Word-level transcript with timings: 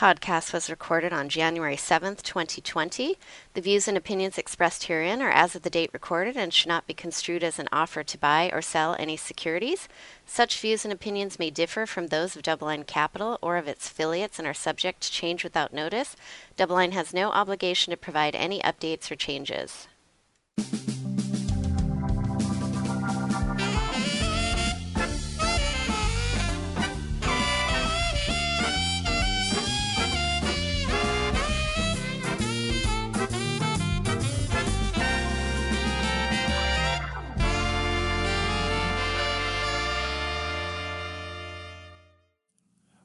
podcast 0.00 0.54
was 0.54 0.70
recorded 0.70 1.12
on 1.12 1.28
January 1.28 1.76
7th, 1.76 2.22
2020. 2.22 3.18
The 3.52 3.60
views 3.60 3.86
and 3.86 3.98
opinions 3.98 4.38
expressed 4.38 4.84
herein 4.84 5.20
are 5.20 5.30
as 5.30 5.54
of 5.54 5.60
the 5.60 5.68
date 5.68 5.90
recorded 5.92 6.38
and 6.38 6.54
should 6.54 6.68
not 6.68 6.86
be 6.86 6.94
construed 6.94 7.44
as 7.44 7.58
an 7.58 7.68
offer 7.70 8.02
to 8.02 8.16
buy 8.16 8.48
or 8.50 8.62
sell 8.62 8.96
any 8.98 9.18
securities. 9.18 9.90
Such 10.24 10.58
views 10.58 10.86
and 10.86 10.92
opinions 10.92 11.38
may 11.38 11.50
differ 11.50 11.84
from 11.84 12.06
those 12.06 12.34
of 12.34 12.40
DoubleLine 12.40 12.86
Capital 12.86 13.38
or 13.42 13.58
of 13.58 13.68
its 13.68 13.90
affiliates 13.90 14.38
and 14.38 14.48
are 14.48 14.54
subject 14.54 15.02
to 15.02 15.12
change 15.12 15.44
without 15.44 15.74
notice. 15.74 16.16
DoubleLine 16.56 16.92
has 16.92 17.12
no 17.12 17.30
obligation 17.30 17.90
to 17.90 17.98
provide 17.98 18.34
any 18.34 18.60
updates 18.60 19.10
or 19.10 19.16
changes. 19.16 19.86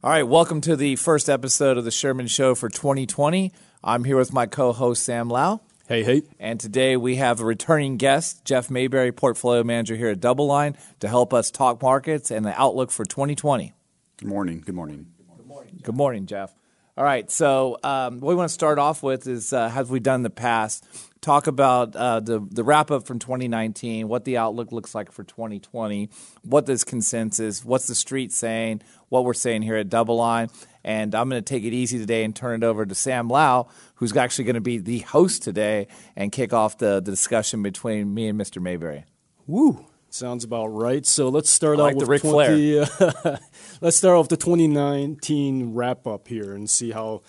All 0.05 0.11
right, 0.11 0.21
welcome 0.21 0.61
to 0.61 0.75
the 0.75 0.97
first 0.97 1.29
episode 1.29 1.79
of 1.79 1.83
the 1.83 1.89
Sherman 1.89 2.27
Show 2.27 2.53
for 2.53 2.69
2020. 2.69 3.51
I'm 3.83 4.03
here 4.03 4.17
with 4.17 4.31
my 4.31 4.45
co-host 4.45 5.01
Sam 5.03 5.29
Lau. 5.29 5.61
Hey, 5.87 6.03
hey. 6.03 6.21
And 6.39 6.59
today 6.59 6.95
we 6.95 7.15
have 7.15 7.39
a 7.39 7.43
returning 7.43 7.97
guest, 7.97 8.45
Jeff 8.45 8.69
Mayberry, 8.69 9.11
portfolio 9.11 9.63
manager 9.63 9.95
here 9.95 10.09
at 10.09 10.19
DoubleLine, 10.19 10.75
to 10.99 11.07
help 11.07 11.33
us 11.33 11.49
talk 11.49 11.81
markets 11.81 12.29
and 12.29 12.45
the 12.45 12.53
outlook 12.53 12.91
for 12.91 13.03
2020. 13.03 13.73
Good 14.17 14.27
morning. 14.29 14.61
Good 14.63 14.75
morning. 14.75 15.07
Good 15.37 15.47
morning, 15.47 15.79
Good 15.81 15.95
morning 15.95 16.27
Jeff. 16.27 16.53
All 16.97 17.03
right, 17.03 17.29
so 17.29 17.77
um, 17.83 18.21
what 18.21 18.29
we 18.29 18.35
want 18.35 18.47
to 18.47 18.53
start 18.53 18.79
off 18.79 19.03
with 19.03 19.27
is, 19.27 19.51
uh, 19.51 19.67
have 19.67 19.89
we 19.89 19.99
done 19.99 20.19
in 20.19 20.23
the 20.23 20.29
past? 20.29 20.85
Talk 21.19 21.47
about 21.47 21.93
uh, 21.93 22.21
the 22.21 22.39
the 22.39 22.63
wrap 22.63 22.89
up 22.89 23.05
from 23.05 23.19
2019, 23.19 24.07
what 24.07 24.23
the 24.23 24.37
outlook 24.37 24.71
looks 24.71 24.95
like 24.95 25.11
for 25.11 25.23
2020, 25.23 26.09
what 26.43 26.67
this 26.67 26.85
consensus, 26.85 27.65
what's 27.65 27.87
the 27.87 27.95
street 27.95 28.31
saying, 28.31 28.81
what 29.15 29.23
we're 29.23 29.33
saying 29.33 29.61
here 29.61 29.77
at 29.77 29.87
DoubleLine. 29.87 30.51
and 30.83 31.15
I'm 31.15 31.29
going 31.29 31.41
to 31.41 31.53
take 31.53 31.63
it 31.63 31.73
easy 31.73 31.97
today 31.97 32.25
and 32.25 32.35
turn 32.35 32.61
it 32.61 32.65
over 32.65 32.85
to 32.85 32.93
Sam 32.93 33.29
Lau, 33.29 33.67
who's 33.95 34.15
actually 34.15 34.43
going 34.43 34.55
to 34.55 34.61
be 34.61 34.77
the 34.77 34.99
host 34.99 35.41
today 35.41 35.87
and 36.17 36.31
kick 36.31 36.51
off 36.51 36.77
the, 36.77 36.95
the 36.95 37.11
discussion 37.11 37.63
between 37.63 38.13
me 38.13 38.27
and 38.27 38.39
Mr. 38.39 38.61
Mayberry. 38.61 39.05
Woo! 39.47 39.85
Sounds 40.09 40.43
about 40.43 40.67
right. 40.67 41.05
So 41.05 41.29
let's 41.29 41.49
start 41.49 41.77
like 41.77 41.95
out 41.95 42.07
with 42.07 42.21
20, 42.21 42.79
uh, 42.79 42.85
let's 43.81 43.97
start 43.97 44.17
off 44.17 44.27
the 44.27 44.37
2019 44.37 45.73
wrap 45.73 46.07
up 46.07 46.27
here 46.27 46.53
and 46.53 46.69
see 46.69 46.91
how 46.91 47.21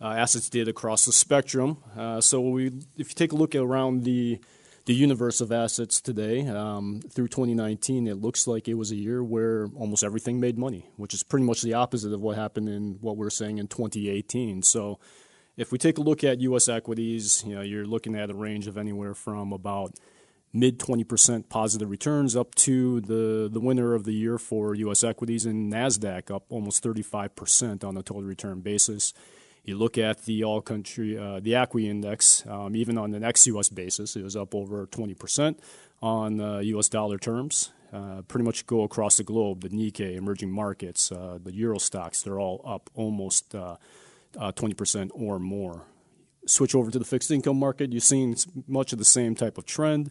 uh, 0.00 0.06
assets 0.06 0.48
did 0.48 0.68
across 0.68 1.04
the 1.04 1.12
spectrum. 1.12 1.78
Uh, 1.96 2.20
so 2.20 2.40
we, 2.40 2.68
if 2.96 3.10
you 3.10 3.14
take 3.14 3.32
a 3.32 3.36
look 3.36 3.54
around 3.54 4.04
the 4.04 4.40
the 4.84 4.94
universe 4.94 5.40
of 5.40 5.52
assets 5.52 6.00
today 6.00 6.46
um, 6.48 7.00
through 7.08 7.28
2019, 7.28 8.06
it 8.06 8.20
looks 8.20 8.46
like 8.46 8.66
it 8.66 8.74
was 8.74 8.90
a 8.90 8.96
year 8.96 9.22
where 9.22 9.68
almost 9.76 10.02
everything 10.02 10.40
made 10.40 10.58
money, 10.58 10.90
which 10.96 11.14
is 11.14 11.22
pretty 11.22 11.46
much 11.46 11.62
the 11.62 11.74
opposite 11.74 12.12
of 12.12 12.20
what 12.20 12.36
happened 12.36 12.68
in 12.68 12.98
what 13.00 13.16
we're 13.16 13.30
saying 13.30 13.58
in 13.58 13.68
2018. 13.68 14.62
So 14.62 14.98
if 15.56 15.70
we 15.70 15.78
take 15.78 15.98
a 15.98 16.02
look 16.02 16.24
at 16.24 16.40
U.S. 16.40 16.68
equities, 16.68 17.44
you 17.46 17.54
know, 17.54 17.60
you're 17.60 17.86
looking 17.86 18.16
at 18.16 18.30
a 18.30 18.34
range 18.34 18.66
of 18.66 18.76
anywhere 18.76 19.14
from 19.14 19.52
about 19.52 19.94
mid 20.52 20.78
20% 20.78 21.48
positive 21.48 21.88
returns 21.88 22.34
up 22.34 22.54
to 22.54 23.00
the, 23.02 23.48
the 23.50 23.60
winner 23.60 23.94
of 23.94 24.04
the 24.04 24.12
year 24.12 24.38
for 24.38 24.74
U.S. 24.74 25.04
equities 25.04 25.46
and 25.46 25.72
NASDAQ 25.72 26.34
up 26.34 26.44
almost 26.48 26.82
35% 26.82 27.84
on 27.84 27.96
a 27.96 28.02
total 28.02 28.22
return 28.22 28.60
basis. 28.60 29.14
You 29.64 29.76
look 29.76 29.96
at 29.96 30.24
the 30.24 30.42
all 30.42 30.60
country, 30.60 31.16
uh, 31.16 31.38
the 31.40 31.52
ACWI 31.52 31.84
index, 31.88 32.44
um, 32.46 32.74
even 32.74 32.98
on 32.98 33.14
an 33.14 33.22
ex 33.22 33.46
US 33.46 33.68
basis, 33.68 34.16
it 34.16 34.22
was 34.22 34.36
up 34.36 34.54
over 34.54 34.86
20% 34.86 35.58
on 36.00 36.40
uh, 36.40 36.58
US 36.58 36.88
dollar 36.88 37.18
terms. 37.18 37.70
Uh, 37.92 38.22
pretty 38.22 38.44
much 38.44 38.66
go 38.66 38.82
across 38.82 39.18
the 39.18 39.22
globe. 39.22 39.60
The 39.60 39.68
Nikkei, 39.68 40.16
emerging 40.16 40.50
markets, 40.50 41.12
uh, 41.12 41.38
the 41.42 41.52
Euro 41.54 41.76
Stoxx, 41.76 42.24
they're 42.24 42.40
all 42.40 42.62
up 42.64 42.90
almost 42.94 43.52
20% 43.52 43.54
uh, 44.34 45.04
uh, 45.04 45.08
or 45.12 45.38
more. 45.38 45.82
Switch 46.46 46.74
over 46.74 46.90
to 46.90 46.98
the 46.98 47.04
fixed 47.04 47.30
income 47.30 47.58
market, 47.58 47.92
you're 47.92 48.00
seeing 48.00 48.34
much 48.66 48.92
of 48.92 48.98
the 48.98 49.04
same 49.04 49.34
type 49.34 49.58
of 49.58 49.66
trend 49.66 50.10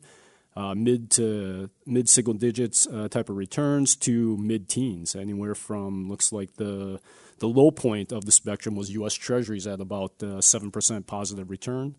uh, 0.56 0.75
mid 0.75 1.09
to 1.11 1.69
mid 1.85 2.09
single 2.09 2.34
digits 2.34 2.88
uh, 2.88 3.07
type 3.07 3.29
of 3.29 3.38
returns 3.38 3.95
to 3.95 4.38
mid 4.38 4.67
teens, 4.67 5.16
anywhere 5.16 5.56
from 5.56 6.09
looks 6.09 6.31
like 6.31 6.56
the 6.56 7.00
the 7.41 7.50
low 7.50 7.72
point 7.72 8.12
of 8.12 8.25
the 8.25 8.31
spectrum 8.31 8.75
was 8.75 8.91
U.S. 8.91 9.16
Treasuries 9.16 9.66
at 9.66 9.81
about 9.81 10.22
uh, 10.22 10.40
seven 10.41 10.69
percent 10.69 11.07
positive 11.07 11.50
return. 11.50 11.96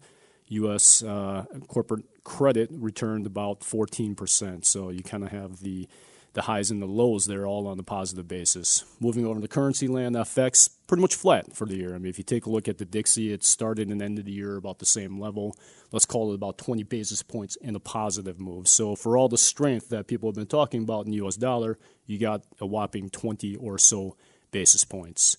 U.S. 0.47 1.03
Uh, 1.03 1.45
corporate 1.67 2.05
credit 2.23 2.71
returned 2.73 3.27
about 3.27 3.65
fourteen 3.65 4.15
percent. 4.15 4.65
So 4.65 4.91
you 4.91 5.03
kind 5.03 5.25
of 5.25 5.33
have 5.33 5.61
the 5.61 5.89
the 6.35 6.43
highs 6.43 6.71
and 6.71 6.81
the 6.81 6.87
lows 6.87 7.27
there 7.27 7.45
all 7.45 7.67
on 7.67 7.77
the 7.77 7.83
positive 7.83 8.29
basis. 8.29 8.85
Moving 9.01 9.27
over 9.27 9.41
to 9.41 9.49
currency 9.49 9.89
land, 9.89 10.15
FX 10.15 10.71
pretty 10.87 11.03
much 11.03 11.17
flat 11.17 11.55
for 11.55 11.67
the 11.67 11.77
year. 11.77 11.95
I 11.95 11.99
mean, 11.99 12.09
if 12.09 12.19
you 12.19 12.25
take 12.25 12.47
a 12.47 12.51
look 12.51 12.69
at 12.69 12.79
the 12.79 12.87
DXY, 12.87 13.33
it 13.33 13.45
started 13.45 13.89
and 13.89 14.01
ended 14.01 14.27
the 14.27 14.33
year 14.33 14.57
about 14.57 14.79
the 14.79 14.87
same 14.87 15.21
level. 15.21 15.57
Let's 15.91 16.07
call 16.07 16.31
it 16.31 16.37
about 16.37 16.57
20 16.57 16.85
basis 16.85 17.23
points 17.23 17.57
in 17.57 17.77
a 17.77 17.81
positive 17.81 18.41
move. 18.41 18.67
So 18.67 18.97
for 18.97 19.19
all 19.19 19.29
the 19.29 19.37
strength 19.37 19.91
that 19.91 20.07
people 20.07 20.29
have 20.31 20.37
been 20.37 20.47
talking 20.47 20.85
about 20.85 21.05
in 21.05 21.11
the 21.11 21.19
U.S. 21.19 21.37
dollar, 21.37 21.79
you 22.07 22.19
got 22.19 22.45
a 22.61 22.67
whopping 22.67 23.11
20 23.11 23.57
or 23.57 23.77
so 23.77 24.17
basis 24.53 24.85
points. 24.85 25.37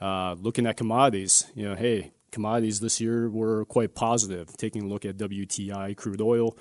Uh, 0.00 0.34
looking 0.38 0.66
at 0.66 0.76
commodities, 0.76 1.46
you 1.54 1.66
know, 1.66 1.74
hey, 1.74 2.12
commodities 2.30 2.80
this 2.80 3.00
year 3.00 3.30
were 3.30 3.64
quite 3.66 3.94
positive. 3.94 4.56
Taking 4.56 4.82
a 4.82 4.86
look 4.86 5.04
at 5.04 5.16
WTI 5.16 5.96
crude 5.96 6.20
oil, 6.20 6.56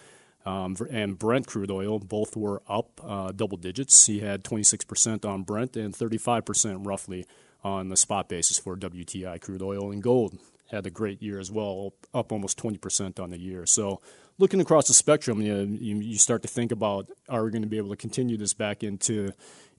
um, 0.45 0.75
and 0.89 1.17
Brent 1.17 1.47
crude 1.47 1.71
oil 1.71 1.99
both 1.99 2.35
were 2.35 2.61
up 2.67 3.01
uh, 3.03 3.31
double 3.31 3.57
digits. 3.57 4.05
He 4.05 4.19
had 4.19 4.43
26% 4.43 5.25
on 5.25 5.43
Brent 5.43 5.75
and 5.75 5.93
35% 5.93 6.85
roughly 6.85 7.25
on 7.63 7.89
the 7.89 7.97
spot 7.97 8.27
basis 8.27 8.57
for 8.57 8.75
WTI 8.75 9.39
crude 9.39 9.61
oil. 9.61 9.91
And 9.91 10.01
gold 10.01 10.37
had 10.71 10.85
a 10.85 10.89
great 10.89 11.21
year 11.21 11.39
as 11.39 11.51
well, 11.51 11.93
up 12.13 12.31
almost 12.31 12.57
20% 12.57 13.19
on 13.19 13.29
the 13.29 13.39
year. 13.39 13.65
So 13.65 14.01
looking 14.37 14.61
across 14.61 14.87
the 14.87 14.93
spectrum, 14.93 15.41
you, 15.41 15.53
know, 15.53 15.77
you, 15.79 15.97
you 15.97 16.17
start 16.17 16.41
to 16.41 16.47
think 16.47 16.71
about 16.71 17.09
are 17.29 17.43
we 17.43 17.51
going 17.51 17.61
to 17.61 17.67
be 17.67 17.77
able 17.77 17.89
to 17.89 17.95
continue 17.95 18.37
this 18.37 18.53
back 18.53 18.83
into 18.83 19.31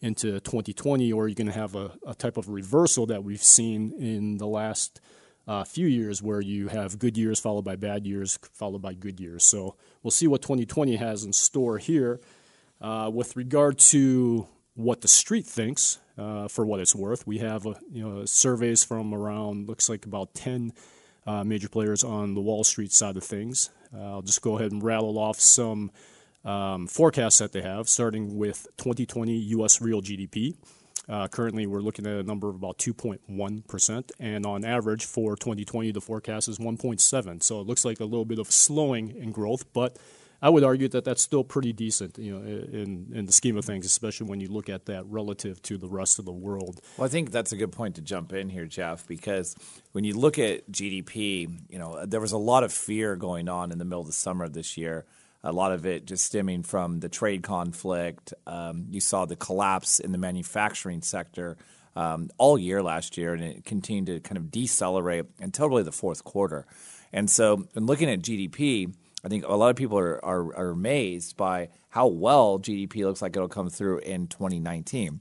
into 0.03 0.41
2020, 0.41 1.13
or 1.13 1.23
you're 1.23 1.29
you 1.29 1.35
going 1.35 1.47
to 1.47 1.53
have 1.53 1.75
a, 1.75 1.93
a 2.07 2.15
type 2.15 2.37
of 2.37 2.51
reversal 2.51 3.07
that 3.07 3.25
we've 3.25 3.43
seen 3.43 3.93
in 3.93 4.37
the 4.37 4.47
last– 4.47 5.01
uh, 5.47 5.65
few 5.65 5.87
years 5.87 6.23
where 6.23 6.41
you 6.41 6.69
have 6.69 6.99
good 6.99 7.17
years 7.17 7.41
followed 7.41 7.65
by 7.65 7.77
bad 7.77 8.07
years 8.07 8.39
followed 8.53 8.83
by 8.83 8.95
good 8.95 9.19
years. 9.19 9.45
So 9.45 9.77
we'll 10.03 10.11
see 10.11 10.27
what 10.27 10.43
2020 10.43 10.97
has 10.97 11.25
in 11.25 11.33
store 11.33 11.79
here. 11.79 12.21
Uh, 12.81 13.11
with 13.13 13.37
regard 13.37 13.79
to 13.79 14.47
what 14.75 15.01
the 15.01 15.09
street 15.09 15.47
thinks, 15.47 15.99
uh, 16.19 16.49
for 16.49 16.67
what 16.67 16.81
it's 16.81 16.95
worth, 16.95 17.27
we 17.27 17.39
have 17.39 17.67
uh, 17.67 17.75
you 17.91 18.03
know 18.03 18.25
surveys 18.25 18.85
from 18.85 19.15
around 19.15 19.69
looks 19.69 19.89
like 19.89 20.05
about 20.05 20.35
10 20.35 20.73
uh, 21.27 21.45
major 21.45 21.69
players 21.69 22.05
on 22.05 22.35
the 22.35 22.41
Wall 22.41 22.65
Street 22.65 22.93
side 22.93 23.17
of 23.17 23.25
things. 23.25 23.71
Uh, 23.95 24.03
I'll 24.03 24.23
just 24.23 24.43
go 24.43 24.59
ahead 24.59 24.73
and 24.73 24.83
rattle 24.83 25.19
off 25.19 25.41
some 25.41 25.91
um, 26.45 26.87
forecasts 26.87 27.39
that 27.39 27.53
they 27.53 27.63
have, 27.63 27.89
starting 27.89 28.37
with 28.37 28.67
2020 28.79 29.33
U.S. 29.33 29.81
real 29.81 30.03
GDP. 30.03 30.57
Uh, 31.09 31.27
currently, 31.27 31.67
we're 31.67 31.81
looking 31.81 32.07
at 32.07 32.13
a 32.15 32.23
number 32.23 32.49
of 32.49 32.55
about 32.55 32.79
2.1%, 32.79 34.11
and 34.21 34.47
on 34.47 34.65
average 34.65 35.05
for 35.05 35.37
2020, 35.37 35.91
the 35.91 36.01
forecast 36.01 36.49
is 36.49 36.59
1.7. 36.59 37.43
So 37.43 37.61
it 37.61 37.67
looks 37.67 37.85
like 37.85 38.01
a 38.01 38.05
little 38.05 38.25
bit 38.25 38.39
of 38.39 38.51
slowing 38.51 39.11
in 39.11 39.33
growth, 39.33 39.73
but 39.73 39.99
I 40.41 40.49
would 40.49 40.65
argue 40.65 40.89
that 40.89 41.05
that's 41.05 41.23
still 41.23 41.45
pretty 41.45 41.73
decent, 41.73 42.19
you 42.19 42.37
know, 42.37 42.45
in 42.45 43.13
in 43.15 43.27
the 43.27 43.33
scheme 43.33 43.57
of 43.57 43.65
things, 43.65 43.87
especially 43.87 44.29
when 44.29 44.41
you 44.41 44.49
look 44.49 44.69
at 44.69 44.87
that 44.87 45.05
relative 45.07 45.63
to 45.63 45.77
the 45.77 45.89
rest 45.89 46.19
of 46.19 46.25
the 46.25 46.33
world. 46.33 46.81
Well, 46.97 47.07
I 47.07 47.09
think 47.09 47.31
that's 47.31 47.53
a 47.53 47.57
good 47.57 47.71
point 47.71 47.95
to 47.97 48.01
jump 48.01 48.33
in 48.33 48.49
here, 48.49 48.67
Jeff, 48.67 49.07
because 49.07 49.57
when 49.93 50.03
you 50.03 50.15
look 50.15 50.39
at 50.41 50.71
GDP, 50.71 51.49
you 51.69 51.79
know, 51.79 52.05
there 52.07 52.21
was 52.21 52.33
a 52.33 52.39
lot 52.39 52.65
of 52.65 52.73
fear 52.73 53.15
going 53.15 53.49
on 53.49 53.71
in 53.71 53.79
the 53.79 53.85
middle 53.85 54.01
of 54.01 54.09
the 54.09 54.13
summer 54.13 54.45
of 54.45 54.53
this 54.53 54.77
year 54.77 55.05
a 55.45 55.53
lot 55.53 55.73
of 55.73 55.87
it 55.87 56.07
just 56.07 56.25
stemming 56.25 56.63
from 56.63 57.01
the 57.01 57.09
trade 57.09 57.43
conflict. 57.43 58.33
Um, 58.47 58.87
you 58.91 59.01
saw 59.01 59.25
the 59.25 59.37
collapse 59.37 59.99
in 59.99 60.13
the 60.13 60.19
manufacturing 60.19 61.03
sector 61.03 61.57
um, 61.97 62.31
all 62.39 62.59
year 62.59 62.83
last 62.83 63.17
year, 63.17 63.35
and 63.35 63.43
it 63.43 63.65
continued 63.65 64.07
to 64.07 64.21
kind 64.21 64.39
of 64.39 64.51
decelerate 64.51 65.27
until 65.41 65.69
really 65.69 65.83
the 65.83 65.93
fourth 65.93 66.25
quarter. 66.25 66.67
And 67.13 67.29
so, 67.29 67.67
in 67.75 67.87
looking 67.87 68.09
at 68.09 68.21
GDP, 68.21 68.95
I 69.25 69.29
think 69.29 69.45
a 69.47 69.55
lot 69.55 69.71
of 69.71 69.77
people 69.77 69.99
are, 69.99 70.25
are, 70.25 70.57
are 70.57 70.71
amazed 70.71 71.37
by 71.37 71.69
how 71.91 72.07
well 72.07 72.59
GDP 72.59 73.05
looks 73.05 73.21
like 73.21 73.37
it'll 73.37 73.49
come 73.49 73.69
through 73.69 73.99
in 73.99 74.27
2019. 74.27 75.21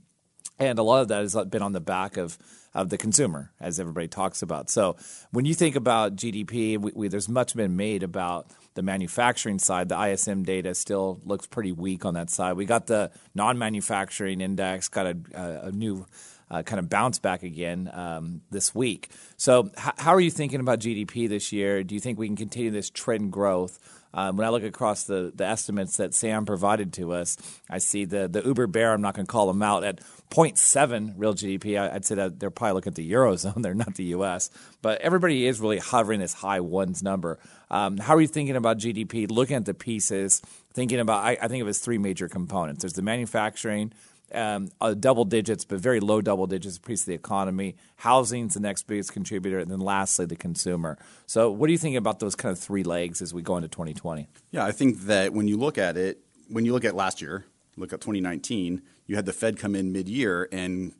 And 0.60 0.80
a 0.80 0.84
lot 0.84 1.02
of 1.02 1.08
that 1.10 1.22
has 1.22 1.36
been 1.50 1.62
on 1.62 1.74
the 1.74 1.82
back 1.82 2.18
of 2.18 2.38
of 2.74 2.90
the 2.90 2.98
consumer, 2.98 3.52
as 3.60 3.80
everybody 3.80 4.08
talks 4.08 4.42
about. 4.42 4.70
So 4.70 4.96
when 5.32 5.46
you 5.46 5.54
think 5.54 5.76
about 5.76 6.16
GDP, 6.16 6.78
we, 6.78 6.92
we, 6.96 7.08
there's 7.10 7.28
much 7.28 7.56
been 7.56 7.76
made 7.76 8.02
about 8.04 8.48
the 8.74 8.82
manufacturing 8.82 9.60
side, 9.60 9.90
the 9.90 10.02
ISM 10.02 10.44
data 10.44 10.74
still 10.74 11.20
looks 11.26 11.48
pretty 11.48 11.72
weak 11.72 12.06
on 12.06 12.14
that 12.14 12.30
side. 12.30 12.54
We 12.54 12.66
got 12.66 12.88
the 12.88 13.12
non-manufacturing 13.36 14.42
index, 14.42 14.88
got 14.88 15.08
a, 15.08 15.66
a 15.66 15.72
new 15.72 16.06
uh, 16.50 16.64
kind 16.64 16.80
of 16.80 16.90
bounce 16.90 17.20
back 17.20 17.44
again 17.44 17.90
um, 17.94 18.42
this 18.52 18.76
week. 18.76 19.10
So, 19.38 19.70
h- 19.78 19.94
how 19.98 20.14
are 20.14 20.20
you 20.20 20.32
thinking 20.32 20.60
about 20.60 20.80
GDP 20.80 21.30
this 21.30 21.52
year? 21.52 21.84
Do 21.84 21.96
you 21.96 22.02
think 22.02 22.20
we 22.20 22.28
can 22.28 22.36
continue 22.36 22.72
this 22.72 22.90
trend 22.90 23.32
growth? 23.32 23.80
Um, 24.14 24.38
when 24.38 24.46
I 24.46 24.50
look 24.50 24.64
across 24.64 25.04
the, 25.04 25.32
the 25.34 25.46
estimates 25.46 25.98
that 25.98 26.14
Sam 26.14 26.46
provided 26.46 26.94
to 26.94 27.14
us, 27.14 27.38
I 27.70 27.78
see 27.78 28.06
the, 28.06 28.28
the 28.28 28.42
Uber 28.42 28.68
bear, 28.68 28.94
I'm 28.94 29.02
not 29.02 29.16
going 29.16 29.26
to 29.26 29.32
call 29.32 29.48
them 29.48 29.62
out, 29.62 29.84
at 29.84 30.02
0.7 30.30 31.14
real 31.18 31.34
GDP. 31.34 31.80
I, 31.80 31.94
would 31.94 32.06
say 32.06 32.16
that 32.16 32.40
they're 32.40 32.50
probably 32.50 32.74
looking 32.74 32.92
at 32.92 32.96
the 32.96 33.12
Eurozone, 33.12 33.62
they're 33.64 33.74
not 33.74 33.96
the 33.96 34.06
US. 34.06 34.50
But 34.82 35.02
everybody 35.02 35.46
is 35.46 35.60
really 35.60 35.80
hovering 35.80 36.20
this 36.20 36.34
high 36.34 36.60
ones 36.60 37.02
number. 37.02 37.40
Um, 37.70 37.98
how 37.98 38.16
are 38.16 38.22
you 38.22 38.28
thinking 38.28 38.56
about 38.56 38.78
GDP, 38.78 39.32
looking 39.32 39.56
at 39.56 39.66
the 39.66 39.74
pieces, 39.74 40.42
thinking 40.74 41.00
about, 41.00 41.24
I, 41.24 41.38
I 41.42 41.48
think 41.48 41.62
of 41.62 41.68
it 41.68 41.70
as 41.70 41.80
three 41.80 41.98
major 41.98 42.28
components 42.28 42.82
there's 42.82 42.94
the 42.94 43.02
manufacturing, 43.02 43.94
um, 44.34 44.70
uh, 44.80 44.94
double 44.94 45.26
digits, 45.26 45.66
but 45.66 45.80
very 45.80 46.00
low 46.00 46.22
double 46.22 46.48
digits, 46.48 46.78
piece 46.78 47.02
of 47.02 47.08
the 47.08 47.14
economy. 47.14 47.76
Housing's 47.98 48.54
the 48.54 48.60
next 48.60 48.84
biggest 48.84 49.14
contributor, 49.14 49.60
and 49.60 49.70
then 49.70 49.80
lastly, 49.80 50.26
the 50.26 50.36
consumer. 50.36 50.98
So, 51.26 51.52
what 51.52 51.68
do 51.68 51.74
you 51.74 51.80
think 51.80 51.96
about 51.96 52.20
those 52.20 52.36
kind 52.36 52.52
of 52.52 52.60
three 52.60 52.84
legs 52.84 53.22
as 53.22 53.34
we 53.34 53.42
go 53.42 53.58
into 53.58 53.68
2020? 53.68 54.28
Yeah, 54.52 54.66
I 54.66 54.72
think 54.72 55.02
that 55.02 55.34
when 55.34 55.48
you 55.48 55.58
look 55.58 55.78
at 55.78 55.98
it, 55.98 56.20
when 56.48 56.66
you 56.66 56.74
look 56.74 56.86
at 56.86 56.96
last 56.96 57.22
year, 57.22 57.46
look 57.78 57.94
at 57.94 58.02
2019, 58.02 58.82
you 59.08 59.16
had 59.16 59.26
the 59.26 59.34
Fed 59.34 59.58
come 59.58 59.76
in 59.76 59.92
mid-year 59.92 60.48
and 60.52 60.94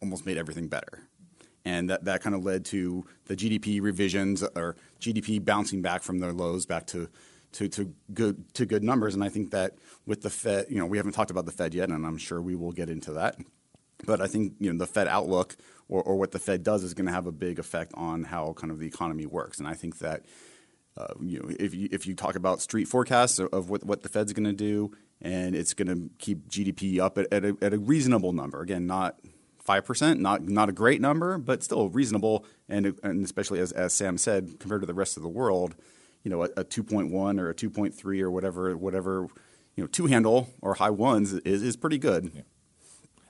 almost 0.00 0.26
made 0.26 0.36
everything 0.36 0.68
better. 0.68 1.02
And 1.64 1.88
that, 1.88 2.04
that 2.04 2.22
kind 2.22 2.34
of 2.34 2.44
led 2.44 2.64
to 2.66 3.06
the 3.26 3.34
GDP 3.34 3.80
revisions 3.80 4.42
or 4.42 4.76
GDP 5.00 5.42
bouncing 5.42 5.80
back 5.80 6.02
from 6.02 6.18
their 6.18 6.32
lows 6.32 6.66
back 6.66 6.86
to 6.88 7.08
to, 7.54 7.68
to 7.68 7.94
good 8.12 8.52
to 8.54 8.66
good 8.66 8.82
numbers. 8.82 9.14
And 9.14 9.24
I 9.24 9.28
think 9.28 9.52
that 9.52 9.74
with 10.06 10.22
the 10.22 10.30
Fed, 10.30 10.66
you 10.68 10.78
know, 10.78 10.86
we 10.86 10.96
haven't 10.96 11.12
talked 11.12 11.30
about 11.30 11.46
the 11.46 11.52
Fed 11.52 11.72
yet, 11.72 11.88
and 11.88 12.06
I'm 12.06 12.18
sure 12.18 12.42
we 12.42 12.54
will 12.54 12.72
get 12.72 12.90
into 12.90 13.12
that. 13.12 13.36
But 14.04 14.20
I 14.20 14.26
think 14.26 14.54
you 14.58 14.72
know 14.72 14.78
the 14.78 14.86
Fed 14.86 15.08
outlook 15.08 15.56
or, 15.88 16.02
or 16.02 16.16
what 16.16 16.32
the 16.32 16.38
Fed 16.38 16.62
does 16.62 16.82
is 16.82 16.94
going 16.94 17.06
to 17.06 17.12
have 17.12 17.26
a 17.26 17.32
big 17.32 17.58
effect 17.58 17.92
on 17.94 18.24
how 18.24 18.52
kind 18.54 18.70
of 18.70 18.78
the 18.78 18.86
economy 18.86 19.26
works. 19.26 19.58
And 19.58 19.68
I 19.68 19.74
think 19.74 19.98
that 19.98 20.24
uh, 20.96 21.14
you 21.20 21.40
know 21.40 21.50
if 21.58 21.74
you 21.74 21.88
if 21.92 22.06
you 22.06 22.14
talk 22.14 22.34
about 22.34 22.60
street 22.60 22.88
forecasts 22.88 23.38
of, 23.38 23.70
what 23.70 23.84
what 23.84 24.02
the 24.02 24.08
Fed's 24.08 24.32
going 24.32 24.44
to 24.44 24.52
do, 24.52 24.92
and 25.22 25.54
it's 25.54 25.74
going 25.74 25.88
to 25.88 26.10
keep 26.18 26.48
GDP 26.48 26.98
up 26.98 27.18
at, 27.18 27.32
at, 27.32 27.44
a, 27.44 27.56
at 27.62 27.72
a 27.72 27.78
reasonable 27.78 28.32
number. 28.32 28.60
Again, 28.60 28.86
not 28.86 29.20
five 29.58 29.84
percent, 29.84 30.20
not 30.20 30.42
not 30.42 30.68
a 30.68 30.72
great 30.72 31.00
number, 31.00 31.38
but 31.38 31.62
still 31.62 31.88
reasonable. 31.88 32.44
And 32.68 32.98
and 33.04 33.24
especially 33.24 33.60
as 33.60 33.70
as 33.70 33.92
Sam 33.92 34.18
said, 34.18 34.58
compared 34.58 34.82
to 34.82 34.86
the 34.88 34.94
rest 34.94 35.16
of 35.16 35.22
the 35.22 35.28
world, 35.28 35.76
you 36.24 36.30
know, 36.30 36.42
a, 36.42 36.46
a 36.56 36.64
2.1 36.64 37.38
or 37.38 37.50
a 37.50 37.54
2.3 37.54 38.20
or 38.20 38.30
whatever, 38.30 38.76
whatever, 38.76 39.28
you 39.76 39.84
know, 39.84 39.86
two 39.86 40.06
handle 40.06 40.50
or 40.60 40.74
high 40.74 40.90
ones 40.90 41.32
is, 41.32 41.62
is 41.62 41.76
pretty 41.76 41.98
good. 41.98 42.32
Yeah. 42.34 42.42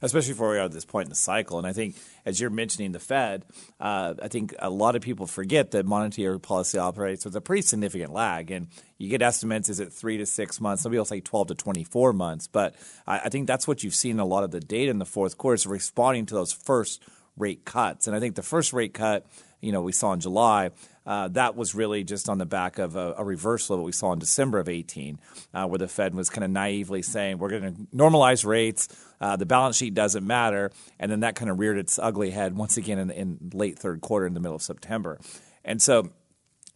Especially 0.02 0.34
for 0.34 0.50
we 0.50 0.58
are 0.58 0.60
at 0.60 0.72
this 0.72 0.84
point 0.84 1.06
in 1.06 1.08
the 1.08 1.16
cycle. 1.16 1.56
And 1.56 1.66
I 1.66 1.72
think, 1.72 1.96
as 2.26 2.38
you're 2.38 2.50
mentioning 2.50 2.92
the 2.92 2.98
Fed, 2.98 3.46
uh, 3.80 4.12
I 4.22 4.28
think 4.28 4.54
a 4.58 4.68
lot 4.68 4.96
of 4.96 5.02
people 5.02 5.26
forget 5.26 5.70
that 5.70 5.86
monetary 5.86 6.38
policy 6.38 6.76
operates 6.76 7.24
with 7.24 7.34
a 7.36 7.40
pretty 7.40 7.62
significant 7.62 8.12
lag. 8.12 8.50
And 8.50 8.68
you 8.98 9.08
get 9.08 9.22
estimates, 9.22 9.70
is 9.70 9.80
it 9.80 9.94
three 9.94 10.18
to 10.18 10.26
six 10.26 10.60
months? 10.60 10.82
Some 10.82 10.92
people 10.92 11.06
say 11.06 11.20
12 11.20 11.48
to 11.48 11.54
24 11.54 12.12
months. 12.12 12.48
But 12.48 12.74
I, 13.06 13.20
I 13.20 13.28
think 13.30 13.46
that's 13.46 13.66
what 13.66 13.82
you've 13.82 13.94
seen 13.94 14.20
a 14.20 14.26
lot 14.26 14.44
of 14.44 14.50
the 14.50 14.60
data 14.60 14.90
in 14.90 14.98
the 14.98 15.06
fourth 15.06 15.38
quarter 15.38 15.54
is 15.54 15.66
responding 15.66 16.26
to 16.26 16.34
those 16.34 16.52
first 16.52 17.02
rate 17.38 17.64
cuts. 17.64 18.06
And 18.06 18.14
I 18.14 18.20
think 18.20 18.34
the 18.34 18.42
first 18.42 18.74
rate 18.74 18.92
cut, 18.92 19.26
you 19.64 19.72
know, 19.72 19.82
we 19.82 19.92
saw 19.92 20.12
in 20.12 20.20
July– 20.20 20.70
uh, 21.06 21.28
that 21.28 21.54
was 21.54 21.74
really 21.74 22.02
just 22.02 22.28
on 22.28 22.38
the 22.38 22.46
back 22.46 22.78
of 22.78 22.96
a, 22.96 23.14
a, 23.18 23.24
reversal 23.24 23.74
of 23.74 23.80
what 23.80 23.86
we 23.86 23.92
saw 23.92 24.12
in 24.12 24.18
December 24.18 24.58
of 24.58 24.68
18, 24.68 25.18
uh, 25.52 25.66
where 25.66 25.78
the 25.78 25.88
Fed 25.88 26.14
was 26.14 26.30
kind 26.30 26.44
of 26.44 26.50
naively 26.50 27.02
saying, 27.02 27.38
we're 27.38 27.50
going 27.50 27.74
to 27.74 27.96
normalize 27.96 28.46
rates, 28.46 28.88
uh, 29.20 29.36
the 29.36 29.46
balance 29.46 29.76
sheet 29.76 29.92
doesn't 29.94 30.26
matter. 30.26 30.70
And 30.98 31.12
then 31.12 31.20
that 31.20 31.34
kind 31.34 31.50
of 31.50 31.58
reared 31.58 31.76
its 31.76 31.98
ugly 31.98 32.30
head 32.30 32.56
once 32.56 32.76
again 32.76 32.98
in, 32.98 33.10
in 33.10 33.50
late 33.52 33.78
third 33.78 34.00
quarter 34.00 34.26
in 34.26 34.34
the 34.34 34.40
middle 34.40 34.56
of 34.56 34.62
September. 34.62 35.18
And 35.64 35.80
so 35.80 36.08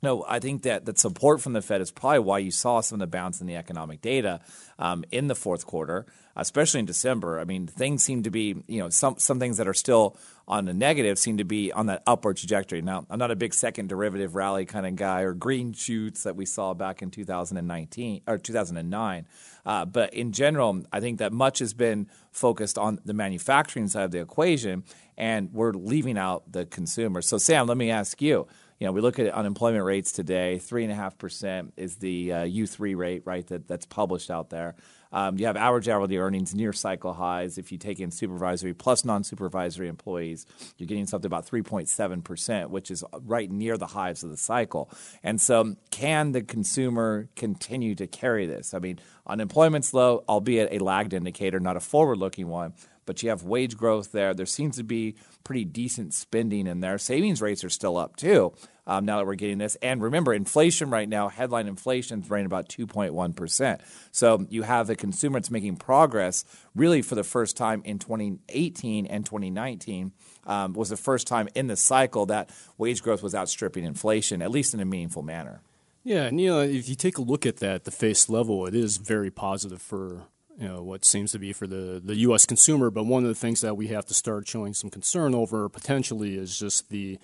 no, 0.01 0.25
I 0.29 0.39
think 0.39 0.63
that 0.63 0.85
that 0.85 0.99
support 0.99 1.41
from 1.41 1.55
the 1.55 1.63
Fed 1.63 1.81
is 1.81 1.91
probably 1.91 2.21
why 2.21 2.39
you 2.39 2.53
saw 2.53 2.81
some 2.81 2.97
of 2.97 3.01
the 3.01 3.09
bounce 3.09 3.41
in 3.41 3.49
the 3.49 3.57
economic 3.57 4.01
data 4.01 4.41
um, 4.79 5.05
in 5.11 5.27
the 5.27 5.35
fourth 5.35 5.67
quarter, 5.67 6.07
especially 6.39 6.81
in 6.81 6.87
December. 6.87 7.41
I 7.41 7.45
mean, 7.45 7.67
things 7.67 8.03
seem 8.03 8.23
to 8.23 8.31
be, 8.31 8.63
you 8.67 8.79
know, 8.79 8.89
some 8.89 9.19
some 9.19 9.39
things 9.39 9.59
that 9.59 9.69
are 9.69 9.75
still 9.75 10.17
on 10.47 10.65
the 10.65 10.73
negative 10.73 11.19
seem 11.19 11.37
to 11.37 11.45
be 11.45 11.73
on 11.73 11.87
that 11.87 12.03
upward 12.07 12.39
trajectory. 12.39 12.81
Now, 12.81 13.05
I'm 13.11 13.19
not 13.19 13.31
a 13.31 13.37
big 13.37 13.53
second 13.53 13.89
derivative 13.89 14.35
rally 14.35 14.65
kind 14.65 14.87
of 14.87 14.97
guy 14.97 15.23
or 15.23 15.35
green 15.35 15.75
shoots 15.75 16.23
that 16.23 16.37
we 16.37 16.47
saw 16.47 16.73
back 16.73 17.03
in 17.03 17.11
2019 17.11 18.23
or 18.27 18.39
2009. 18.39 19.27
Uh, 19.67 19.85
but 19.85 20.15
in 20.15 20.33
general, 20.33 20.83
I 20.91 21.01
think 21.01 21.19
that 21.19 21.33
much 21.33 21.59
has 21.59 21.75
been 21.75 22.09
focused 22.31 22.79
on 22.79 23.01
the 23.05 23.13
manufacturing 23.13 23.89
side 23.89 24.05
of 24.05 24.11
the 24.13 24.21
equation, 24.21 24.85
and 25.19 25.53
we're 25.53 25.73
leaving 25.73 26.17
out 26.17 26.51
the 26.51 26.65
consumer. 26.65 27.21
So, 27.21 27.37
Sam, 27.37 27.67
let 27.67 27.77
me 27.77 27.91
ask 27.91 28.23
you 28.23 28.47
you 28.79 28.87
know, 28.87 28.93
we 28.93 29.01
look 29.01 29.19
at 29.19 29.33
unemployment 29.33 29.85
rates 29.85 30.13
today. 30.13 30.59
Three 30.59 30.85
and 30.85 30.93
a 30.93 30.95
half 30.95 31.19
percent 31.19 31.75
is 31.77 31.97
the 31.97 32.33
uh, 32.33 32.43
U 32.45 32.67
three 32.67 32.95
rate, 32.95 33.23
right? 33.25 33.47
That 33.49 33.67
that's 33.67 33.87
published 33.87 34.31
out 34.31 34.51
there. 34.51 34.77
Um, 35.13 35.39
you 35.39 35.47
have 35.47 35.57
average 35.57 35.89
hourly 35.89 36.17
earnings 36.17 36.55
near 36.55 36.73
cycle 36.73 37.15
highs. 37.15 37.59
If 37.59 37.73
you 37.73 37.79
take 37.79 38.01
in 38.01 38.11
supervisory 38.11 38.75
plus 38.75 39.05
non 39.05 39.25
supervisory 39.25 39.89
employees, 39.89 40.47
you're 40.77 40.87
getting 40.87 41.07
something 41.07 41.27
about 41.27 41.47
3.7%, 41.47 42.71
which 42.71 42.91
is 42.91 43.05
right 43.23 43.51
near 43.51 43.77
the 43.77 43.87
highs 43.87 44.23
of 44.23 44.31
the 44.31 44.37
cycle. 44.37 44.91
And 45.23 45.41
so, 45.41 45.77
can 45.91 46.33
the 46.33 46.43
consumer 46.43 47.29
continue 47.37 47.95
to 47.97 48.07
carry 48.07 48.47
this? 48.47 48.75
I 48.75 48.79
mean, 48.79 48.99
unemployment's 49.27 49.95
low, 49.95 50.25
albeit 50.29 50.73
a 50.73 50.83
lagged 50.83 51.15
indicator, 51.15 51.61
not 51.61 51.77
a 51.77 51.81
forward 51.81 52.19
looking 52.19 52.49
one 52.49 52.75
but 53.09 53.23
you 53.23 53.31
have 53.31 53.43
wage 53.43 53.75
growth 53.75 54.13
there. 54.13 54.35
There 54.35 54.45
seems 54.45 54.77
to 54.77 54.83
be 54.85 55.17
pretty 55.43 55.65
decent 55.65 56.13
spending 56.13 56.67
in 56.67 56.81
there. 56.81 56.99
Savings 56.99 57.41
rates 57.41 57.65
are 57.65 57.71
still 57.71 57.97
up 57.97 58.17
too. 58.17 58.53
Um, 58.89 59.05
now 59.05 59.19
that 59.19 59.27
we're 59.27 59.35
getting 59.35 59.59
this, 59.59 59.77
and 59.83 60.03
remember, 60.03 60.33
inflation 60.33 60.89
right 60.89 61.09
now, 61.09 61.29
headline 61.29 61.69
inflation 61.69 62.23
is 62.23 62.31
running 62.31 62.47
about 62.47 62.69
2.1 62.69 63.37
percent. 63.37 63.83
So 64.11 64.47
you 64.49 64.63
have 64.63 64.87
the 64.87 64.97
consumer 64.97 65.39
that's 65.39 65.51
making 65.51 65.77
progress. 65.77 66.45
Really, 66.75 67.03
for 67.03 67.15
the 67.15 67.23
first 67.23 67.57
time 67.57 67.83
in 67.85 67.99
2018 67.99 69.07
and 69.07 69.27
2019, 69.27 70.13
um, 70.47 70.73
was 70.73 70.89
the 70.89 70.97
first 70.97 71.27
time 71.27 71.49
in 71.55 71.67
the 71.67 71.77
cycle 71.77 72.27
that 72.27 72.51
wage 72.79 73.03
growth 73.03 73.23
was 73.23 73.35
outstripping 73.35 73.85
inflation, 73.85 74.41
at 74.41 74.51
least 74.51 74.73
in 74.73 74.81
a 74.81 74.87
meaningful 74.87 75.23
manner. 75.23 75.61
Yeah, 76.03 76.23
and 76.23 76.41
you 76.41 76.49
know, 76.49 76.61
if 76.61 76.89
you 76.89 76.95
take 76.95 77.19
a 77.19 77.23
look 77.23 77.45
at 77.45 77.59
that, 77.59 77.85
the 77.85 77.91
face 77.91 78.31
level, 78.31 78.65
it 78.67 78.75
is 78.75 78.97
very 78.97 79.31
positive 79.31 79.83
for 79.83 80.23
you 80.59 80.67
know 80.67 80.83
what 80.83 81.05
seems 81.05 81.33
to 81.33 81.39
be 81.39 81.53
for 81.53 81.67
the, 81.67 82.01
the 82.03 82.17
U.S. 82.17 82.47
consumer. 82.47 82.91
But 82.91 83.05
one 83.05 83.23
of 83.23 83.29
the 83.29 83.35
things 83.35 83.61
that 83.61 83.77
we 83.77 83.89
have 83.89 84.07
to 84.07 84.15
start 84.15 84.49
showing 84.49 84.73
some 84.73 84.89
concern 84.89 85.35
over 85.35 85.69
potentially 85.69 86.39
is 86.39 86.59
just 86.59 86.89
the 86.89 87.19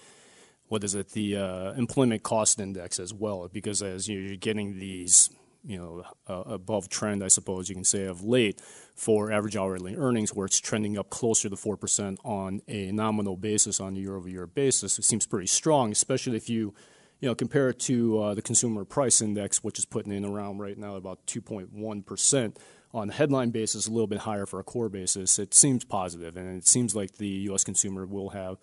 what 0.68 0.84
is 0.84 0.94
it 0.94 1.10
the 1.10 1.36
uh, 1.36 1.72
employment 1.72 2.22
cost 2.22 2.60
index 2.60 2.98
as 2.98 3.12
well, 3.12 3.48
because 3.52 3.82
as 3.82 4.08
you're 4.08 4.36
getting 4.36 4.78
these 4.78 5.30
you 5.64 5.78
know 5.78 6.04
uh, 6.28 6.52
above 6.52 6.88
trend, 6.88 7.22
I 7.22 7.28
suppose 7.28 7.68
you 7.68 7.74
can 7.74 7.84
say 7.84 8.04
of 8.04 8.22
late 8.22 8.60
for 8.94 9.32
average 9.32 9.56
hourly 9.56 9.96
earnings, 9.96 10.34
where 10.34 10.46
it's 10.46 10.60
trending 10.60 10.98
up 10.98 11.10
closer 11.10 11.48
to 11.48 11.56
four 11.56 11.76
percent 11.76 12.18
on 12.24 12.62
a 12.68 12.92
nominal 12.92 13.36
basis 13.36 13.80
on 13.80 13.96
a 13.96 13.98
year-over-year 13.98 14.46
basis. 14.46 14.98
It 14.98 15.04
seems 15.04 15.26
pretty 15.26 15.46
strong, 15.46 15.92
especially 15.92 16.36
if 16.36 16.48
you 16.48 16.74
you 17.20 17.28
know, 17.28 17.34
compare 17.34 17.70
it 17.70 17.78
to 17.78 18.20
uh, 18.20 18.34
the 18.34 18.42
consumer 18.42 18.84
price 18.84 19.22
index, 19.22 19.64
which 19.64 19.78
is 19.78 19.86
putting 19.86 20.12
in 20.12 20.24
around 20.24 20.58
right 20.58 20.76
now 20.76 20.96
about 20.96 21.24
2.1 21.26 22.04
percent 22.04 22.58
on 22.94 23.10
a 23.10 23.12
headline 23.12 23.50
basis, 23.50 23.88
a 23.88 23.90
little 23.90 24.06
bit 24.06 24.20
higher 24.20 24.46
for 24.46 24.60
a 24.60 24.64
core 24.64 24.88
basis, 24.88 25.38
it 25.38 25.52
seems 25.52 25.84
positive, 25.84 26.36
and 26.36 26.56
it 26.56 26.66
seems 26.66 26.94
like 26.94 27.16
the 27.16 27.26
U.S. 27.26 27.64
consumer 27.64 28.06
will 28.06 28.30
have 28.30 28.56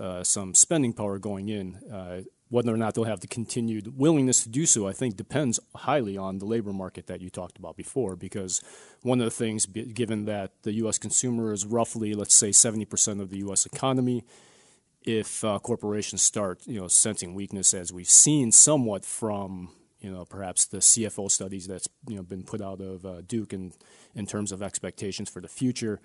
uh, 0.00 0.22
some 0.24 0.54
spending 0.54 0.92
power 0.92 1.18
going 1.18 1.48
in. 1.48 1.76
Uh, 1.90 2.22
whether 2.48 2.72
or 2.72 2.76
not 2.76 2.94
they'll 2.94 3.04
have 3.04 3.20
the 3.20 3.26
continued 3.26 3.98
willingness 3.98 4.44
to 4.44 4.48
do 4.48 4.66
so, 4.66 4.86
I 4.86 4.92
think, 4.92 5.16
depends 5.16 5.58
highly 5.74 6.16
on 6.16 6.38
the 6.38 6.44
labor 6.44 6.72
market 6.72 7.08
that 7.08 7.20
you 7.20 7.28
talked 7.28 7.58
about 7.58 7.76
before. 7.76 8.14
Because 8.14 8.62
one 9.02 9.20
of 9.20 9.24
the 9.24 9.32
things, 9.32 9.66
given 9.66 10.26
that 10.26 10.52
the 10.62 10.72
U.S. 10.74 10.96
consumer 10.96 11.52
is 11.52 11.66
roughly, 11.66 12.14
let's 12.14 12.34
say, 12.34 12.50
70% 12.50 13.20
of 13.20 13.30
the 13.30 13.38
U.S. 13.38 13.66
economy, 13.66 14.24
if 15.02 15.44
uh, 15.44 15.58
corporations 15.58 16.22
start, 16.22 16.60
you 16.66 16.80
know, 16.80 16.86
sensing 16.86 17.34
weakness, 17.34 17.74
as 17.74 17.92
we've 17.92 18.08
seen 18.08 18.52
somewhat 18.52 19.04
from 19.04 19.70
you 20.00 20.12
know, 20.12 20.24
perhaps 20.24 20.66
the 20.66 20.78
CFO 20.78 21.28
studies 21.30 21.66
that's 21.66 21.88
you 22.06 22.16
know 22.16 22.22
been 22.22 22.44
put 22.44 22.60
out 22.60 22.80
of 22.80 23.04
uh, 23.04 23.22
Duke 23.26 23.52
in 23.52 23.72
in 24.14 24.26
terms 24.26 24.52
of 24.52 24.62
expectations 24.62 25.28
for 25.28 25.40
the 25.40 25.48
future 25.48 26.00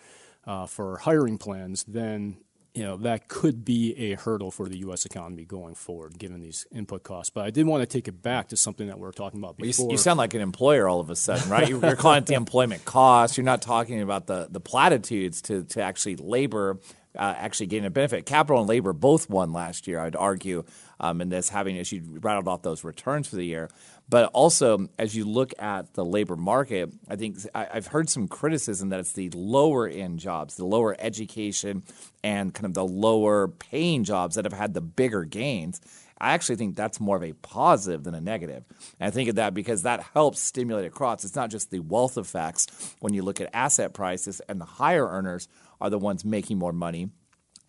uh, 0.46 0.66
for 0.66 0.98
hiring 0.98 1.38
plans, 1.38 1.84
then 1.84 2.38
you 2.74 2.84
know 2.84 2.98
that 2.98 3.28
could 3.28 3.66
be 3.66 3.96
a 4.12 4.16
hurdle 4.16 4.52
for 4.52 4.70
the 4.70 4.78
U.S. 4.80 5.06
economy 5.06 5.46
going 5.46 5.76
forward, 5.76 6.18
given 6.18 6.40
these 6.40 6.66
input 6.72 7.04
costs. 7.04 7.30
But 7.30 7.46
I 7.46 7.50
did 7.50 7.66
want 7.66 7.82
to 7.82 7.86
take 7.86 8.08
it 8.08 8.22
back 8.22 8.50
to 8.50 8.58
something 8.58 8.88
that 8.88 8.98
we 8.98 9.04
were 9.04 9.12
talking 9.12 9.40
about 9.40 9.58
before. 9.58 9.88
You, 9.88 9.92
you 9.94 9.98
sound 9.98 10.18
like 10.18 10.34
an 10.34 10.42
employer 10.42 10.88
all 10.88 11.00
of 11.00 11.10
a 11.10 11.16
sudden, 11.16 11.50
right? 11.50 11.68
You're, 11.68 11.86
you're 11.86 11.96
calling 11.96 12.20
it 12.20 12.28
the 12.28 12.36
employment 12.36 12.86
cost. 12.86 13.38
You're 13.38 13.46
not 13.46 13.62
talking 13.62 14.02
about 14.02 14.28
the 14.28 14.48
the 14.50 14.62
platitudes 14.62 15.42
to 15.44 15.64
to 15.66 15.82
actually 15.82 16.16
labor 16.16 16.80
uh, 17.16 17.34
actually 17.38 17.68
getting 17.68 17.86
a 17.86 17.90
benefit. 17.90 18.26
Capital 18.26 18.62
and 18.62 18.70
labor 18.70 18.94
both 18.94 19.30
won 19.30 19.52
last 19.54 19.88
year, 19.88 20.00
I'd 20.00 20.16
argue, 20.16 20.64
um, 21.00 21.22
in 21.22 21.30
this 21.30 21.50
having, 21.50 21.78
as 21.78 21.92
you 21.92 22.20
rattled 22.22 22.48
off 22.48 22.62
those 22.62 22.84
returns 22.84 23.28
for 23.28 23.36
the 23.36 23.46
year. 23.46 23.70
But 24.12 24.30
also, 24.34 24.90
as 25.00 25.16
you 25.16 25.24
look 25.24 25.54
at 25.58 25.94
the 25.94 26.04
labor 26.04 26.36
market, 26.36 26.92
I 27.08 27.16
think 27.16 27.38
I, 27.56 27.66
have 27.72 27.88
heard 27.88 28.10
some 28.10 28.28
criticism 28.28 28.90
that 28.90 29.00
it's 29.00 29.14
the 29.14 29.30
lower 29.30 29.88
end 29.88 30.20
jobs, 30.20 30.58
the 30.58 30.66
lower 30.66 30.98
education, 31.00 31.84
and 32.22 32.54
kind 32.54 32.66
of 32.66 32.74
the 32.74 32.86
lower 32.86 33.48
paying 33.48 34.04
jobs 34.04 34.36
that 34.36 34.44
have 34.44 34.52
had 34.52 34.74
the 34.74 34.82
bigger 34.82 35.24
gains. 35.24 35.80
I 36.20 36.34
actually 36.34 36.58
think 36.58 36.76
that's 36.76 37.00
more 37.00 37.16
of 37.16 37.24
a 37.24 37.32
positive 37.32 38.04
than 38.04 38.14
a 38.14 38.20
negative. 38.20 38.66
And 39.00 39.08
I 39.08 39.12
think 39.12 39.30
of 39.30 39.36
that 39.36 39.54
because 39.54 39.84
that 39.84 40.04
helps 40.14 40.42
stimulate 40.42 40.86
across. 40.86 41.24
It's 41.24 41.38
not 41.38 41.50
just 41.50 41.72
the 41.72 41.80
wealth 41.80 42.18
effects 42.18 42.68
when 43.00 43.14
you 43.14 43.22
look 43.22 43.40
at 43.40 43.50
asset 43.54 43.94
prices, 43.94 44.42
and 44.50 44.60
the 44.60 44.66
higher 44.66 45.08
earners 45.08 45.48
are 45.80 45.90
the 45.90 45.98
ones 45.98 46.26
making 46.26 46.58
more 46.58 46.74
money 46.74 47.12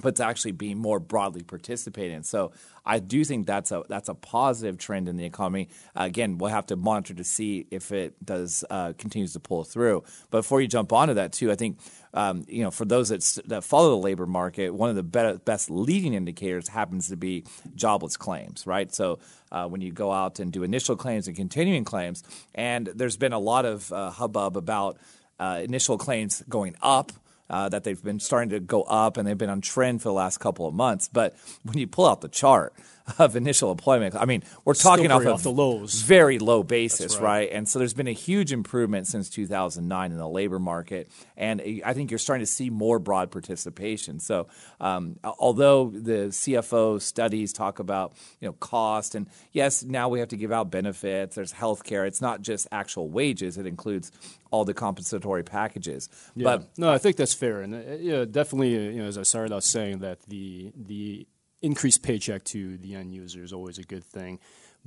but 0.03 0.17
to 0.17 0.27
actually 0.27 0.53
be 0.53 0.75
more 0.75 1.01
broadly 1.01 1.43
participating. 1.43 2.23
So 2.25 2.53
I 2.85 2.99
do 2.99 3.25
think 3.25 3.47
that's 3.47 3.71
a 3.73 3.85
that's 3.89 4.09
a 4.09 4.15
positive 4.15 4.79
trend 4.79 5.09
in 5.09 5.17
the 5.17 5.25
economy. 5.25 5.69
Uh, 5.97 6.05
again, 6.05 6.39
we'll 6.39 6.51
have 6.51 6.67
to 6.67 6.77
monitor 6.77 7.15
to 7.15 7.25
see 7.25 7.67
if 7.71 7.93
it 7.93 8.15
does 8.25 8.65
uh, 8.71 8.93
continues 8.99 9.33
to 9.35 9.41
pull 9.41 9.65
through. 9.65 10.05
But 10.31 10.39
before 10.39 10.61
you 10.61 10.69
jump 10.69 10.93
onto 10.93 11.15
that 11.15 11.33
too, 11.33 11.51
I 11.51 11.55
think 11.55 11.79
um, 12.15 12.45
you 12.49 12.63
know, 12.63 12.71
for 12.71 12.85
those 12.85 13.09
that, 13.09 13.49
that 13.49 13.65
follow 13.65 13.91
the 13.91 13.97
labor 13.97 14.27
market, 14.27 14.71
one 14.71 14.91
of 14.91 14.97
the 14.97 15.41
best 15.45 15.71
leading 15.71 16.15
indicators 16.15 16.69
happens 16.69 17.09
to 17.09 17.17
be 17.17 17.45
jobless 17.75 18.17
claims, 18.17 18.67
right? 18.67 18.93
So 18.93 19.19
uh, 19.51 19.67
when 19.67 19.81
you 19.81 19.93
go 19.93 20.13
out 20.13 20.39
and 20.39 20.53
do 20.53 20.63
initial 20.63 20.97
claims 20.97 21.27
and 21.27 21.37
continuing 21.37 21.85
claims, 21.85 22.23
and 22.55 22.87
there's 22.87 23.17
been 23.17 23.33
a 23.33 23.39
lot 23.39 23.65
of 23.65 23.91
uh, 23.93 24.11
hubbub 24.11 24.57
about 24.57 24.99
uh, 25.41 25.61
initial 25.63 25.97
claims 25.97 26.43
going 26.49 26.77
up. 26.83 27.13
Uh, 27.53 27.69
that 27.69 27.85
they've 27.85 28.03
been 28.03 28.19
starting 28.19 28.49
to 28.49 28.59
go 28.61 28.83
up 28.85 29.19
and 29.19 29.29
they've 29.29 29.37
been 29.37 29.51
on 29.51 29.61
trend 29.61 30.01
for 30.01 30.09
the 30.09 30.15
last 30.15 30.39
couple 30.39 30.67
of 30.67 30.73
months. 30.73 31.11
But 31.13 31.37
when 31.65 31.77
you 31.77 31.87
pull 31.87 32.07
out 32.07 32.23
the 32.23 32.29
chart, 32.31 32.73
of 33.19 33.37
initial 33.37 33.71
employment. 33.71 34.15
I 34.15 34.25
mean, 34.25 34.43
we're 34.65 34.75
talking 34.75 35.11
off, 35.11 35.27
off, 35.27 35.43
the 35.43 35.51
lows, 35.51 36.03
very 36.03 36.39
low 36.39 36.63
basis, 36.63 37.17
right. 37.17 37.23
right. 37.23 37.51
And 37.53 37.69
so 37.69 37.79
there's 37.79 37.95
been 37.95 38.09
a 38.09 38.13
huge 38.13 38.53
improvement 38.53 39.07
since 39.07 39.29
2009 39.29 40.13
in 40.13 40.19
the 40.19 40.29
labor 40.29 40.59
market, 40.59 41.11
and 41.37 41.63
I 41.85 41.93
think 41.93 42.11
you're 42.11 42.19
starting 42.19 42.45
to 42.45 42.51
see 42.51 42.71
more 42.71 42.99
broad 42.99 43.31
participation. 43.31 44.21
So, 44.21 44.49
um, 44.81 45.19
although 45.25 45.91
the 45.91 46.29
CFO 46.29 47.01
studies 47.01 47.53
talk 47.53 47.79
about 47.79 48.15
you 48.41 48.49
know 48.49 48.53
cost, 48.55 49.15
and 49.15 49.29
yes, 49.53 49.83
now 49.83 50.09
we 50.09 50.21
have 50.21 50.29
to 50.29 50.37
give 50.37 50.53
out 50.53 50.71
benefits. 50.71 51.37
There's 51.37 51.53
health 51.53 51.85
care. 51.85 52.07
It's 52.07 52.21
not 52.21 52.43
just 52.43 52.67
actual 52.71 53.09
wages; 53.09 53.59
it 53.59 53.67
includes 53.67 54.13
all 54.51 54.65
the 54.65 54.75
compensatory 54.75 55.43
packages. 55.43 56.09
Yeah. 56.37 56.45
But 56.45 56.79
no, 56.79 56.93
I 56.93 56.99
think 56.99 57.17
that's 57.17 57.35
fair, 57.35 57.63
and 57.63 57.75
uh, 57.75 57.95
yeah, 57.99 58.25
definitely. 58.25 58.77
Uh, 58.77 58.91
you 58.91 59.03
know, 59.03 59.09
as 59.09 59.19
I 59.19 59.23
started 59.23 59.53
out 59.53 59.65
saying 59.65 59.99
that 60.01 60.21
the 60.29 60.73
the 60.77 61.27
increased 61.63 62.03
paycheck 62.03 62.45
to 62.45 62.77
the 62.79 62.95
end 62.95 63.15
user 63.15 63.43
is 63.43 63.53
always 63.53 63.79
a 63.79 63.85
good 63.85 64.05
thing, 64.05 64.41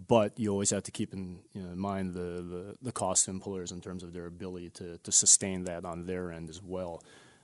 but 0.07 0.37
you 0.37 0.51
always 0.51 0.69
have 0.69 0.83
to 0.83 0.91
keep 0.91 1.13
in, 1.13 1.39
you 1.53 1.61
know, 1.61 1.71
in 1.71 1.79
mind 1.79 2.13
the, 2.13 2.19
the, 2.19 2.75
the, 2.81 2.91
cost 2.91 3.27
employers 3.27 3.71
in 3.71 3.79
terms 3.79 4.03
of 4.03 4.11
their 4.13 4.25
ability 4.25 4.69
to, 4.71 4.97
to 4.97 5.11
sustain 5.11 5.63
that 5.63 5.85
on 5.85 6.05
their 6.05 6.31
end 6.31 6.49
as 6.49 6.61
well. 6.61 7.01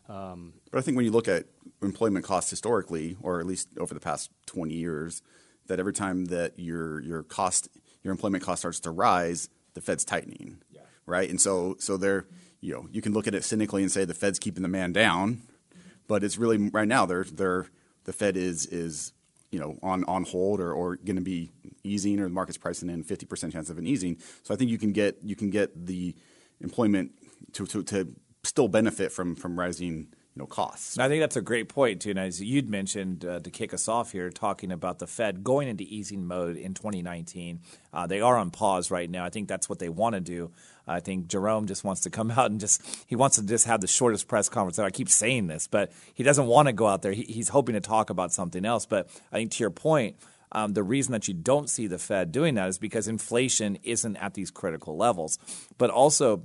Um, 0.10 0.54
but 0.70 0.80
I 0.80 0.82
think 0.82 0.98
when 0.98 1.06
you 1.06 1.12
look 1.12 1.30
at 1.30 1.46
employment 1.82 2.26
costs 2.26 2.50
historically, 2.50 3.16
or 3.22 3.40
at 3.40 3.46
least 3.46 3.70
over 3.80 3.94
the 3.94 4.02
past 4.02 4.30
20 4.48 4.74
years, 4.74 5.22
that 5.68 5.80
every 5.80 5.94
time 5.94 6.26
that 6.26 6.60
your 6.60 7.00
your 7.02 7.24
cost 7.24 7.70
your 8.04 8.12
employment 8.12 8.44
cost 8.44 8.62
starts 8.62 8.80
to 8.82 8.92
rise, 8.92 9.48
the 9.74 9.80
Fed's 9.80 10.04
tightening, 10.04 10.62
yeah. 10.70 10.82
right? 11.06 11.30
And 11.30 11.40
so 11.40 11.78
so 11.80 11.96
they're 11.96 12.26
you 12.60 12.74
know 12.74 12.88
you 12.92 13.02
can 13.02 13.14
look 13.14 13.28
at 13.28 13.36
it 13.36 13.46
cynically 13.46 13.84
and 13.84 13.92
say 13.92 14.04
the 14.04 14.14
Fed's 14.14 14.40
keeping 14.40 14.64
the 14.64 14.68
man 14.68 14.92
down, 14.92 15.44
but 16.08 16.24
it's 16.26 16.38
really 16.38 16.58
right 16.58 16.88
now 16.88 17.06
they're 17.06 17.24
they're 17.24 17.68
the 18.04 18.12
Fed 18.12 18.36
is 18.36 18.66
is 18.66 19.14
you 19.52 19.60
know 19.60 19.78
on 19.84 20.04
on 20.06 20.24
hold 20.24 20.60
or, 20.60 20.74
or 20.74 20.96
going 20.96 21.18
to 21.18 21.22
be 21.22 21.52
easing 21.84 22.20
or 22.20 22.24
the 22.24 22.30
market's 22.30 22.58
pricing 22.58 22.90
in 22.90 23.04
50% 23.04 23.52
chance 23.52 23.70
of 23.70 23.78
an 23.78 23.86
easing. 23.86 24.18
So 24.44 24.54
I 24.54 24.58
think 24.58 24.72
you 24.72 24.78
can 24.78 24.92
get 24.92 25.18
you 25.24 25.36
can 25.36 25.50
get 25.50 25.86
the 25.86 26.16
employment 26.62 27.12
to, 27.54 27.66
to, 27.66 27.84
to 27.84 28.16
still 28.44 28.68
benefit 28.68 29.12
from 29.12 29.36
from 29.36 29.60
rising 29.60 30.08
you 30.36 30.40
know 30.40 30.46
costs. 30.46 30.98
I 30.98 31.10
think 31.10 31.22
that's 31.22 31.36
a 31.36 31.42
great 31.42 31.68
point 31.68 32.02
too. 32.02 32.12
And 32.12 32.20
as 32.20 32.42
you'd 32.42 32.70
mentioned 32.70 33.26
uh, 33.26 33.40
to 33.42 33.50
kick 33.50 33.74
us 33.74 33.88
off 33.88 34.14
here, 34.14 34.30
talking 34.30 34.72
about 34.72 35.00
the 35.00 35.08
Fed 35.08 35.44
going 35.44 35.68
into 35.68 35.84
easing 35.84 36.26
mode 36.26 36.56
in 36.56 36.74
2019, 36.74 37.60
uh, 37.94 38.08
they 38.08 38.22
are 38.22 38.38
on 38.38 38.52
pause 38.52 38.90
right 38.90 39.10
now. 39.10 39.26
I 39.26 39.30
think 39.30 39.50
that's 39.50 39.68
what 39.68 39.80
they 39.80 39.90
want 39.90 40.16
to 40.16 40.22
do. 40.22 40.52
I 40.88 41.00
think 41.00 41.28
Jerome 41.28 41.68
just 41.68 41.84
wants 41.84 42.02
to 42.02 42.10
come 42.10 42.32
out 42.38 42.52
and 42.52 42.60
just 42.60 42.82
he 43.08 43.16
wants 43.16 43.38
to 43.38 43.44
just 43.44 43.66
have 43.66 43.82
the 43.82 43.88
shortest 43.88 44.28
press 44.28 44.50
conference. 44.50 44.80
I 44.80 44.90
keep 44.90 45.10
saying 45.10 45.48
this, 45.48 45.68
but 45.68 45.92
he 46.14 46.24
doesn't 46.24 46.48
want 46.48 46.68
to 46.68 46.74
go 46.74 46.88
out 46.88 47.02
there. 47.02 47.14
He, 47.14 47.24
he's 47.24 47.50
hoping 47.50 47.74
to 47.74 47.82
talk 47.82 48.10
about 48.10 48.32
something 48.32 48.66
else. 48.66 48.86
But 48.86 49.10
I 49.32 49.38
think 49.38 49.52
to 49.52 49.64
your 49.64 49.72
point. 49.72 50.18
Um, 50.54 50.74
the 50.74 50.84
reason 50.84 51.14
that 51.14 51.30
you 51.30 51.34
don't 51.34 51.70
see 51.70 51.88
the 51.88 51.98
Fed 51.98 52.34
doing 52.34 52.56
that 52.56 52.68
is 52.68 52.78
because 52.78 53.08
inflation 53.08 53.78
isn't 53.84 54.18
at 54.18 54.34
these 54.34 54.52
critical 54.52 54.98
levels. 54.98 55.40
But 55.78 55.92
also, 55.92 56.44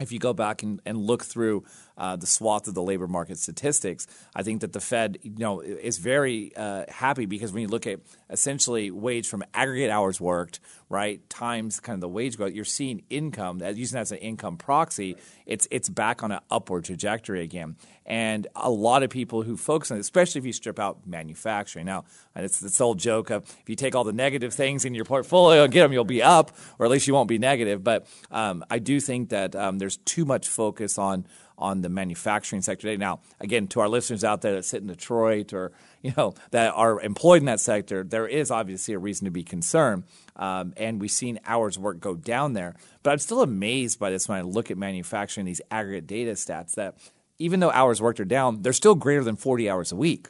if 0.00 0.12
you 0.12 0.18
go 0.18 0.32
back 0.32 0.62
and, 0.62 0.80
and 0.84 0.98
look 0.98 1.24
through 1.24 1.64
uh, 1.96 2.16
the 2.16 2.26
swath 2.26 2.66
of 2.68 2.74
the 2.74 2.82
labor 2.82 3.06
market 3.06 3.38
statistics, 3.38 4.06
I 4.34 4.42
think 4.42 4.60
that 4.60 4.72
the 4.72 4.80
Fed, 4.80 5.18
you 5.22 5.38
know, 5.38 5.60
is 5.60 5.98
very 5.98 6.52
uh, 6.56 6.84
happy 6.88 7.26
because 7.26 7.52
when 7.52 7.62
you 7.62 7.68
look 7.68 7.86
at 7.86 8.00
essentially 8.28 8.90
wage 8.90 9.28
from 9.28 9.44
aggregate 9.54 9.90
hours 9.90 10.20
worked, 10.20 10.60
right, 10.88 11.28
times 11.30 11.80
kind 11.80 11.94
of 11.94 12.00
the 12.00 12.08
wage 12.08 12.36
growth, 12.36 12.52
you're 12.52 12.64
seeing 12.64 13.02
income 13.10 13.60
using 13.74 13.96
that 13.96 14.02
as 14.02 14.12
an 14.12 14.18
income 14.18 14.56
proxy. 14.56 15.16
It's 15.46 15.66
it's 15.70 15.88
back 15.88 16.22
on 16.22 16.32
an 16.32 16.40
upward 16.50 16.84
trajectory 16.84 17.42
again, 17.42 17.76
and 18.06 18.46
a 18.56 18.70
lot 18.70 19.02
of 19.02 19.10
people 19.10 19.42
who 19.42 19.56
focus 19.56 19.90
on 19.90 19.96
it, 19.96 20.00
especially 20.00 20.40
if 20.40 20.46
you 20.46 20.52
strip 20.52 20.78
out 20.78 21.06
manufacturing. 21.06 21.86
Now, 21.86 22.04
it's 22.34 22.60
this 22.60 22.80
old 22.80 22.98
joke 22.98 23.30
of 23.30 23.44
if 23.60 23.68
you 23.68 23.76
take 23.76 23.94
all 23.94 24.04
the 24.04 24.12
negative 24.12 24.52
things 24.52 24.84
in 24.84 24.94
your 24.94 25.04
portfolio 25.04 25.64
and 25.64 25.72
get 25.72 25.82
them, 25.82 25.92
you'll 25.92 26.04
be 26.04 26.22
up, 26.22 26.52
or 26.78 26.86
at 26.86 26.92
least 26.92 27.06
you 27.06 27.14
won't 27.14 27.28
be 27.28 27.38
negative. 27.38 27.82
But 27.84 28.06
um, 28.30 28.64
I 28.70 28.78
do 28.78 29.00
think 29.00 29.30
that 29.30 29.54
um, 29.54 29.78
there's 29.78 29.96
too 29.98 30.24
much 30.24 30.48
focus 30.48 30.98
on 30.98 31.26
on 31.60 31.82
the 31.82 31.88
manufacturing 31.88 32.62
sector 32.62 32.88
today. 32.88 32.96
Now, 32.96 33.20
again, 33.38 33.68
to 33.68 33.80
our 33.80 33.88
listeners 33.88 34.24
out 34.24 34.40
there 34.40 34.54
that 34.54 34.64
sit 34.64 34.80
in 34.80 34.88
Detroit 34.88 35.52
or 35.52 35.72
you 36.02 36.12
know 36.16 36.34
that 36.50 36.72
are 36.74 37.00
employed 37.00 37.42
in 37.42 37.46
that 37.46 37.60
sector, 37.60 38.02
there 38.02 38.26
is 38.26 38.50
obviously 38.50 38.94
a 38.94 38.98
reason 38.98 39.26
to 39.26 39.30
be 39.30 39.44
concerned, 39.44 40.04
um, 40.36 40.72
and 40.76 41.00
we've 41.00 41.10
seen 41.10 41.38
hours 41.46 41.78
work 41.78 42.00
go 42.00 42.14
down 42.14 42.54
there. 42.54 42.74
But 43.02 43.12
I'm 43.12 43.18
still 43.18 43.42
amazed 43.42 43.98
by 43.98 44.10
this 44.10 44.28
when 44.28 44.38
I 44.38 44.42
look 44.42 44.70
at 44.70 44.78
manufacturing 44.78 45.46
these 45.46 45.60
aggregate 45.70 46.06
data 46.06 46.32
stats 46.32 46.74
that 46.74 46.96
even 47.38 47.60
though 47.60 47.70
hours 47.70 48.00
worked 48.00 48.20
are 48.20 48.24
down, 48.24 48.62
they're 48.62 48.72
still 48.72 48.94
greater 48.94 49.24
than 49.24 49.36
40 49.36 49.68
hours 49.68 49.92
a 49.92 49.96
week. 49.96 50.28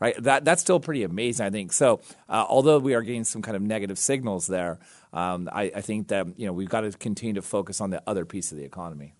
Right, 0.00 0.14
that 0.22 0.44
that's 0.44 0.62
still 0.62 0.78
pretty 0.78 1.02
amazing, 1.02 1.44
I 1.44 1.50
think. 1.50 1.72
So, 1.72 1.98
uh, 2.28 2.46
although 2.48 2.78
we 2.78 2.94
are 2.94 3.02
getting 3.02 3.24
some 3.24 3.42
kind 3.42 3.56
of 3.56 3.62
negative 3.62 3.98
signals 3.98 4.46
there, 4.46 4.78
um, 5.12 5.48
I, 5.52 5.72
I 5.74 5.80
think 5.80 6.06
that 6.08 6.38
you 6.38 6.46
know 6.46 6.52
we've 6.52 6.68
got 6.68 6.82
to 6.82 6.92
continue 6.92 7.34
to 7.34 7.42
focus 7.42 7.80
on 7.80 7.90
the 7.90 8.00
other 8.06 8.24
piece 8.24 8.52
of 8.52 8.58
the 8.58 8.64
economy. 8.64 9.14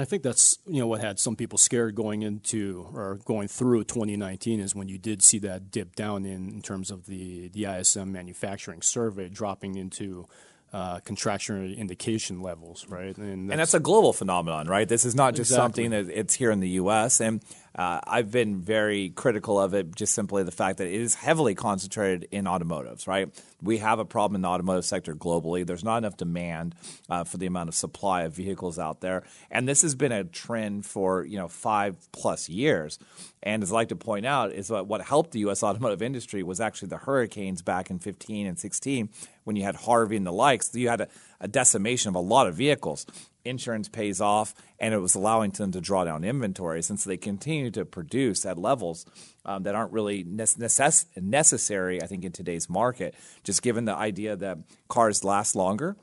I 0.00 0.04
think 0.04 0.22
that's 0.22 0.58
you 0.66 0.80
know 0.80 0.86
what 0.86 1.00
had 1.00 1.18
some 1.18 1.36
people 1.36 1.58
scared 1.58 1.94
going 1.94 2.22
into 2.22 2.88
or 2.94 3.18
going 3.24 3.48
through 3.48 3.84
2019 3.84 4.60
is 4.60 4.74
when 4.74 4.88
you 4.88 4.98
did 4.98 5.22
see 5.22 5.38
that 5.40 5.70
dip 5.70 5.96
down 5.96 6.24
in, 6.24 6.48
in 6.48 6.62
terms 6.62 6.90
of 6.90 7.06
the 7.06 7.48
the 7.48 7.64
ISM 7.64 8.12
manufacturing 8.12 8.82
survey 8.82 9.28
dropping 9.28 9.76
into 9.76 10.26
uh, 10.72 11.00
contraction 11.00 11.72
indication 11.74 12.42
levels, 12.42 12.86
right? 12.88 13.16
And 13.16 13.48
that's, 13.48 13.52
and 13.52 13.60
that's, 13.60 13.74
a 13.74 13.80
global 13.80 14.12
phenomenon, 14.12 14.68
right? 14.68 14.86
This 14.86 15.06
is 15.06 15.14
not 15.14 15.34
just 15.34 15.50
exactly. 15.50 15.84
something 15.84 15.90
that 15.90 16.18
it's 16.18 16.34
here 16.34 16.50
in 16.50 16.60
the 16.60 16.68
U.S. 16.70 17.20
And 17.20 17.42
uh, 17.78 18.00
I've 18.04 18.32
been 18.32 18.60
very 18.60 19.10
critical 19.10 19.60
of 19.60 19.72
it, 19.72 19.94
just 19.94 20.12
simply 20.12 20.42
the 20.42 20.50
fact 20.50 20.78
that 20.78 20.88
it 20.88 21.00
is 21.00 21.14
heavily 21.14 21.54
concentrated 21.54 22.26
in 22.32 22.48
automotives, 22.48 23.06
right? 23.06 23.32
We 23.62 23.78
have 23.78 24.00
a 24.00 24.04
problem 24.04 24.34
in 24.34 24.42
the 24.42 24.48
automotive 24.48 24.84
sector 24.84 25.14
globally. 25.14 25.64
There's 25.64 25.84
not 25.84 25.98
enough 25.98 26.16
demand 26.16 26.74
uh, 27.08 27.22
for 27.22 27.36
the 27.36 27.46
amount 27.46 27.68
of 27.68 27.76
supply 27.76 28.22
of 28.22 28.34
vehicles 28.34 28.80
out 28.80 29.00
there, 29.00 29.22
and 29.48 29.68
this 29.68 29.82
has 29.82 29.94
been 29.94 30.10
a 30.10 30.24
trend 30.24 30.86
for 30.86 31.24
you 31.24 31.38
know 31.38 31.46
five 31.46 31.94
plus 32.10 32.48
years. 32.48 32.98
And 33.44 33.62
as 33.62 33.70
I 33.70 33.76
like 33.76 33.88
to 33.90 33.96
point 33.96 34.26
out, 34.26 34.50
is 34.50 34.68
what, 34.68 34.88
what 34.88 35.00
helped 35.00 35.30
the 35.30 35.38
U.S. 35.40 35.62
automotive 35.68 36.02
industry 36.02 36.42
was 36.42 36.60
actually 36.60 36.88
the 36.88 36.98
hurricanes 36.98 37.62
back 37.62 37.90
in 37.90 38.00
15 38.00 38.48
and 38.48 38.58
16 38.58 39.08
when 39.44 39.54
you 39.54 39.62
had 39.62 39.76
Harvey 39.76 40.16
and 40.16 40.26
the 40.26 40.32
likes. 40.32 40.74
You 40.74 40.88
had 40.88 41.02
a, 41.02 41.08
a 41.40 41.46
decimation 41.46 42.08
of 42.08 42.16
a 42.16 42.20
lot 42.20 42.48
of 42.48 42.56
vehicles 42.56 43.06
insurance 43.48 43.88
pays 43.88 44.20
off, 44.20 44.54
and 44.78 44.94
it 44.94 44.98
was 44.98 45.14
allowing 45.14 45.50
them 45.50 45.72
to 45.72 45.80
draw 45.80 46.04
down 46.04 46.24
inventories. 46.24 46.90
And 46.90 46.98
so 46.98 47.10
they 47.10 47.16
continue 47.16 47.70
to 47.72 47.84
produce 47.84 48.46
at 48.46 48.58
levels 48.58 49.06
um, 49.44 49.62
that 49.64 49.74
aren't 49.74 49.92
really 49.92 50.24
necess- 50.24 51.06
necessary, 51.16 52.02
I 52.02 52.06
think, 52.06 52.24
in 52.24 52.32
today's 52.32 52.68
market, 52.68 53.14
just 53.44 53.62
given 53.62 53.84
the 53.84 53.94
idea 53.94 54.36
that 54.36 54.58
cars 54.88 55.24
last 55.24 55.56
longer, 55.56 55.96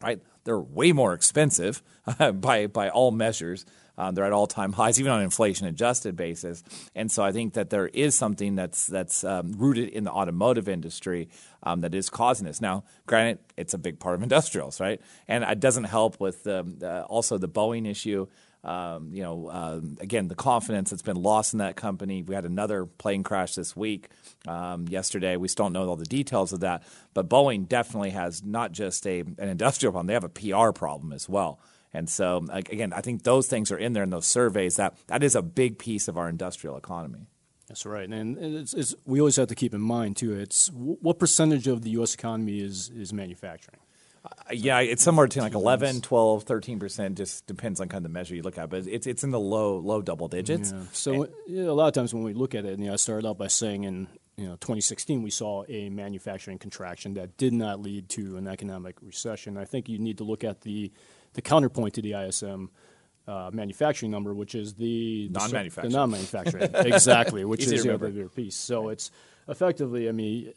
right? 0.00 0.20
They're 0.44 0.58
way 0.58 0.92
more 0.92 1.12
expensive 1.12 1.82
by, 2.34 2.66
by 2.66 2.88
all 2.88 3.10
measures. 3.10 3.66
Um, 3.98 4.14
they're 4.14 4.24
at 4.24 4.32
all 4.32 4.46
time 4.46 4.72
highs, 4.74 4.98
even 4.98 5.12
on 5.12 5.18
an 5.18 5.24
inflation 5.24 5.66
adjusted 5.66 6.16
basis. 6.16 6.62
And 6.94 7.10
so 7.10 7.22
I 7.22 7.32
think 7.32 7.54
that 7.54 7.68
there 7.68 7.88
is 7.88 8.14
something 8.14 8.54
that's 8.54 8.86
that's 8.86 9.24
um, 9.24 9.52
rooted 9.58 9.88
in 9.90 10.04
the 10.04 10.12
automotive 10.12 10.68
industry 10.68 11.28
um, 11.64 11.80
that 11.82 11.94
is 11.94 12.08
causing 12.08 12.46
this. 12.46 12.60
Now, 12.60 12.84
granted, 13.06 13.40
it's 13.56 13.74
a 13.74 13.78
big 13.78 13.98
part 13.98 14.14
of 14.14 14.22
industrials, 14.28 14.80
right? 14.80 15.00
And 15.26 15.44
it 15.44 15.60
doesn't 15.60 15.84
help 15.84 16.20
with 16.20 16.46
um, 16.46 16.78
uh, 16.82 17.02
also 17.02 17.36
the 17.36 17.48
Boeing 17.48 17.86
issue. 17.90 18.28
Um, 18.64 19.10
you 19.12 19.22
know, 19.22 19.46
uh, 19.46 19.80
again, 20.00 20.26
the 20.26 20.34
confidence 20.34 20.90
that's 20.90 21.00
been 21.02 21.22
lost 21.22 21.52
in 21.54 21.60
that 21.60 21.76
company. 21.76 22.22
We 22.22 22.34
had 22.34 22.44
another 22.44 22.86
plane 22.86 23.22
crash 23.22 23.54
this 23.54 23.76
week, 23.76 24.08
um, 24.48 24.88
yesterday. 24.88 25.36
We 25.36 25.46
still 25.46 25.66
don't 25.66 25.74
know 25.74 25.88
all 25.88 25.96
the 25.96 26.04
details 26.04 26.52
of 26.52 26.60
that, 26.60 26.82
but 27.14 27.28
Boeing 27.28 27.68
definitely 27.68 28.10
has 28.10 28.44
not 28.44 28.72
just 28.72 29.06
a 29.06 29.20
an 29.20 29.48
industrial 29.48 29.92
problem; 29.92 30.08
they 30.08 30.14
have 30.14 30.24
a 30.24 30.28
PR 30.28 30.72
problem 30.72 31.12
as 31.12 31.28
well. 31.28 31.60
And 31.92 32.08
so, 32.08 32.44
again, 32.50 32.92
I 32.92 33.00
think 33.00 33.22
those 33.22 33.46
things 33.46 33.72
are 33.72 33.78
in 33.78 33.92
there 33.94 34.02
in 34.02 34.10
those 34.10 34.26
surveys. 34.26 34.76
That 34.76 34.96
that 35.06 35.22
is 35.22 35.34
a 35.34 35.42
big 35.42 35.78
piece 35.78 36.08
of 36.08 36.18
our 36.18 36.28
industrial 36.28 36.76
economy. 36.76 37.28
That's 37.68 37.84
right, 37.84 38.08
and 38.08 38.38
it's, 38.38 38.72
it's, 38.72 38.94
we 39.04 39.20
always 39.20 39.36
have 39.36 39.48
to 39.48 39.54
keep 39.54 39.74
in 39.74 39.82
mind 39.82 40.16
too. 40.16 40.34
It's 40.34 40.70
what 40.72 41.18
percentage 41.18 41.66
of 41.66 41.82
the 41.82 41.90
U.S. 41.90 42.14
economy 42.14 42.60
is 42.60 42.88
is 42.90 43.12
manufacturing. 43.12 43.78
Uh, 44.24 44.28
yeah, 44.52 44.80
it's 44.80 45.02
somewhere 45.02 45.26
between 45.26 45.44
like 45.44 45.54
11, 45.54 46.00
12, 46.00 46.42
13 46.44 46.78
percent. 46.78 47.16
Just 47.18 47.46
depends 47.46 47.80
on 47.80 47.88
kind 47.88 48.04
of 48.04 48.10
the 48.10 48.14
measure 48.14 48.34
you 48.34 48.42
look 48.42 48.56
at, 48.56 48.70
but 48.70 48.86
it's 48.86 49.06
it's 49.06 49.22
in 49.22 49.30
the 49.30 49.40
low 49.40 49.78
low 49.78 50.00
double 50.00 50.28
digits. 50.28 50.72
Yeah. 50.72 50.82
So 50.92 51.22
and, 51.24 51.32
you 51.46 51.64
know, 51.64 51.70
a 51.70 51.74
lot 51.74 51.88
of 51.88 51.92
times 51.92 52.14
when 52.14 52.22
we 52.22 52.32
look 52.32 52.54
at 52.54 52.64
it, 52.64 52.78
you 52.78 52.86
know, 52.86 52.94
I 52.94 52.96
started 52.96 53.28
out 53.28 53.36
by 53.36 53.48
saying 53.48 53.84
in 53.84 54.08
you 54.36 54.46
know 54.46 54.54
2016 54.56 55.22
we 55.22 55.30
saw 55.30 55.64
a 55.68 55.90
manufacturing 55.90 56.58
contraction 56.58 57.14
that 57.14 57.36
did 57.36 57.52
not 57.52 57.80
lead 57.80 58.08
to 58.10 58.38
an 58.38 58.48
economic 58.48 58.96
recession. 59.02 59.58
I 59.58 59.66
think 59.66 59.90
you 59.90 59.98
need 59.98 60.18
to 60.18 60.24
look 60.24 60.42
at 60.42 60.62
the 60.62 60.90
the 61.34 61.42
counterpoint 61.42 61.94
to 61.94 62.02
the 62.02 62.14
ISM. 62.14 62.70
Uh, 63.26 63.50
manufacturing 63.52 64.10
number, 64.10 64.32
which 64.32 64.54
is 64.54 64.72
the 64.72 65.28
non-manufacturing, 65.28 65.92
the 65.92 65.98
non-manufacturing, 65.98 66.70
exactly, 66.74 67.44
which 67.44 67.60
is 67.66 67.82
the 67.82 67.92
other 67.92 68.10
piece. 68.30 68.56
So 68.56 68.86
right. 68.86 68.92
it's 68.92 69.10
effectively, 69.46 70.08
I 70.08 70.12
mean, 70.12 70.54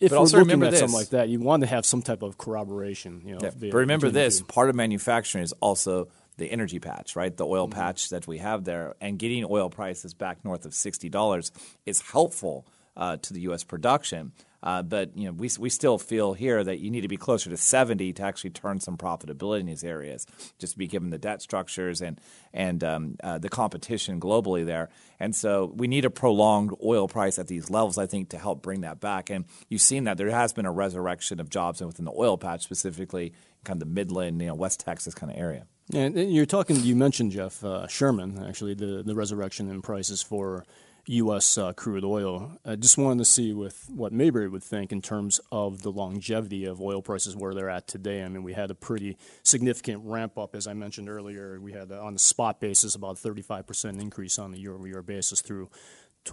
if 0.00 0.10
but 0.10 0.20
we're 0.20 0.40
looking 0.40 0.62
at 0.62 0.70
this. 0.70 0.80
something 0.80 0.96
like 0.96 1.10
that, 1.10 1.28
you 1.28 1.38
want 1.38 1.62
to 1.62 1.66
have 1.66 1.84
some 1.84 2.00
type 2.00 2.22
of 2.22 2.38
corroboration. 2.38 3.22
You 3.26 3.34
know, 3.34 3.40
yeah. 3.42 3.50
But 3.54 3.74
remember 3.74 4.08
this: 4.08 4.40
part 4.40 4.70
of 4.70 4.74
manufacturing 4.74 5.44
is 5.44 5.52
also 5.60 6.08
the 6.38 6.50
energy 6.50 6.78
patch, 6.78 7.14
right? 7.14 7.36
The 7.36 7.46
oil 7.46 7.68
mm-hmm. 7.68 7.78
patch 7.78 8.08
that 8.08 8.26
we 8.26 8.38
have 8.38 8.64
there, 8.64 8.94
and 9.00 9.18
getting 9.18 9.44
oil 9.48 9.68
prices 9.68 10.14
back 10.14 10.42
north 10.44 10.64
of 10.64 10.74
sixty 10.74 11.10
dollars 11.10 11.52
is 11.84 12.00
helpful 12.00 12.66
uh, 12.96 13.18
to 13.18 13.34
the 13.34 13.42
U.S. 13.42 13.62
production. 13.62 14.32
Uh, 14.62 14.82
but 14.82 15.16
you 15.16 15.26
know, 15.26 15.32
we 15.32 15.50
we 15.58 15.70
still 15.70 15.98
feel 15.98 16.34
here 16.34 16.62
that 16.62 16.80
you 16.80 16.90
need 16.90 17.00
to 17.00 17.08
be 17.08 17.16
closer 17.16 17.48
to 17.50 17.56
70 17.56 18.12
to 18.14 18.22
actually 18.22 18.50
turn 18.50 18.80
some 18.80 18.96
profitability 18.96 19.60
in 19.60 19.66
these 19.66 19.84
areas, 19.84 20.26
just 20.58 20.74
to 20.74 20.78
be 20.78 20.86
given 20.86 21.10
the 21.10 21.18
debt 21.18 21.40
structures 21.42 22.00
and 22.00 22.20
and 22.52 22.84
um, 22.84 23.16
uh, 23.22 23.38
the 23.38 23.48
competition 23.48 24.20
globally 24.20 24.66
there. 24.66 24.90
And 25.18 25.34
so 25.34 25.72
we 25.74 25.86
need 25.86 26.04
a 26.04 26.10
prolonged 26.10 26.74
oil 26.84 27.08
price 27.08 27.38
at 27.38 27.46
these 27.46 27.70
levels, 27.70 27.98
I 27.98 28.06
think, 28.06 28.30
to 28.30 28.38
help 28.38 28.62
bring 28.62 28.82
that 28.82 29.00
back. 29.00 29.30
And 29.30 29.44
you've 29.68 29.82
seen 29.82 30.04
that 30.04 30.18
there 30.18 30.30
has 30.30 30.52
been 30.52 30.66
a 30.66 30.72
resurrection 30.72 31.40
of 31.40 31.48
jobs 31.48 31.80
within 31.80 32.04
the 32.04 32.14
oil 32.16 32.36
patch, 32.36 32.62
specifically 32.62 33.32
kind 33.64 33.80
of 33.80 33.88
the 33.88 33.94
Midland, 33.94 34.40
you 34.40 34.48
know, 34.48 34.54
West 34.54 34.80
Texas 34.80 35.14
kind 35.14 35.32
of 35.32 35.38
area. 35.38 35.66
And 35.92 36.32
you're 36.32 36.46
talking. 36.46 36.76
You 36.76 36.94
mentioned 36.94 37.32
Jeff 37.32 37.64
uh, 37.64 37.88
Sherman, 37.88 38.44
actually, 38.46 38.74
the 38.74 39.02
the 39.02 39.14
resurrection 39.14 39.68
in 39.68 39.82
prices 39.82 40.22
for 40.22 40.64
U.S. 41.06 41.58
Uh, 41.58 41.72
crude 41.72 42.04
oil. 42.04 42.58
I 42.64 42.76
just 42.76 42.98
wanted 42.98 43.18
to 43.18 43.24
see 43.24 43.52
with 43.52 43.88
what 43.88 44.12
Mayberry 44.12 44.48
would 44.48 44.62
think 44.62 44.92
in 44.92 45.02
terms 45.02 45.40
of 45.50 45.82
the 45.82 45.90
longevity 45.90 46.64
of 46.64 46.80
oil 46.80 47.02
prices 47.02 47.34
where 47.36 47.54
they're 47.54 47.70
at 47.70 47.86
today. 47.86 48.22
I 48.22 48.28
mean, 48.28 48.42
we 48.42 48.52
had 48.52 48.70
a 48.70 48.74
pretty 48.74 49.16
significant 49.42 50.02
ramp 50.04 50.38
up, 50.38 50.54
as 50.54 50.66
I 50.66 50.74
mentioned 50.74 51.08
earlier. 51.08 51.60
We 51.60 51.72
had 51.72 51.90
uh, 51.90 52.02
on 52.02 52.12
the 52.12 52.18
spot 52.18 52.60
basis 52.60 52.94
about 52.94 53.16
35% 53.16 54.00
increase 54.00 54.38
on 54.38 54.54
a 54.54 54.56
year-over-year 54.56 55.02
basis 55.02 55.40
through 55.40 55.70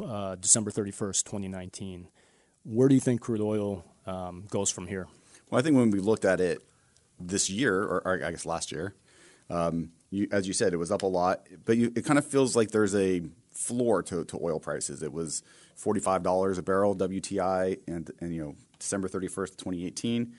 uh, 0.04 0.36
December 0.36 0.72
31st, 0.72 1.24
2019. 1.24 2.08
Where 2.64 2.88
do 2.88 2.96
you 2.96 3.02
think 3.02 3.22
crude 3.22 3.42
oil 3.42 3.86
um, 4.06 4.46
goes 4.50 4.70
from 4.70 4.88
here? 4.88 5.08
Well, 5.50 5.60
I 5.60 5.64
think 5.64 5.78
when 5.78 5.92
we 5.92 6.00
looked 6.00 6.26
at 6.26 6.42
it 6.42 6.62
this 7.20 7.50
year, 7.50 7.82
or, 7.82 8.02
or 8.06 8.26
I 8.26 8.32
guess 8.32 8.46
last 8.46 8.72
year, 8.72 8.94
um, 9.50 9.92
you, 10.10 10.28
as 10.32 10.48
you 10.48 10.54
said, 10.54 10.74
it 10.74 10.78
was 10.78 10.92
up 10.92 11.04
a 11.04 11.08
lot, 11.08 11.48
but 11.66 11.78
you, 11.78 11.92
it 11.96 12.06
kind 12.06 12.18
of 12.18 12.26
feels 12.26 12.56
like 12.56 12.72
there's 12.72 12.96
a 12.96 13.22
floor 13.58 14.04
to, 14.04 14.24
to 14.26 14.40
oil 14.42 14.60
prices. 14.60 15.02
It 15.02 15.12
was 15.12 15.42
$45 15.82 16.58
a 16.58 16.62
barrel 16.62 16.96
WTI 16.96 17.80
and, 17.88 18.12
and 18.20 18.34
you 18.34 18.44
know 18.44 18.56
December 18.80 19.10
31st, 19.10 19.58
2018, 19.58 20.34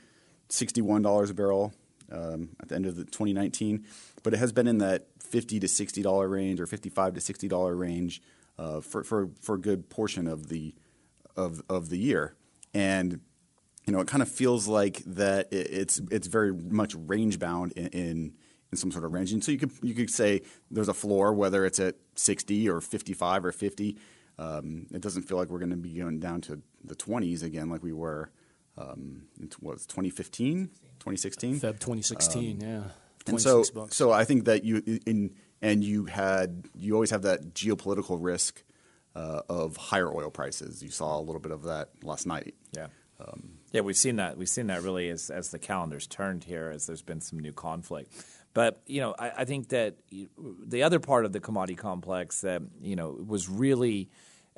$61 0.49 1.31
a 1.31 1.35
barrel 1.35 1.73
um, 2.13 2.51
at 2.61 2.69
the 2.69 2.77
end 2.77 2.87
of 2.87 2.97
the 2.97 3.05
2019. 3.05 3.85
But 4.23 4.35
it 4.35 4.39
has 4.39 4.53
been 4.53 4.69
in 4.69 4.79
that 4.79 5.09
50 5.21 5.61
to 5.61 5.67
$60 5.67 6.31
range 6.31 6.61
or 6.61 6.67
55 6.67 7.15
to 7.15 7.21
$60 7.21 7.79
range 7.79 8.23
uh, 8.59 8.81
for, 8.81 9.03
for, 9.03 9.31
for 9.41 9.57
a 9.57 9.61
good 9.61 9.91
portion 9.91 10.27
of 10.29 10.49
the, 10.49 10.75
of, 11.37 11.61
of 11.69 11.89
the 11.89 11.99
year. 11.99 12.35
And 12.73 13.21
you 13.85 13.93
know, 13.93 14.01
it 14.01 14.07
kind 14.07 14.23
of 14.23 14.29
feels 14.29 14.69
like 14.69 15.03
that 15.07 15.49
it's 15.51 15.99
it's 16.11 16.27
very 16.27 16.53
much 16.53 16.95
range 16.95 17.39
bound 17.39 17.73
in, 17.73 17.87
in 17.87 18.35
in 18.71 18.79
some 18.79 18.91
sort 18.91 19.05
of 19.05 19.13
range. 19.13 19.33
And 19.33 19.43
so 19.43 19.53
you 19.53 19.59
could 19.59 19.73
you 19.83 19.95
could 19.95 20.11
say 20.11 20.43
there's 20.71 20.89
a 20.89 20.95
floor, 20.95 21.33
whether 21.33 21.65
it's 21.65 21.81
at 21.81 21.97
60 22.15 22.69
or 22.69 22.81
55 22.81 23.45
or 23.45 23.53
50. 23.53 23.97
Um, 24.39 24.87
it 24.93 25.01
doesn't 25.01 25.23
feel 25.23 25.37
like 25.37 25.51
we're 25.51 25.59
going 25.59 25.71
to 25.71 25.77
be 25.77 25.95
going 25.95 26.21
down 26.21 26.41
to 26.43 26.63
the 26.85 26.95
20s 26.95 27.43
again, 27.43 27.69
like 27.69 27.83
we 27.83 27.93
were. 27.93 28.31
Um, 28.77 29.23
it 29.43 29.61
was 29.61 29.87
2015, 29.87 30.69
2016, 31.01 31.55
Feb 31.57 31.81
2016, 31.81 32.63
um, 32.63 32.69
yeah. 32.69 32.83
And 33.27 33.41
so, 33.41 33.65
bucks. 33.75 33.97
so 33.97 34.13
I 34.13 34.25
think 34.25 34.45
that 34.45 34.63
you 34.63 35.01
in 35.05 35.35
and 35.61 35.83
you 35.83 36.05
had 36.05 36.67
you 36.77 36.95
always 36.95 37.11
have 37.11 37.23
that 37.23 37.55
geopolitical 37.55 38.19
risk 38.21 38.63
uh, 39.17 39.43
of 39.49 39.77
higher 39.77 40.13
oil 40.15 40.31
prices. 40.31 40.83
You 40.83 40.91
saw 40.91 41.19
a 41.19 41.23
little 41.23 41.41
bit 41.41 41.53
of 41.53 41.65
that 41.65 41.91
last 42.03 42.27
night. 42.27 42.55
Yeah. 42.73 42.87
Um, 43.21 43.59
yeah, 43.73 43.81
we've 43.81 43.97
seen 43.97 44.17
that. 44.17 44.39
We've 44.39 44.49
seen 44.49 44.69
that 44.69 44.83
really 44.83 45.09
as 45.09 45.31
as 45.31 45.51
the 45.51 45.59
calendars 45.59 46.07
turned 46.07 46.45
here, 46.45 46.71
as 46.73 46.87
there's 46.87 47.03
been 47.03 47.21
some 47.21 47.39
new 47.41 47.53
conflict. 47.53 48.13
But 48.59 48.83
you 48.89 49.01
know, 49.01 49.15
I, 49.17 49.31
I 49.37 49.45
think 49.45 49.69
that 49.69 49.95
the 50.67 50.83
other 50.83 50.99
part 50.99 51.25
of 51.25 51.33
the 51.33 51.39
commodity 51.39 51.77
complex 51.77 52.41
that 52.41 52.61
you 52.83 52.97
know 52.97 53.11
was 53.11 53.49
really 53.49 54.09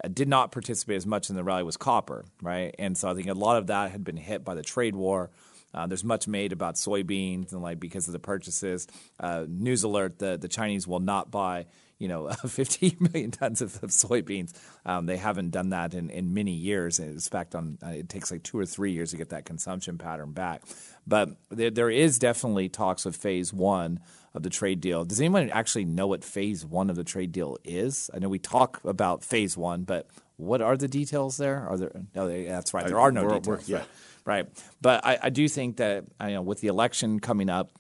uh, 0.02 0.08
did 0.08 0.26
not 0.26 0.52
participate 0.52 0.96
as 0.96 1.04
much 1.04 1.28
in 1.28 1.36
the 1.36 1.44
rally 1.44 1.64
was 1.64 1.76
copper, 1.76 2.24
right? 2.40 2.74
And 2.78 2.96
so 2.96 3.10
I 3.10 3.14
think 3.14 3.28
a 3.28 3.34
lot 3.34 3.58
of 3.58 3.66
that 3.66 3.90
had 3.90 4.02
been 4.02 4.16
hit 4.16 4.42
by 4.42 4.54
the 4.54 4.62
trade 4.62 4.96
war. 4.96 5.28
Uh, 5.74 5.86
there's 5.86 6.02
much 6.02 6.26
made 6.26 6.50
about 6.50 6.76
soybeans 6.76 7.52
and 7.52 7.60
like 7.60 7.78
because 7.78 8.08
of 8.08 8.12
the 8.12 8.18
purchases. 8.18 8.88
Uh, 9.18 9.44
news 9.46 9.82
alert: 9.82 10.18
the 10.18 10.38
the 10.38 10.48
Chinese 10.48 10.86
will 10.86 11.00
not 11.00 11.30
buy 11.30 11.66
you 12.00 12.08
know 12.08 12.28
50 12.46 12.96
million 12.98 13.30
tons 13.30 13.62
of, 13.62 13.76
of 13.84 13.90
soybeans. 13.90 14.52
Um, 14.84 15.06
they 15.06 15.18
haven't 15.18 15.50
done 15.50 15.70
that 15.70 15.94
in, 15.94 16.10
in 16.10 16.34
many 16.34 16.52
years. 16.52 16.98
In 16.98 17.20
fact, 17.20 17.54
on 17.54 17.78
uh, 17.84 17.90
it 17.90 18.08
takes 18.08 18.32
like 18.32 18.42
two 18.42 18.58
or 18.58 18.66
three 18.66 18.90
years 18.90 19.12
to 19.12 19.16
get 19.16 19.28
that 19.28 19.44
consumption 19.44 19.98
pattern 19.98 20.32
back. 20.32 20.62
But 21.06 21.36
there, 21.50 21.70
there 21.70 21.90
is 21.90 22.18
definitely 22.18 22.68
talks 22.68 23.06
of 23.06 23.14
phase 23.14 23.52
one 23.52 24.00
of 24.34 24.42
the 24.42 24.50
trade 24.50 24.80
deal. 24.80 25.04
Does 25.04 25.20
anyone 25.20 25.50
actually 25.50 25.84
know 25.84 26.08
what 26.08 26.24
phase 26.24 26.64
one 26.64 26.90
of 26.90 26.96
the 26.96 27.04
trade 27.04 27.32
deal 27.32 27.58
is? 27.62 28.10
I 28.14 28.18
know 28.18 28.28
we 28.28 28.38
talk 28.38 28.80
about 28.84 29.22
phase 29.22 29.56
one, 29.56 29.82
but 29.82 30.08
what 30.36 30.62
are 30.62 30.76
the 30.76 30.88
details 30.88 31.36
there? 31.36 31.66
Are 31.68 31.76
there? 31.76 31.92
No, 32.14 32.28
that's 32.44 32.72
right. 32.72 32.86
There 32.86 33.00
are 33.00 33.12
no 33.12 33.28
details. 33.28 33.68
Yeah. 33.68 33.82
Right. 34.24 34.46
But 34.80 35.04
I, 35.04 35.18
I 35.24 35.30
do 35.30 35.48
think 35.48 35.76
that 35.78 36.04
you 36.22 36.30
know, 36.30 36.42
with 36.42 36.60
the 36.60 36.68
election 36.68 37.20
coming 37.20 37.50
up, 37.50 37.72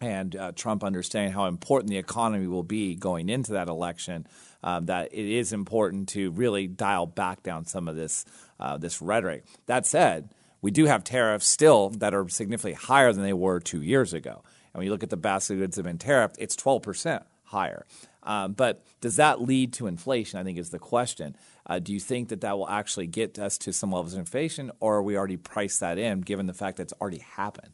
and 0.00 0.34
uh, 0.36 0.52
Trump 0.52 0.84
understanding 0.84 1.32
how 1.32 1.46
important 1.46 1.90
the 1.90 1.98
economy 1.98 2.46
will 2.46 2.62
be 2.62 2.94
going 2.94 3.28
into 3.28 3.52
that 3.52 3.68
election, 3.68 4.26
um, 4.62 4.86
that 4.86 5.12
it 5.12 5.26
is 5.26 5.52
important 5.52 6.08
to 6.10 6.30
really 6.30 6.66
dial 6.66 7.06
back 7.06 7.42
down 7.42 7.66
some 7.66 7.88
of 7.88 7.96
this 7.96 8.24
uh, 8.60 8.76
this 8.76 9.00
rhetoric. 9.00 9.44
That 9.66 9.86
said, 9.86 10.30
we 10.60 10.70
do 10.70 10.86
have 10.86 11.04
tariffs 11.04 11.46
still 11.46 11.90
that 11.90 12.14
are 12.14 12.28
significantly 12.28 12.74
higher 12.74 13.12
than 13.12 13.22
they 13.22 13.32
were 13.32 13.60
two 13.60 13.82
years 13.82 14.12
ago. 14.12 14.42
And 14.72 14.80
when 14.80 14.84
you 14.84 14.90
look 14.90 15.04
at 15.04 15.10
the 15.10 15.16
basket 15.16 15.54
of 15.54 15.60
goods 15.60 15.76
that 15.76 15.84
have 15.84 15.98
been 15.98 16.06
tariffed, 16.06 16.36
it's 16.38 16.56
12 16.56 16.82
percent 16.82 17.22
higher. 17.44 17.86
Um, 18.22 18.52
but 18.52 18.84
does 19.00 19.16
that 19.16 19.40
lead 19.40 19.72
to 19.74 19.86
inflation? 19.86 20.38
I 20.38 20.44
think 20.44 20.58
is 20.58 20.70
the 20.70 20.78
question. 20.78 21.36
Uh, 21.66 21.78
do 21.78 21.92
you 21.92 22.00
think 22.00 22.28
that 22.28 22.40
that 22.40 22.58
will 22.58 22.68
actually 22.68 23.06
get 23.06 23.38
us 23.38 23.58
to 23.58 23.72
some 23.72 23.92
levels 23.92 24.14
of 24.14 24.18
inflation, 24.18 24.70
or 24.80 24.96
are 24.96 25.02
we 25.02 25.16
already 25.16 25.36
priced 25.36 25.80
that 25.80 25.98
in, 25.98 26.20
given 26.22 26.46
the 26.46 26.54
fact 26.54 26.76
that 26.76 26.84
it's 26.84 26.94
already 27.00 27.18
happened? 27.18 27.72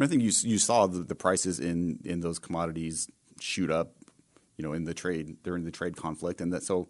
I 0.00 0.06
think 0.06 0.22
you 0.22 0.30
you 0.42 0.58
saw 0.58 0.86
the, 0.86 1.00
the 1.00 1.14
prices 1.14 1.60
in 1.60 2.00
in 2.04 2.20
those 2.20 2.38
commodities 2.38 3.08
shoot 3.40 3.70
up, 3.70 3.92
you 4.56 4.64
know, 4.64 4.72
in 4.72 4.84
the 4.84 4.94
trade 4.94 5.42
during 5.42 5.64
the 5.64 5.70
trade 5.70 5.96
conflict, 5.96 6.40
and 6.40 6.52
that 6.52 6.62
so. 6.62 6.88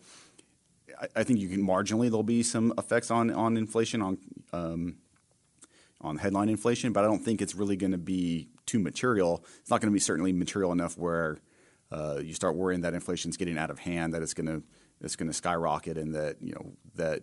I, 0.99 1.09
I 1.17 1.25
think 1.25 1.41
you 1.41 1.49
can 1.49 1.61
marginally 1.61 2.09
there'll 2.09 2.23
be 2.23 2.43
some 2.43 2.73
effects 2.79 3.11
on 3.11 3.31
on 3.31 3.57
inflation 3.57 4.01
on 4.03 4.19
um, 4.53 4.97
on 6.01 6.17
headline 6.19 6.49
inflation, 6.49 6.93
but 6.93 7.05
I 7.05 7.07
don't 7.07 7.25
think 7.25 7.43
it's 7.43 7.55
really 7.55 7.77
going 7.77 7.93
to 7.93 7.99
be 7.99 8.49
too 8.67 8.79
material. 8.79 9.45
It's 9.61 9.71
not 9.71 9.81
going 9.81 9.91
to 9.91 9.95
be 9.95 10.01
certainly 10.01 10.33
material 10.33 10.73
enough 10.73 10.97
where 10.97 11.39
uh, 11.91 12.21
you 12.23 12.35
start 12.35 12.57
worrying 12.57 12.83
that 12.83 12.95
inflation's 12.95 13.37
getting 13.37 13.59
out 13.59 13.71
of 13.71 13.79
hand, 13.79 14.15
that 14.15 14.23
it's 14.23 14.35
going 14.35 14.47
to 14.47 14.63
it's 15.01 15.17
going 15.17 15.29
to 15.29 15.35
skyrocket, 15.35 15.99
and 15.99 16.15
that 16.15 16.37
you 16.41 16.53
know 16.53 16.73
that 16.95 17.23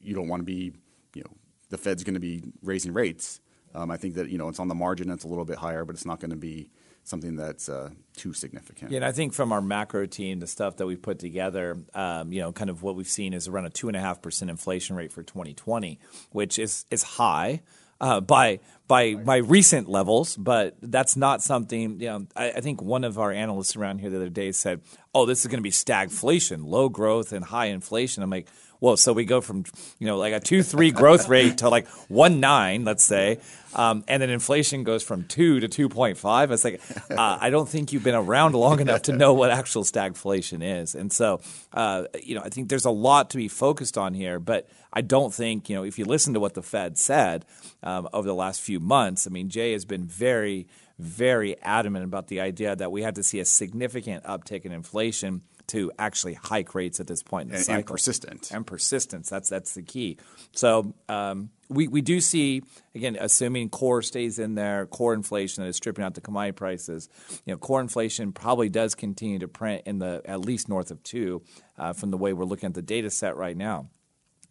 you 0.00 0.14
don't 0.14 0.28
want 0.28 0.40
to 0.40 0.44
be 0.44 0.72
you 1.14 1.22
know 1.22 1.30
the 1.70 1.78
Fed's 1.78 2.04
going 2.04 2.14
to 2.14 2.20
be 2.20 2.42
raising 2.62 2.92
rates. 2.92 3.40
Um, 3.74 3.90
I 3.90 3.96
think 3.96 4.14
that 4.14 4.28
you 4.28 4.38
know 4.38 4.48
it's 4.48 4.60
on 4.60 4.68
the 4.68 4.74
margin, 4.74 5.10
it's 5.10 5.24
a 5.24 5.28
little 5.28 5.44
bit 5.44 5.58
higher, 5.58 5.84
but 5.84 5.94
it's 5.94 6.06
not 6.06 6.20
going 6.20 6.30
to 6.30 6.36
be 6.36 6.70
something 7.04 7.36
that's 7.36 7.68
uh, 7.68 7.90
too 8.16 8.32
significant. 8.32 8.90
Yeah, 8.90 8.96
and 8.96 9.04
I 9.04 9.12
think 9.12 9.32
from 9.32 9.52
our 9.52 9.60
macro 9.60 10.06
team, 10.06 10.40
the 10.40 10.46
stuff 10.46 10.76
that 10.76 10.86
we've 10.86 11.02
put 11.02 11.18
together, 11.18 11.76
um, 11.94 12.32
you 12.32 12.40
know, 12.40 12.52
kind 12.52 12.70
of 12.70 12.82
what 12.82 12.94
we've 12.94 13.08
seen 13.08 13.32
is 13.32 13.48
around 13.48 13.66
a 13.66 13.70
two 13.70 13.88
and 13.88 13.96
a 13.96 14.00
half 14.00 14.22
percent 14.22 14.50
inflation 14.50 14.96
rate 14.96 15.12
for 15.12 15.22
2020, 15.22 15.98
which 16.30 16.58
is 16.58 16.84
is 16.90 17.02
high. 17.02 17.62
uh, 18.02 18.20
by 18.20 18.58
by 18.88 19.14
by 19.14 19.36
recent 19.36 19.88
levels, 19.88 20.36
but 20.36 20.76
that's 20.82 21.16
not 21.16 21.40
something. 21.40 22.00
You 22.00 22.08
know, 22.08 22.26
I, 22.34 22.50
I, 22.50 22.60
think 22.60 22.82
one 22.82 23.04
of 23.04 23.18
our 23.18 23.30
analysts 23.30 23.76
around 23.76 24.00
here 24.00 24.10
the 24.10 24.16
other 24.16 24.28
day 24.28 24.50
said, 24.50 24.80
"Oh, 25.14 25.26
this 25.26 25.40
is 25.40 25.46
going 25.46 25.58
to 25.58 25.62
be 25.62 25.70
stagflation, 25.70 26.66
low 26.66 26.88
growth 26.88 27.32
and 27.32 27.44
high 27.44 27.66
inflation." 27.66 28.22
I'm 28.22 28.30
like, 28.30 28.48
well, 28.82 28.96
so 28.96 29.12
we 29.12 29.24
go 29.24 29.40
from 29.40 29.64
you 30.00 30.08
know 30.08 30.18
like 30.18 30.32
a 30.32 30.40
two 30.40 30.64
three 30.64 30.90
growth 30.90 31.28
rate 31.28 31.58
to 31.58 31.68
like 31.68 31.86
one 32.08 32.40
nine, 32.40 32.84
let's 32.84 33.04
say, 33.04 33.38
um, 33.74 34.02
and 34.08 34.20
then 34.20 34.28
inflation 34.28 34.82
goes 34.82 35.04
from 35.04 35.22
two 35.22 35.60
to 35.60 35.68
two 35.68 35.88
point 35.88 36.18
five. 36.18 36.50
It's 36.50 36.64
like 36.64 36.80
uh, 37.08 37.38
I 37.40 37.50
don't 37.50 37.68
think 37.68 37.92
you've 37.92 38.02
been 38.02 38.16
around 38.16 38.56
long 38.56 38.80
enough 38.80 39.02
to 39.02 39.12
know 39.12 39.34
what 39.34 39.52
actual 39.52 39.84
stagflation 39.84 40.82
is, 40.82 40.96
and 40.96 41.12
so 41.12 41.40
uh, 41.72 42.06
you 42.20 42.34
know 42.34 42.42
I 42.42 42.48
think 42.48 42.70
there's 42.70 42.84
a 42.84 42.90
lot 42.90 43.30
to 43.30 43.36
be 43.36 43.46
focused 43.46 43.96
on 43.96 44.14
here, 44.14 44.40
but 44.40 44.68
I 44.92 45.00
don't 45.00 45.32
think 45.32 45.70
you 45.70 45.76
know 45.76 45.84
if 45.84 45.96
you 45.96 46.04
listen 46.04 46.34
to 46.34 46.40
what 46.40 46.54
the 46.54 46.62
Fed 46.62 46.98
said 46.98 47.44
um, 47.84 48.08
over 48.12 48.26
the 48.26 48.34
last 48.34 48.60
few 48.60 48.80
months. 48.80 49.28
I 49.28 49.30
mean, 49.30 49.48
Jay 49.48 49.74
has 49.74 49.84
been 49.84 50.06
very 50.06 50.66
very 50.98 51.60
adamant 51.62 52.04
about 52.04 52.28
the 52.28 52.40
idea 52.40 52.76
that 52.76 52.92
we 52.92 53.02
had 53.02 53.14
to 53.16 53.22
see 53.22 53.40
a 53.40 53.44
significant 53.44 54.24
uptick 54.24 54.64
in 54.64 54.72
inflation 54.72 55.42
to 55.68 55.92
actually 55.98 56.34
hike 56.34 56.74
rates 56.74 57.00
at 57.00 57.06
this 57.06 57.22
point 57.22 57.44
in 57.44 57.48
the 57.50 57.56
and, 57.56 57.64
cycle. 57.64 57.78
And 57.78 57.86
persistent. 57.86 58.50
And 58.50 58.66
persistence. 58.66 59.30
That's 59.30 59.48
that's 59.48 59.74
the 59.74 59.82
key. 59.82 60.18
So 60.52 60.94
um, 61.08 61.50
we 61.68 61.88
we 61.88 62.02
do 62.02 62.20
see 62.20 62.62
again, 62.94 63.16
assuming 63.18 63.70
core 63.70 64.02
stays 64.02 64.38
in 64.38 64.54
there, 64.54 64.86
core 64.86 65.14
inflation 65.14 65.62
that 65.62 65.68
is 65.68 65.76
stripping 65.76 66.04
out 66.04 66.14
the 66.14 66.20
commodity 66.20 66.52
prices. 66.52 67.08
You 67.46 67.54
know, 67.54 67.58
core 67.58 67.80
inflation 67.80 68.32
probably 68.32 68.68
does 68.68 68.94
continue 68.94 69.38
to 69.38 69.48
print 69.48 69.82
in 69.86 69.98
the 69.98 70.20
at 70.24 70.40
least 70.40 70.68
north 70.68 70.90
of 70.90 71.02
two 71.02 71.42
uh, 71.78 71.92
from 71.92 72.10
the 72.10 72.18
way 72.18 72.32
we're 72.32 72.44
looking 72.44 72.66
at 72.66 72.74
the 72.74 72.82
data 72.82 73.10
set 73.10 73.36
right 73.36 73.56
now. 73.56 73.88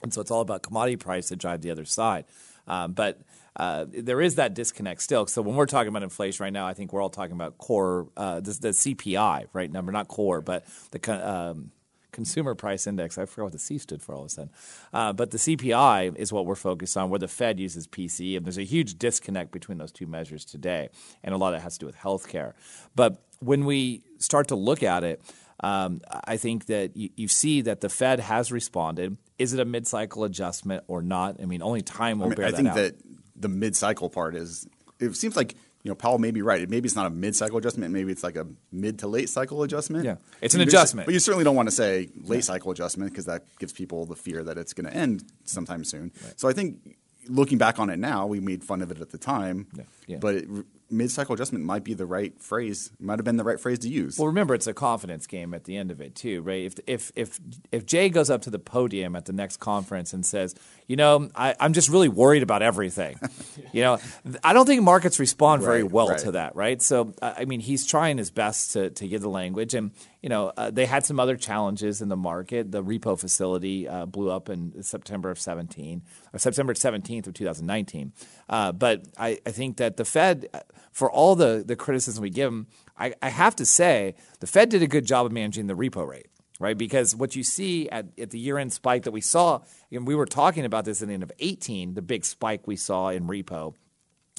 And 0.01 0.11
so 0.13 0.21
it's 0.21 0.31
all 0.31 0.41
about 0.41 0.63
commodity 0.63 0.97
price 0.97 1.27
to 1.27 1.35
drive 1.35 1.61
the 1.61 1.71
other 1.71 1.85
side. 1.85 2.25
Um, 2.67 2.93
but 2.93 3.19
uh, 3.55 3.85
there 3.89 4.21
is 4.21 4.35
that 4.35 4.53
disconnect 4.53 5.01
still. 5.01 5.27
So 5.27 5.41
when 5.41 5.55
we're 5.55 5.65
talking 5.65 5.89
about 5.89 6.03
inflation 6.03 6.43
right 6.43 6.53
now, 6.53 6.67
I 6.67 6.73
think 6.73 6.93
we're 6.93 7.01
all 7.01 7.09
talking 7.09 7.33
about 7.33 7.57
core, 7.57 8.07
uh, 8.15 8.39
the, 8.39 8.51
the, 8.51 8.69
CPI, 8.69 9.47
right 9.51 9.71
number, 9.71 9.91
not 9.91 10.07
core, 10.07 10.41
but 10.41 10.65
the 10.91 11.29
um, 11.29 11.71
consumer 12.11 12.55
price 12.55 12.87
index. 12.87 13.17
I 13.17 13.25
forgot 13.25 13.45
what 13.45 13.53
the 13.53 13.59
C 13.59 13.77
stood 13.77 14.01
for 14.01 14.15
all 14.15 14.21
of 14.21 14.27
a 14.27 14.29
sudden. 14.29 14.51
Uh, 14.93 15.13
but 15.13 15.31
the 15.31 15.37
CPI 15.37 16.15
is 16.15 16.31
what 16.31 16.45
we're 16.45 16.55
focused 16.55 16.95
on, 16.95 17.09
where 17.09 17.19
the 17.19 17.27
Fed 17.27 17.59
uses 17.59 17.87
PCE. 17.87 18.37
And 18.37 18.45
there's 18.45 18.57
a 18.57 18.63
huge 18.63 18.97
disconnect 18.97 19.51
between 19.51 19.77
those 19.77 19.91
two 19.91 20.07
measures 20.07 20.45
today. 20.45 20.89
And 21.23 21.33
a 21.35 21.37
lot 21.37 21.53
of 21.53 21.59
it 21.59 21.63
has 21.63 21.73
to 21.73 21.79
do 21.79 21.85
with 21.87 21.97
healthcare. 21.97 22.53
But 22.95 23.21
when 23.39 23.65
we 23.65 24.03
start 24.17 24.47
to 24.49 24.55
look 24.55 24.81
at 24.81 25.03
it, 25.03 25.21
um, 25.63 26.01
I 26.25 26.37
think 26.37 26.65
that 26.67 26.97
you, 26.97 27.09
you, 27.15 27.27
see 27.27 27.61
that 27.61 27.81
the 27.81 27.89
Fed 27.89 28.19
has 28.19 28.51
responded. 28.51 29.17
Is 29.37 29.53
it 29.53 29.59
a 29.59 29.65
mid-cycle 29.65 30.23
adjustment 30.23 30.83
or 30.87 31.03
not? 31.03 31.39
I 31.39 31.45
mean, 31.45 31.61
only 31.61 31.83
time 31.83 32.17
will 32.17 32.25
I 32.25 32.29
mean, 32.29 32.35
bear 32.35 32.45
I 32.47 32.51
that 32.51 32.57
think 32.57 32.69
out. 32.69 32.75
that 32.75 32.95
the 33.41 33.49
mid-cycle 33.49 34.09
part 34.09 34.35
is. 34.35 34.67
It 34.99 35.15
seems 35.15 35.35
like 35.35 35.55
you 35.83 35.89
know 35.89 35.95
Powell 35.95 36.19
may 36.19 36.31
be 36.31 36.41
right. 36.41 36.69
Maybe 36.69 36.85
it's 36.85 36.95
not 36.95 37.07
a 37.07 37.09
mid-cycle 37.09 37.57
adjustment. 37.57 37.91
Maybe 37.91 38.11
it's 38.11 38.23
like 38.23 38.35
a 38.35 38.47
mid 38.71 38.99
to 38.99 39.07
late 39.07 39.29
cycle 39.29 39.63
adjustment. 39.63 40.05
Yeah, 40.05 40.15
it's 40.41 40.53
an 40.53 40.61
adjustment. 40.61 41.07
But 41.07 41.13
you 41.13 41.19
certainly 41.19 41.43
don't 41.43 41.55
want 41.55 41.67
to 41.67 41.75
say 41.75 42.09
late 42.21 42.43
cycle 42.43 42.71
adjustment 42.71 43.11
because 43.11 43.25
that 43.25 43.43
gives 43.59 43.73
people 43.73 44.05
the 44.05 44.15
fear 44.15 44.43
that 44.43 44.57
it's 44.57 44.73
going 44.73 44.89
to 44.89 44.95
end 44.95 45.23
sometime 45.45 45.83
soon. 45.83 46.11
Right. 46.23 46.39
So 46.39 46.47
I 46.47 46.53
think 46.53 46.97
looking 47.27 47.57
back 47.57 47.79
on 47.79 47.89
it 47.89 47.97
now, 47.97 48.27
we 48.27 48.39
made 48.39 48.63
fun 48.63 48.81
of 48.81 48.91
it 48.91 49.01
at 49.01 49.09
the 49.09 49.17
time. 49.17 49.67
Yeah. 49.75 49.83
Yeah. 50.07 50.17
But 50.17 50.35
it, 50.35 50.47
mid-cycle 50.91 51.33
adjustment 51.33 51.63
might 51.63 51.83
be 51.83 51.93
the 51.93 52.05
right 52.05 52.39
phrase. 52.41 52.91
Might 52.99 53.19
have 53.19 53.25
been 53.25 53.37
the 53.37 53.43
right 53.43 53.59
phrase 53.59 53.79
to 53.79 53.89
use. 53.89 54.17
Well, 54.17 54.27
remember, 54.27 54.53
it's 54.53 54.67
a 54.67 54.73
confidence 54.73 55.27
game 55.27 55.53
at 55.53 55.63
the 55.63 55.77
end 55.77 55.91
of 55.91 56.01
it 56.01 56.15
too, 56.15 56.41
right? 56.41 56.63
If 56.63 56.75
if 56.87 57.11
if 57.15 57.39
if 57.71 57.85
Jay 57.85 58.09
goes 58.09 58.29
up 58.29 58.43
to 58.43 58.49
the 58.49 58.59
podium 58.59 59.15
at 59.15 59.25
the 59.25 59.33
next 59.33 59.57
conference 59.57 60.13
and 60.13 60.25
says, 60.25 60.55
you 60.87 60.95
know, 60.95 61.29
I, 61.35 61.55
am 61.59 61.73
just 61.73 61.89
really 61.89 62.09
worried 62.09 62.43
about 62.43 62.61
everything, 62.61 63.19
you 63.71 63.81
know, 63.81 63.99
I 64.43 64.53
don't 64.53 64.65
think 64.65 64.83
markets 64.83 65.19
respond 65.19 65.63
very 65.63 65.83
right, 65.83 65.91
well 65.91 66.09
right. 66.09 66.19
to 66.19 66.31
that, 66.33 66.55
right? 66.55 66.81
So, 66.81 67.13
I 67.21 67.45
mean, 67.45 67.59
he's 67.59 67.85
trying 67.85 68.17
his 68.17 68.31
best 68.31 68.73
to 68.73 68.89
to 68.89 69.07
give 69.07 69.21
the 69.21 69.29
language, 69.29 69.73
and 69.73 69.91
you 70.21 70.29
know, 70.29 70.51
uh, 70.55 70.69
they 70.69 70.85
had 70.85 71.05
some 71.05 71.19
other 71.19 71.35
challenges 71.35 72.01
in 72.01 72.09
the 72.09 72.17
market. 72.17 72.71
The 72.71 72.83
repo 72.83 73.19
facility 73.19 73.87
uh, 73.87 74.05
blew 74.05 74.29
up 74.29 74.49
in 74.49 74.83
September 74.83 75.31
of 75.31 75.39
17, 75.39 76.03
or 76.31 76.39
September 76.39 76.73
17th 76.73 77.27
of 77.27 77.33
2019. 77.33 78.13
Uh, 78.47 78.71
but 78.71 79.03
I, 79.17 79.39
I 79.45 79.51
think 79.51 79.77
that 79.77 79.97
the 79.97 80.05
Fed 80.05 80.47
for 80.91 81.11
all 81.11 81.35
the, 81.35 81.63
the 81.65 81.75
criticism 81.75 82.21
we 82.21 82.29
give 82.29 82.51
them, 82.51 82.67
I, 82.97 83.13
I 83.21 83.29
have 83.29 83.55
to 83.57 83.65
say 83.65 84.15
the 84.39 84.47
Fed 84.47 84.69
did 84.69 84.81
a 84.81 84.87
good 84.87 85.05
job 85.05 85.25
of 85.25 85.31
managing 85.31 85.67
the 85.67 85.75
repo 85.75 86.07
rate 86.07 86.27
right? 86.61 86.77
Because 86.77 87.15
what 87.15 87.35
you 87.35 87.43
see 87.43 87.89
at, 87.89 88.05
at 88.19 88.29
the 88.29 88.37
year 88.37 88.59
end 88.59 88.71
spike 88.71 89.03
that 89.03 89.11
we 89.11 89.19
saw, 89.19 89.61
and 89.91 90.05
we 90.05 90.13
were 90.13 90.27
talking 90.27 90.63
about 90.63 90.85
this 90.85 91.01
at 91.01 91.07
the 91.07 91.13
end 91.15 91.23
of 91.23 91.31
18, 91.39 91.95
the 91.95 92.03
big 92.03 92.23
spike 92.23 92.67
we 92.67 92.75
saw 92.75 93.09
in 93.09 93.27
repo, 93.27 93.73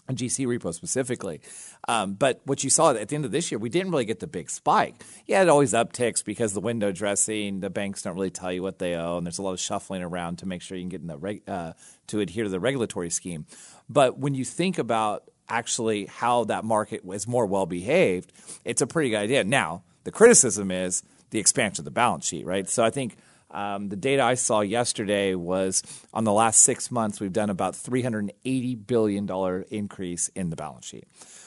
and 0.08 0.16
GC 0.16 0.46
repo 0.46 0.72
specifically. 0.72 1.40
Um, 1.88 2.14
but 2.14 2.40
what 2.44 2.62
you 2.62 2.70
saw 2.70 2.92
at 2.92 3.08
the 3.08 3.14
end 3.14 3.24
of 3.24 3.32
this 3.32 3.50
year, 3.50 3.58
we 3.58 3.68
didn't 3.68 3.90
really 3.90 4.04
get 4.04 4.20
the 4.20 4.26
big 4.26 4.50
spike. 4.50 5.02
Yeah, 5.26 5.42
it 5.42 5.48
always 5.48 5.72
upticks 5.72 6.24
because 6.24 6.52
the 6.52 6.60
window 6.60 6.92
dressing, 6.92 7.60
the 7.60 7.70
banks 7.70 8.02
don't 8.02 8.14
really 8.14 8.30
tell 8.30 8.52
you 8.52 8.62
what 8.62 8.78
they 8.78 8.94
owe, 8.94 9.18
and 9.18 9.26
there's 9.26 9.38
a 9.38 9.42
lot 9.42 9.52
of 9.52 9.60
shuffling 9.60 10.02
around 10.02 10.38
to 10.38 10.46
make 10.46 10.62
sure 10.62 10.76
you 10.76 10.82
can 10.82 10.90
get 10.90 11.00
in 11.00 11.08
the 11.08 11.18
reg- 11.18 11.48
uh, 11.48 11.72
to 12.08 12.20
adhere 12.20 12.44
to 12.44 12.50
the 12.50 12.60
regulatory 12.60 13.10
scheme. 13.10 13.46
But 13.88 14.18
when 14.18 14.34
you 14.34 14.44
think 14.44 14.78
about 14.78 15.24
actually 15.48 16.06
how 16.06 16.44
that 16.44 16.64
market 16.64 17.04
was 17.04 17.26
more 17.26 17.46
well 17.46 17.66
behaved, 17.66 18.32
it's 18.64 18.82
a 18.82 18.86
pretty 18.86 19.10
good 19.10 19.18
idea. 19.18 19.44
Now, 19.44 19.82
the 20.04 20.10
criticism 20.10 20.70
is 20.70 21.02
the 21.30 21.38
expansion 21.38 21.82
of 21.82 21.84
the 21.84 21.90
balance 21.90 22.26
sheet, 22.26 22.46
right? 22.46 22.68
So 22.68 22.84
I 22.84 22.90
think 22.90 23.16
um, 23.50 23.88
the 23.88 23.96
data 23.96 24.22
I 24.22 24.34
saw 24.34 24.60
yesterday 24.60 25.34
was 25.34 25.82
on 26.12 26.24
the 26.24 26.32
last 26.32 26.62
six 26.62 26.90
months, 26.90 27.20
we've 27.20 27.32
done 27.32 27.50
about 27.50 27.74
$380 27.74 28.86
billion 28.86 29.64
increase 29.70 30.28
in 30.28 30.50
the 30.50 30.56
balance 30.56 30.86
sheet. 30.86 31.04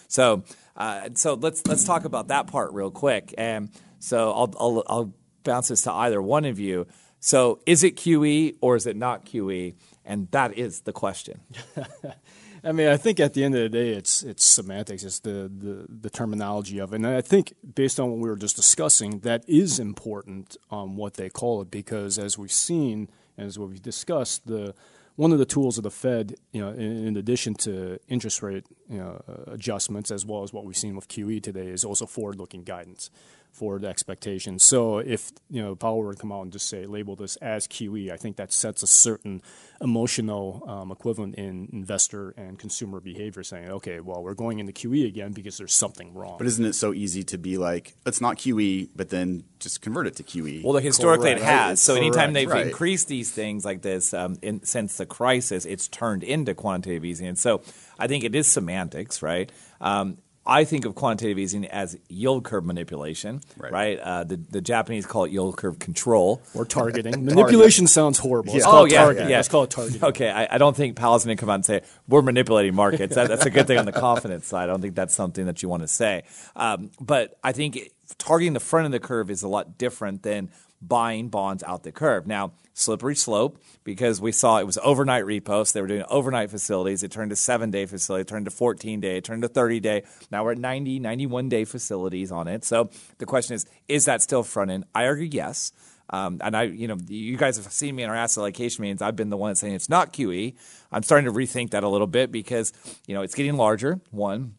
So, 0.08 0.44
uh, 0.76 1.10
so 1.16 1.34
let's 1.34 1.66
let's 1.66 1.84
talk 1.84 2.06
about 2.06 2.28
that 2.28 2.48
part 2.48 2.74
real 2.74 2.92
quick. 2.92 3.34
And 3.38 3.70
so 4.00 4.32
I'll, 4.32 4.54
I'll, 4.60 4.84
I'll 4.88 5.14
bounce 5.44 5.70
this 5.70 5.82
to 5.84 5.92
either 5.92 6.22
one 6.22 6.46
of 6.46 6.60
you. 6.60 6.86
So, 7.20 7.60
is 7.66 7.84
it 7.84 7.96
QE 7.96 8.58
or 8.62 8.76
is 8.76 8.86
it 8.86 8.96
not 8.96 9.26
QE? 9.26 9.74
And 10.06 10.30
that 10.32 10.58
is 10.58 10.82
the 10.82 10.94
question. 10.94 11.40
I 12.66 12.72
mean, 12.72 12.88
I 12.88 12.98
think 12.98 13.20
at 13.20 13.36
the 13.36 13.44
end 13.44 13.54
of 13.54 13.62
the 13.62 13.70
day, 13.70 13.90
it's 13.90 14.24
it's 14.24 14.44
semantics. 14.44 15.04
It's 15.04 15.20
the, 15.20 15.52
the, 15.56 15.86
the 15.88 16.10
terminology 16.10 16.80
of 16.80 16.94
it. 16.94 16.96
And 16.96 17.08
I 17.08 17.22
think 17.22 17.54
based 17.76 18.00
on 18.00 18.10
what 18.10 18.20
we 18.20 18.28
were 18.28 18.36
just 18.36 18.56
discussing, 18.56 19.20
that 19.20 19.48
is 19.48 19.78
important 19.78 20.58
on 20.72 20.96
what 20.96 21.14
they 21.14 21.30
call 21.30 21.62
it 21.62 21.70
because 21.70 22.18
as 22.18 22.40
we've 22.40 22.52
seen, 22.52 23.08
as 23.38 23.60
what 23.60 23.70
we've 23.70 23.82
discussed, 23.82 24.48
the 24.48 24.74
one 25.16 25.32
of 25.32 25.38
the 25.38 25.46
tools 25.46 25.78
of 25.78 25.84
the 25.84 25.92
Fed, 25.92 26.36
you 26.52 26.60
know, 26.60 26.72
in, 26.72 27.08
in 27.08 27.18
addition 27.18 27.54
to 27.54 28.00
interest 28.10 28.42
rate 28.42 28.66
you 28.90 28.98
know, 28.98 29.22
adjustments, 29.48 30.10
as 30.12 30.26
well 30.26 30.44
as 30.44 30.52
what 30.52 30.66
we've 30.66 30.76
seen 30.76 30.96
with 30.96 31.08
QE 31.08 31.42
today, 31.42 31.68
is 31.68 31.86
also 31.86 32.06
forward-looking 32.06 32.64
guidance 32.64 33.12
forward 33.56 33.86
expectations. 33.86 34.64
So 34.64 35.00
if 35.00 35.32
you 35.50 35.62
know 35.62 35.76
Powell 35.76 36.00
were 36.00 36.14
to 36.14 36.20
come 36.20 36.32
out 36.32 36.42
and 36.42 36.52
just 36.52 36.68
say 36.68 36.86
label 36.86 37.16
this 37.16 37.36
as 37.38 37.68
QE, 37.68 38.12
I 38.12 38.18
think 38.18 38.36
that 38.36 38.52
sets 38.52 38.84
a 38.84 38.88
certain 38.88 39.42
emotional 39.82 40.64
um, 40.68 40.92
equivalent 40.92 41.36
in 41.36 41.70
investor 41.72 42.34
and 42.38 42.60
consumer 42.60 43.00
behavior, 43.00 43.44
saying, 43.44 43.70
okay, 43.70 44.00
well, 44.00 44.22
we're 44.24 44.34
going 44.34 44.60
into 44.60 44.74
QE 44.74 45.08
again 45.08 45.32
because 45.32 45.58
there's 45.58 45.74
something 45.74 46.14
wrong. 46.14 46.36
But 46.38 46.48
isn't 46.48 46.66
it 46.66 46.76
so 46.76 46.94
easy 46.94 47.24
to 47.24 47.38
be 47.38 47.58
like, 47.58 47.96
it's 48.06 48.22
not 48.22 48.38
QE, 48.38 48.90
but 48.96 49.10
then 49.10 49.44
just 49.60 49.82
convert 49.82 50.08
it 50.08 50.16
to 50.18 50.24
QE? 50.24 50.64
Well, 50.64 50.76
historically 50.78 51.32
Correct. 51.32 51.42
it 51.42 51.46
has. 51.46 51.82
So 51.82 51.94
Correct. 51.94 52.06
anytime 52.06 52.34
they've 52.34 52.50
right. 52.50 52.68
increased 52.68 53.08
these 53.08 53.32
things 53.32 53.64
like 53.66 53.82
this 53.82 54.14
um, 54.14 54.38
in, 54.42 54.64
since 54.66 54.98
the 54.98 55.06
crisis, 55.06 55.66
it's 55.66 55.88
turned 55.88 56.24
into 56.24 56.54
quantitative 56.54 57.06
easing. 57.06 57.28
And 57.28 57.40
so 57.40 57.62
I 57.98 58.08
think 58.08 58.24
it 58.24 58.36
is 58.36 58.48
semantics, 58.48 59.22
right? 59.22 59.52
Um, 59.82 60.18
I 60.48 60.64
think 60.64 60.86
of 60.86 60.94
quantitative 60.94 61.40
easing 61.40 61.66
as 61.66 61.98
yield 62.08 62.44
curve 62.44 62.66
manipulation, 62.66 63.42
right? 63.58 63.72
right? 63.72 64.00
Uh, 64.00 64.24
the, 64.24 64.36
the 64.38 64.62
Japanese 64.62 65.06
call 65.06 65.26
it 65.26 65.32
yield 65.32 65.58
curve 65.58 65.80
control 65.80 66.42
or 66.54 66.66
targeting. 66.66 67.26
Manipulation 67.26 67.88
sounds 67.88 68.20
horrible. 68.20 68.54
Yeah. 68.54 68.64
oh 68.66 68.86
yeah, 68.86 69.04
targeting. 69.04 69.30
yeah. 69.30 69.38
Let's 69.38 69.48
call 69.48 69.64
it 69.64 69.72
targeting. 69.72 70.04
Okay, 70.04 70.30
I, 70.30 70.56
I 70.56 70.58
don't 70.60 70.76
think 70.76 70.96
Powell's 70.96 71.26
going 71.26 71.36
to 71.36 71.40
come 71.40 71.50
out 71.50 71.56
and 71.56 71.66
say 71.66 71.82
we're 72.08 72.22
manipulating 72.22 72.76
markets. 72.76 73.16
That, 73.16 73.28
that's 73.28 73.46
a 73.46 73.50
good 73.50 73.66
thing 73.66 73.80
on 73.80 73.86
the 73.86 73.92
confidence 74.06 74.46
side. 74.46 74.64
I 74.64 74.68
don't 74.68 74.82
think 74.82 74.94
that's 74.94 75.16
something 75.16 75.48
that 75.48 75.64
you 75.64 75.70
want 75.70 75.82
to 75.82 75.88
say. 75.88 76.24
Um, 76.56 76.92
but 77.00 77.38
I 77.44 77.52
think 77.52 77.76
it, 77.76 77.92
targeting 78.18 78.54
the 78.54 78.60
front 78.60 78.86
of 78.86 78.92
the 78.92 79.00
curve 79.00 79.32
is 79.32 79.42
a 79.42 79.48
lot 79.48 79.78
different 79.78 80.24
than 80.24 80.52
buying 80.82 81.30
bonds 81.30 81.64
out 81.64 81.84
the 81.84 81.92
curve. 81.92 82.28
Now, 82.28 82.52
slippery 82.74 83.16
slope 83.16 83.58
because 83.84 84.20
we 84.22 84.32
saw 84.32 84.60
it 84.60 84.66
was 84.66 84.78
overnight 84.84 85.26
repos. 85.26 85.72
They 85.72 85.82
were 85.82 85.88
doing 85.88 86.04
overnight 86.10 86.52
facilities. 86.52 87.04
It 87.04 87.12
turned 87.12 87.30
to 87.32 87.36
seven 87.36 87.72
day 87.72 87.86
facility, 87.86 88.22
it 88.22 88.28
turned 88.28 88.46
to 88.46 88.52
14 88.52 89.00
day, 89.00 89.18
it 89.18 89.24
turned 89.24 89.42
to 89.42 89.48
30 89.48 89.80
day. 89.80 90.04
Now 90.32 90.44
we're 90.44 90.52
at 90.54 90.58
90, 90.58 91.00
91 91.00 91.50
day 91.50 91.66
facilities 91.66 92.32
on 92.32 92.48
it. 92.48 92.64
So 92.64 92.90
the 93.18 93.26
question 93.26 93.56
is, 93.56 93.66
is 93.88 94.06
that 94.06 94.22
still 94.22 94.44
front 94.44 94.72
end? 94.72 94.86
I 94.94 95.06
argue 95.06 95.30
yes. 95.32 95.72
Um, 96.10 96.40
and 96.42 96.56
I, 96.56 96.64
you 96.64 96.88
know, 96.88 96.98
you 97.08 97.36
guys 97.36 97.58
have 97.58 97.72
seen 97.72 97.96
me 97.96 98.04
in 98.04 98.10
our 98.10 98.16
asset 98.16 98.42
allocation 98.42 98.84
meetings. 98.84 99.02
I've 99.02 99.16
been 99.16 99.32
the 99.32 99.38
one 99.38 99.56
saying 99.56 99.74
it's 99.74 99.90
not 99.90 100.14
QE. 100.14 100.54
I'm 100.92 101.02
starting 101.02 101.26
to 101.26 101.32
rethink 101.32 101.72
that 101.72 101.84
a 101.84 101.90
little 101.90 102.08
bit 102.08 102.32
because, 102.32 102.74
you 103.08 103.16
know, 103.16 103.24
it's 103.24 103.34
getting 103.34 103.58
larger. 103.58 104.00
One, 104.12 104.56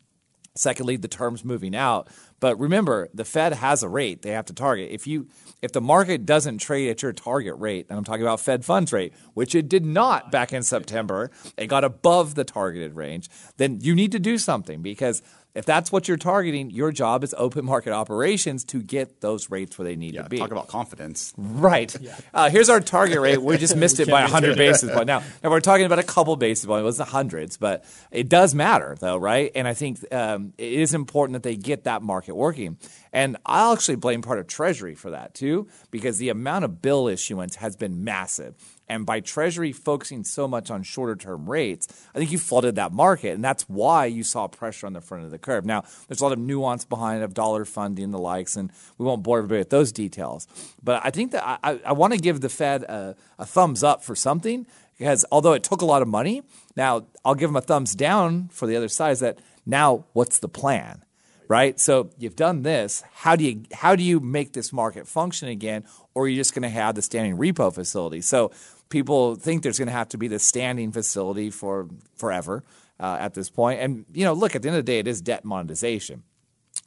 Secondly, 0.56 0.96
the 0.96 1.08
terms 1.08 1.44
moving 1.44 1.74
out. 1.74 2.08
But 2.40 2.58
remember, 2.58 3.08
the 3.14 3.24
Fed 3.24 3.54
has 3.54 3.82
a 3.82 3.88
rate 3.88 4.22
they 4.22 4.30
have 4.30 4.46
to 4.46 4.52
target. 4.52 4.90
If 4.90 5.06
you 5.06 5.28
if 5.62 5.72
the 5.72 5.80
market 5.80 6.26
doesn't 6.26 6.58
trade 6.58 6.90
at 6.90 7.02
your 7.02 7.12
target 7.12 7.54
rate, 7.58 7.86
and 7.88 7.98
I'm 7.98 8.04
talking 8.04 8.22
about 8.22 8.40
Fed 8.40 8.64
funds 8.64 8.92
rate, 8.92 9.12
which 9.34 9.54
it 9.54 9.68
did 9.68 9.86
not 9.86 10.30
back 10.30 10.52
in 10.52 10.62
September, 10.62 11.30
it 11.56 11.66
got 11.66 11.84
above 11.84 12.34
the 12.34 12.44
targeted 12.44 12.94
range, 12.94 13.30
then 13.56 13.78
you 13.80 13.94
need 13.94 14.12
to 14.12 14.18
do 14.18 14.38
something 14.38 14.82
because 14.82 15.22
if 15.56 15.64
that's 15.64 15.90
what 15.90 16.06
you're 16.06 16.16
targeting, 16.16 16.70
your 16.70 16.92
job 16.92 17.24
is 17.24 17.34
open 17.38 17.64
market 17.64 17.92
operations 17.92 18.64
to 18.66 18.82
get 18.82 19.20
those 19.20 19.50
rates 19.50 19.78
where 19.78 19.86
they 19.88 19.96
need 19.96 20.14
Yeah, 20.14 20.22
to 20.22 20.28
be. 20.28 20.38
talk 20.38 20.50
about 20.52 20.68
confidence. 20.68 21.32
Right. 21.36 21.96
Uh, 22.34 22.50
here's 22.50 22.68
our 22.68 22.80
target 22.80 23.18
rate. 23.20 23.40
We 23.40 23.56
just 23.56 23.74
missed 23.84 23.98
it 23.98 24.08
by 24.08 24.20
100 24.22 24.56
basis 24.56 24.90
points. 24.92 25.06
Now, 25.06 25.22
now 25.42 25.50
we're 25.50 25.60
talking 25.60 25.86
about 25.86 25.98
a 25.98 26.02
couple 26.04 26.36
basis 26.36 26.66
points. 26.66 26.80
It 26.82 26.84
wasn't 26.84 27.08
hundreds, 27.08 27.56
but 27.56 27.84
it 28.10 28.28
does 28.28 28.54
matter, 28.54 28.96
though, 29.00 29.16
right? 29.16 29.50
And 29.54 29.66
I 29.66 29.74
think 29.74 30.04
um, 30.12 30.52
it 30.58 30.72
is 30.74 30.92
important 30.94 31.32
that 31.32 31.42
they 31.42 31.56
get 31.56 31.84
that 31.84 32.02
market 32.02 32.36
working. 32.36 32.76
And 33.12 33.38
I'll 33.46 33.72
actually 33.72 33.96
blame 33.96 34.20
part 34.22 34.38
of 34.38 34.46
Treasury 34.46 34.94
for 34.94 35.10
that, 35.12 35.32
too, 35.34 35.68
because 35.90 36.18
the 36.18 36.28
amount 36.28 36.66
of 36.66 36.82
bill 36.82 37.08
issuance 37.08 37.56
has 37.56 37.76
been 37.76 38.04
massive. 38.04 38.54
And 38.88 39.04
by 39.04 39.20
Treasury 39.20 39.72
focusing 39.72 40.22
so 40.22 40.46
much 40.46 40.70
on 40.70 40.82
shorter 40.82 41.16
term 41.16 41.48
rates, 41.50 41.88
I 42.14 42.18
think 42.18 42.30
you 42.30 42.38
flooded 42.38 42.76
that 42.76 42.92
market. 42.92 43.30
And 43.30 43.42
that's 43.42 43.64
why 43.64 44.06
you 44.06 44.22
saw 44.22 44.46
pressure 44.46 44.86
on 44.86 44.92
the 44.92 45.00
front 45.00 45.24
of 45.24 45.30
the 45.30 45.38
curve. 45.38 45.64
Now, 45.64 45.84
there's 46.06 46.20
a 46.20 46.24
lot 46.24 46.32
of 46.32 46.38
nuance 46.38 46.84
behind 46.84 47.20
it 47.20 47.24
of 47.24 47.34
dollar 47.34 47.64
funding 47.64 48.04
and 48.04 48.14
the 48.14 48.18
likes, 48.18 48.56
and 48.56 48.70
we 48.98 49.04
won't 49.04 49.22
bore 49.22 49.38
everybody 49.38 49.58
with 49.58 49.70
those 49.70 49.90
details. 49.90 50.46
But 50.82 51.02
I 51.04 51.10
think 51.10 51.32
that 51.32 51.46
I, 51.46 51.58
I, 51.62 51.80
I 51.86 51.92
want 51.92 52.12
to 52.12 52.18
give 52.18 52.40
the 52.40 52.48
Fed 52.48 52.84
a, 52.84 53.16
a 53.38 53.44
thumbs 53.46 53.82
up 53.82 54.04
for 54.04 54.14
something 54.14 54.66
because 54.98 55.24
although 55.32 55.52
it 55.52 55.62
took 55.62 55.82
a 55.82 55.86
lot 55.86 56.00
of 56.00 56.08
money, 56.08 56.42
now 56.76 57.06
I'll 57.24 57.34
give 57.34 57.48
them 57.48 57.56
a 57.56 57.60
thumbs 57.60 57.94
down 57.94 58.48
for 58.52 58.66
the 58.66 58.76
other 58.76 58.88
side 58.88 59.10
is 59.10 59.20
that 59.20 59.40
now 59.66 60.04
what's 60.12 60.38
the 60.38 60.48
plan? 60.48 61.02
right? 61.48 61.78
So 61.78 62.10
you've 62.18 62.36
done 62.36 62.62
this. 62.62 63.02
How 63.12 63.36
do 63.36 63.44
you 63.44 63.62
how 63.72 63.96
do 63.96 64.02
you 64.02 64.20
make 64.20 64.52
this 64.52 64.72
market 64.72 65.06
function 65.06 65.48
again, 65.48 65.84
or 66.14 66.24
are 66.24 66.28
you 66.28 66.36
just 66.36 66.54
going 66.54 66.62
to 66.62 66.68
have 66.68 66.94
the 66.94 67.02
standing 67.02 67.36
repo 67.36 67.72
facility? 67.72 68.20
So 68.20 68.50
people 68.88 69.36
think 69.36 69.62
there's 69.62 69.78
going 69.78 69.88
to 69.88 69.92
have 69.92 70.08
to 70.10 70.18
be 70.18 70.28
the 70.28 70.38
standing 70.38 70.92
facility 70.92 71.50
for 71.50 71.88
forever 72.16 72.64
uh, 73.00 73.16
at 73.20 73.34
this 73.34 73.50
point. 73.50 73.80
And 73.80 74.04
you 74.12 74.24
know, 74.24 74.32
look 74.32 74.54
at 74.54 74.62
the 74.62 74.68
end 74.68 74.78
of 74.78 74.84
the 74.84 74.92
day, 74.92 74.98
it 74.98 75.08
is 75.08 75.20
debt 75.20 75.44
monetization. 75.44 76.22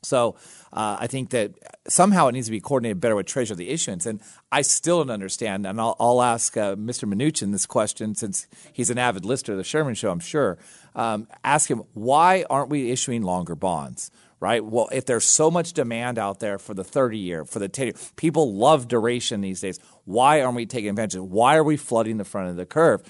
So 0.01 0.35
uh, 0.71 0.97
I 0.99 1.07
think 1.07 1.31
that 1.31 1.51
somehow 1.87 2.27
it 2.27 2.33
needs 2.33 2.47
to 2.47 2.51
be 2.51 2.61
coordinated 2.61 3.01
better 3.01 3.15
with 3.15 3.25
Treasury 3.25 3.57
the 3.57 3.69
issuance. 3.69 4.05
And 4.05 4.21
I 4.51 4.61
still 4.61 4.99
don't 4.99 5.11
understand. 5.11 5.65
And 5.65 5.79
I'll, 5.79 5.95
I'll 5.99 6.21
ask 6.21 6.55
uh, 6.55 6.75
Mr. 6.75 7.11
Mnuchin 7.11 7.51
this 7.51 7.65
question 7.65 8.15
since 8.15 8.47
he's 8.71 8.89
an 8.89 8.97
avid 8.97 9.25
listener 9.25 9.55
of 9.55 9.57
the 9.57 9.63
Sherman 9.63 9.95
Show, 9.95 10.11
I'm 10.11 10.19
sure. 10.19 10.57
Um, 10.95 11.27
ask 11.43 11.69
him 11.69 11.83
why 11.93 12.45
aren't 12.49 12.69
we 12.69 12.91
issuing 12.91 13.23
longer 13.23 13.55
bonds? 13.55 14.11
Right. 14.41 14.63
Well, 14.63 14.87
if 14.91 15.05
there's 15.05 15.25
so 15.25 15.51
much 15.51 15.73
demand 15.73 16.17
out 16.17 16.39
there 16.39 16.59
for 16.59 16.73
the 16.73 16.83
30 16.83 17.17
year, 17.17 17.43
for 17.43 17.59
the 17.59 17.67
10 17.67 17.87
year, 17.87 17.95
people 18.15 18.55
love 18.55 18.87
duration 18.87 19.41
these 19.41 19.59
days. 19.59 19.79
Why 20.05 20.41
aren't 20.41 20.55
we 20.55 20.65
taking 20.65 20.89
advantage? 20.89 21.19
Why 21.19 21.57
are 21.57 21.63
we 21.63 21.75
flooding 21.75 22.17
the 22.17 22.23
front 22.23 22.49
of 22.49 22.55
the 22.55 22.65
curve? 22.65 23.01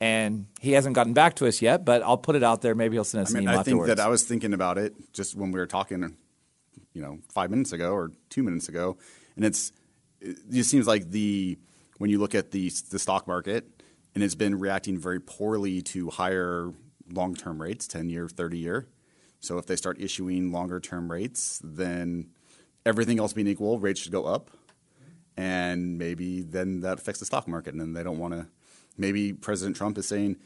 And 0.00 0.46
he 0.60 0.72
hasn't 0.72 0.94
gotten 0.94 1.14
back 1.14 1.36
to 1.36 1.48
us 1.48 1.60
yet, 1.62 1.84
but 1.84 2.02
I'll 2.02 2.18
put 2.18 2.36
it 2.36 2.42
out 2.44 2.62
there. 2.62 2.74
Maybe 2.74 2.94
he'll 2.96 3.02
send 3.04 3.22
us 3.22 3.34
I 3.34 3.38
an 3.38 3.44
mean, 3.44 3.48
email 3.48 3.60
I 3.60 3.62
think 3.64 3.74
afterwards. 3.74 3.96
that 3.96 4.06
I 4.06 4.08
was 4.08 4.22
thinking 4.22 4.52
about 4.52 4.78
it 4.78 4.94
just 5.12 5.34
when 5.34 5.50
we 5.52 5.58
were 5.58 5.66
talking, 5.66 6.16
you 6.92 7.02
know, 7.02 7.18
five 7.32 7.50
minutes 7.50 7.72
ago 7.72 7.92
or 7.92 8.12
two 8.28 8.42
minutes 8.42 8.68
ago, 8.68 8.98
and 9.36 9.44
it's 9.44 9.72
it 10.20 10.36
just 10.50 10.70
seems 10.70 10.86
like 10.86 11.10
the 11.10 11.58
when 11.98 12.10
you 12.10 12.18
look 12.18 12.34
at 12.34 12.50
the 12.50 12.70
the 12.90 12.98
stock 12.98 13.26
market 13.26 13.66
and 14.14 14.22
it's 14.22 14.34
been 14.34 14.58
reacting 14.58 14.98
very 14.98 15.20
poorly 15.20 15.82
to 15.82 16.10
higher 16.10 16.72
long 17.10 17.34
term 17.34 17.60
rates, 17.60 17.86
ten 17.86 18.10
year, 18.10 18.28
thirty 18.28 18.58
year. 18.58 18.86
So 19.40 19.58
if 19.58 19.66
they 19.66 19.76
start 19.76 20.00
issuing 20.00 20.50
longer 20.52 20.80
term 20.80 21.10
rates, 21.10 21.60
then 21.62 22.30
everything 22.84 23.18
else 23.18 23.32
being 23.32 23.46
equal, 23.48 23.78
rates 23.78 24.00
should 24.00 24.12
go 24.12 24.24
up, 24.24 24.50
and 25.36 25.98
maybe 25.98 26.42
then 26.42 26.80
that 26.80 26.98
affects 26.98 27.20
the 27.20 27.26
stock 27.26 27.46
market, 27.48 27.72
and 27.74 27.80
then 27.80 27.92
they 27.92 28.02
don't 28.02 28.18
want 28.18 28.34
to. 28.34 28.46
Maybe 28.96 29.32
President 29.32 29.76
Trump 29.76 29.98
is 29.98 30.06
saying 30.08 30.36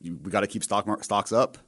you, 0.00 0.18
we 0.22 0.30
got 0.30 0.40
to 0.40 0.46
keep 0.46 0.64
stock 0.64 0.86
mar- 0.86 1.02
stocks 1.02 1.32
up 1.32 1.58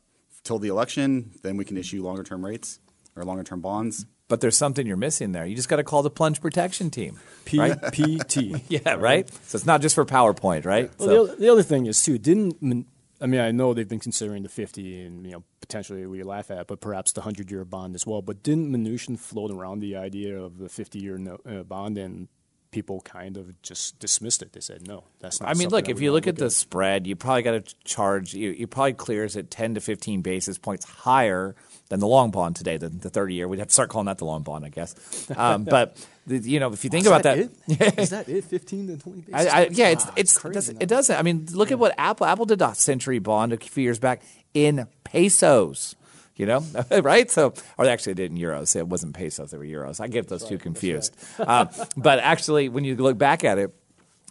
till 0.42 0.59
the 0.59 0.68
election, 0.68 1.31
then 1.42 1.57
we 1.57 1.64
can 1.64 1.77
issue 1.77 2.03
longer 2.03 2.25
term 2.25 2.45
rates 2.45 2.81
or 3.14 3.25
longer 3.25 3.45
term 3.45 3.61
bonds. 3.61 4.07
but 4.29 4.40
there's 4.40 4.57
something 4.57 4.87
you're 4.87 4.97
missing 4.97 5.33
there. 5.33 5.45
You 5.47 5.55
just 5.55 5.68
got 5.68 5.77
to 5.77 5.85
call 5.85 6.03
the 6.03 6.11
plunge 6.11 6.40
protection 6.40 6.90
team. 6.90 7.21
right? 7.55 7.79
PPT. 7.81 8.62
Yeah, 8.68 8.95
right. 8.95 9.29
So 9.45 9.57
it's 9.57 9.66
not 9.66 9.83
just 9.83 9.95
for 9.95 10.05
PowerPoint, 10.07 10.64
right? 10.64 10.90
Well, 10.99 11.09
So- 11.09 11.14
the, 11.14 11.21
other, 11.33 11.37
the 11.40 11.49
other 11.53 11.62
thing 11.62 11.87
is 11.87 12.03
too. 12.03 12.18
Didn't 12.18 12.61
Min- 12.62 12.87
I 13.22 13.26
mean 13.26 13.40
I 13.40 13.52
know 13.52 13.72
they've 13.72 13.88
been 13.88 14.00
considering 14.00 14.42
the 14.42 14.48
fifty 14.48 15.00
and 15.00 15.24
you 15.24 15.32
know 15.32 15.44
potentially 15.61 16.04
we 16.06 16.22
laugh 16.24 16.50
at, 16.50 16.66
but 16.66 16.80
perhaps 16.80 17.12
the 17.12 17.20
hundred 17.20 17.50
year 17.50 17.64
bond 17.64 17.94
as 17.94 18.04
well. 18.04 18.20
But 18.20 18.42
didn't 18.42 18.72
Mnuchin 18.72 19.18
float 19.18 19.52
around 19.52 19.78
the 19.78 19.94
idea 19.96 20.38
of 20.38 20.58
the 20.58 20.68
fifty 20.68 20.98
year 20.98 21.16
no, 21.18 21.38
uh, 21.46 21.62
bond 21.62 21.96
and 21.98 22.28
people 22.72 23.00
kind 23.02 23.37
of 23.37 23.62
just 23.62 24.00
dismissed 24.00 24.42
it? 24.42 24.52
They 24.52 24.61
said 24.61 24.88
no, 24.88 25.04
that's 25.20 25.40
not. 25.40 25.48
I 25.48 25.54
mean, 25.54 25.68
look, 25.68 25.88
if 25.88 26.00
you 26.00 26.11
wanna 26.11 26.16
look 26.16 26.26
at 26.26 26.37
the 26.37 26.50
spread, 26.50 27.06
you 27.06 27.14
probably 27.14 27.42
got 27.42 27.64
to 27.64 27.74
charge. 27.85 28.35
You, 28.35 28.50
you 28.50 28.66
probably 28.66 28.94
clears 28.94 29.37
at 29.37 29.50
10 29.50 29.74
to 29.74 29.80
15 29.80 30.22
basis 30.22 30.58
points 30.58 30.85
higher 30.85 31.54
than 31.88 32.00
the 32.00 32.06
long 32.08 32.30
bond 32.30 32.56
today, 32.56 32.78
the, 32.78 32.88
the 32.88 33.11
30 33.11 33.35
year. 33.35 33.46
We'd 33.46 33.58
have 33.58 33.68
to 33.68 33.74
start 33.74 33.90
calling 33.90 34.06
that 34.06 34.18
the 34.18 34.24
long 34.24 34.42
bond, 34.42 34.64
I 34.64 34.70
guess. 34.70 35.30
Um, 35.37 35.64
but 35.76 36.04
the, 36.26 36.38
you 36.38 36.58
know, 36.58 36.72
if 36.72 36.82
you 36.85 36.90
think 36.90 37.02
Is 37.02 37.06
about 37.08 37.22
that 37.24 37.50
that, 37.68 37.82
it? 37.82 37.98
Is 37.98 38.11
that 38.11 38.28
it? 38.28 38.44
Fifteen 38.44 38.87
to 38.88 38.96
twenty 38.96 39.20
basis 39.20 39.52
I, 39.52 39.61
I, 39.62 39.68
yeah, 39.70 39.88
it's 39.88 40.06
Ah, 40.06 40.12
it's 40.16 40.38
crazy 40.38 40.54
does, 40.54 40.72
now. 40.72 40.78
it 40.80 40.88
doesn't. 40.88 41.16
I 41.16 41.22
mean, 41.22 41.46
look 41.52 41.70
at 41.70 41.78
what 41.78 41.94
Apple 41.98 42.26
Apple 42.26 42.46
did 42.46 42.62
a 42.62 42.74
century 42.74 43.18
bond 43.18 43.52
a 43.52 43.56
few 43.58 43.85
years 43.85 43.98
back 43.98 44.22
in 44.54 44.87
pesos. 45.04 45.94
You 46.37 46.47
know, 46.47 46.64
right? 47.03 47.31
So, 47.31 47.53
or 47.77 47.87
actually, 47.87 48.14
they 48.14 48.23
did 48.25 48.33
in 48.33 48.38
euros. 48.38 48.75
It 48.75 48.88
wasn't 48.88 49.14
pesos; 49.14 49.51
they 49.51 49.59
were 49.59 49.64
euros. 49.64 50.01
I 50.01 50.09
get 50.09 50.29
those 50.29 50.45
two 50.45 50.59
confused. 50.59 51.14
Uh, 51.38 51.66
but 51.97 52.18
actually, 52.21 52.68
when 52.68 52.85
you 52.85 52.97
look 52.97 53.18
back 53.18 53.45
at 53.45 53.59
it, 53.59 53.75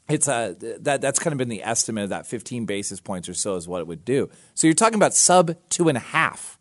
it's 0.10 0.28
uh, 0.28 0.56
that 0.80 1.02
that's 1.02 1.20
kind 1.20 1.32
of 1.32 1.38
been 1.38 1.50
the 1.50 1.64
estimate 1.64 2.06
of 2.06 2.10
that 2.10 2.26
15 2.28 2.66
basis 2.66 3.00
points 3.00 3.30
or 3.30 3.34
so 3.34 3.56
is 3.56 3.68
what 3.68 3.82
it 3.82 3.88
would 3.88 4.04
do. 4.04 4.30
So 4.56 4.68
you're 4.68 4.74
talking 4.74 4.96
about 4.96 5.14
sub 5.14 5.56
two 5.70 5.90
and 5.90 5.98
a 5.98 6.02
half, 6.02 6.60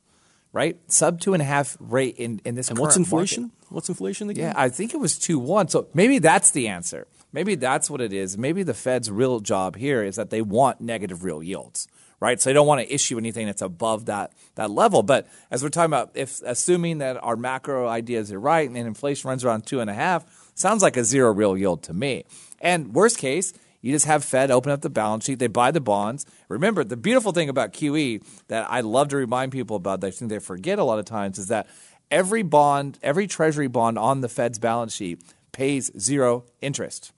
right? 0.53 0.79
Sub 0.89 1.21
two 1.21 1.33
and 1.33 1.43
a 1.43 1.47
half 1.47 1.77
rate 1.81 2.17
in 2.17 2.41
in 2.45 2.55
this. 2.55 2.69
And 2.69 2.79
what's 2.79 2.97
current 2.97 3.11
market. 3.11 3.37
inflation? 3.37 3.53
What's 3.71 3.89
inflation 3.89 4.31
again? 4.31 4.53
Yeah, 4.53 4.61
I 4.61 4.69
think 4.69 4.95
it 4.95 4.99
was 4.99 5.19
2 5.19 5.39
1. 5.39 5.69
So 5.69 5.87
maybe 5.95 6.19
that's 6.19 6.51
the 6.51 6.69
answer. 6.69 7.07
Maybe 7.33 7.55
that's 7.55 7.89
what 7.89 8.01
it 8.01 8.13
is. 8.13 8.37
Maybe 8.37 8.65
the 8.65 8.75
Fed's 8.75 9.11
real 9.11 9.39
job 9.39 9.77
here 9.77 10.03
is 10.03 10.17
that 10.17 10.31
they 10.31 10.43
want 10.43 10.81
negative 10.81 11.23
real 11.23 11.43
yields, 11.43 11.87
right? 12.21 12.41
So 12.41 12.51
they 12.51 12.55
don't 12.55 12.67
want 12.67 12.87
to 12.87 12.95
issue 12.95 13.19
anything 13.19 13.47
that's 13.47 13.63
above 13.63 14.07
that, 14.07 14.33
that 14.55 14.71
level. 14.71 15.03
But 15.03 15.27
as 15.51 15.63
we're 15.63 15.71
talking 15.71 15.91
about, 15.91 16.11
if 16.15 16.41
assuming 16.45 16.99
that 16.99 17.17
our 17.23 17.37
macro 17.37 17.89
ideas 17.89 18.31
are 18.31 18.39
right 18.39 18.69
and 18.69 18.77
inflation 18.77 19.29
runs 19.29 19.45
around 19.45 19.67
two 19.67 19.81
and 19.81 19.89
a 19.89 19.95
half, 19.95 20.25
sounds 20.55 20.83
like 20.83 20.97
a 20.97 21.05
zero 21.05 21.33
real 21.33 21.57
yield 21.57 21.83
to 21.85 21.95
me. 21.95 22.25
And 22.61 22.95
worst 22.95 23.19
case, 23.19 23.55
you 23.81 23.93
just 23.93 24.05
have 24.05 24.23
Fed 24.23 24.51
open 24.51 24.71
up 24.71 24.83
the 24.83 24.91
balance 24.91 25.25
sheet, 25.25 25.39
they 25.39 25.47
buy 25.47 25.71
the 25.71 25.81
bonds. 25.81 26.27
Remember, 26.49 26.85
the 26.85 26.99
beautiful 26.99 27.33
thing 27.33 27.49
about 27.49 27.73
QE 27.73 28.23
that 28.49 28.71
I 28.71 28.83
love 28.83 29.09
to 29.09 29.17
remind 29.17 29.53
people 29.53 29.77
about 29.77 30.03
that 30.03 30.09
I 30.09 30.11
think 30.11 30.31
they 30.31 30.39
forget 30.39 30.79
a 30.79 30.85
lot 30.85 30.99
of 30.99 31.07
times 31.07 31.39
is 31.39 31.49
that 31.49 31.67
every 32.11 32.43
bond, 32.43 32.99
every 33.03 33.27
treasury 33.27 33.69
bond 33.69 33.99
on 33.99 34.21
the 34.21 34.29
Fed's 34.29 34.59
balance 34.59 34.95
sheet 34.95 35.23
pays 35.53 35.91
zero 35.99 36.45
interest. 36.61 37.13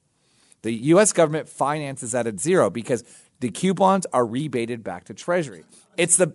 The 0.62 0.72
U.S. 0.72 1.12
government 1.12 1.48
finances 1.48 2.12
that 2.12 2.28
at 2.28 2.38
zero 2.38 2.70
because 2.70 3.02
the 3.42 3.50
coupons 3.50 4.06
are 4.12 4.24
rebated 4.24 4.84
back 4.84 5.04
to 5.04 5.14
Treasury. 5.14 5.64
It's 5.96 6.16
the 6.16 6.32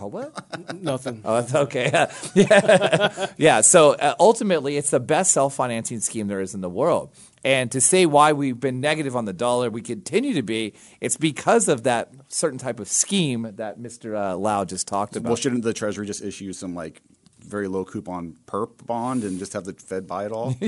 oh 0.00 0.06
what? 0.06 0.80
Nothing. 0.80 1.22
Oh, 1.24 1.40
that's 1.40 1.54
okay. 1.54 1.90
yeah, 2.34 3.26
yeah. 3.38 3.60
So 3.62 3.94
uh, 3.94 4.14
ultimately, 4.20 4.76
it's 4.76 4.90
the 4.90 5.00
best 5.00 5.32
self-financing 5.32 6.00
scheme 6.00 6.28
there 6.28 6.40
is 6.40 6.54
in 6.54 6.60
the 6.60 6.68
world. 6.68 7.10
And 7.42 7.72
to 7.72 7.80
say 7.80 8.04
why 8.06 8.34
we've 8.34 8.60
been 8.60 8.80
negative 8.80 9.16
on 9.16 9.24
the 9.24 9.32
dollar, 9.32 9.70
we 9.70 9.80
continue 9.80 10.34
to 10.34 10.42
be. 10.42 10.74
It's 11.00 11.16
because 11.16 11.68
of 11.68 11.84
that 11.84 12.12
certain 12.28 12.58
type 12.58 12.78
of 12.78 12.86
scheme 12.86 13.50
that 13.56 13.80
Mr. 13.80 14.14
Uh, 14.14 14.36
Lau 14.36 14.64
just 14.66 14.86
talked 14.86 15.16
about. 15.16 15.30
Well, 15.30 15.36
shouldn't 15.36 15.64
the 15.64 15.72
Treasury 15.72 16.06
just 16.06 16.22
issue 16.22 16.52
some 16.52 16.74
like 16.74 17.00
very 17.42 17.68
low 17.68 17.84
coupon 17.84 18.36
perp 18.46 18.86
bond 18.86 19.24
and 19.24 19.38
just 19.38 19.52
have 19.52 19.64
the 19.64 19.72
Fed 19.72 20.06
buy 20.06 20.26
it 20.26 20.32
all? 20.32 20.56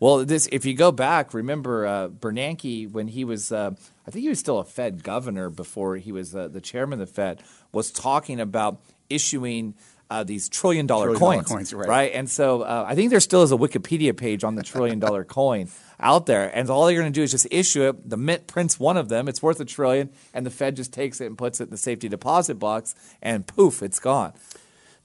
Well, 0.00 0.24
this 0.24 0.48
if 0.52 0.64
you 0.64 0.74
go 0.74 0.92
back, 0.92 1.34
remember 1.34 1.86
uh, 1.86 2.08
Bernanke 2.08 2.90
when 2.90 3.08
he 3.08 3.24
was, 3.24 3.52
uh, 3.52 3.72
I 4.06 4.10
think 4.10 4.22
he 4.22 4.28
was 4.28 4.38
still 4.38 4.58
a 4.58 4.64
Fed 4.64 5.02
governor 5.02 5.50
before 5.50 5.96
he 5.96 6.12
was 6.12 6.34
uh, 6.34 6.48
the 6.48 6.60
chairman 6.60 7.00
of 7.00 7.08
the 7.08 7.14
Fed, 7.14 7.42
was 7.72 7.90
talking 7.90 8.40
about 8.40 8.80
issuing. 9.08 9.74
Uh, 10.12 10.24
these 10.24 10.48
trillion 10.48 10.88
dollar 10.88 11.14
Trillion 11.14 11.20
dollar 11.20 11.44
coins, 11.44 11.70
coins, 11.70 11.88
right. 11.88 12.10
And 12.12 12.28
so 12.28 12.62
uh, 12.62 12.84
I 12.84 12.96
think 12.96 13.10
there 13.10 13.20
still 13.20 13.44
is 13.44 13.52
a 13.52 13.56
Wikipedia 13.56 14.16
page 14.16 14.42
on 14.42 14.56
the 14.56 14.64
trillion 14.64 14.98
dollar 15.06 15.22
coin 15.22 15.68
out 16.00 16.26
there, 16.26 16.50
and 16.52 16.68
all 16.68 16.90
you're 16.90 17.00
going 17.00 17.12
to 17.12 17.16
do 17.16 17.22
is 17.22 17.30
just 17.30 17.46
issue 17.52 17.82
it. 17.88 18.10
The 18.10 18.16
Mint 18.16 18.48
prints 18.48 18.80
one 18.80 18.96
of 18.96 19.08
them; 19.08 19.28
it's 19.28 19.40
worth 19.40 19.60
a 19.60 19.64
trillion, 19.64 20.10
and 20.34 20.44
the 20.44 20.50
Fed 20.50 20.74
just 20.74 20.92
takes 20.92 21.20
it 21.20 21.26
and 21.26 21.38
puts 21.38 21.60
it 21.60 21.64
in 21.64 21.70
the 21.70 21.76
safety 21.76 22.08
deposit 22.08 22.56
box, 22.56 22.96
and 23.22 23.46
poof, 23.46 23.84
it's 23.84 24.00
gone. 24.00 24.32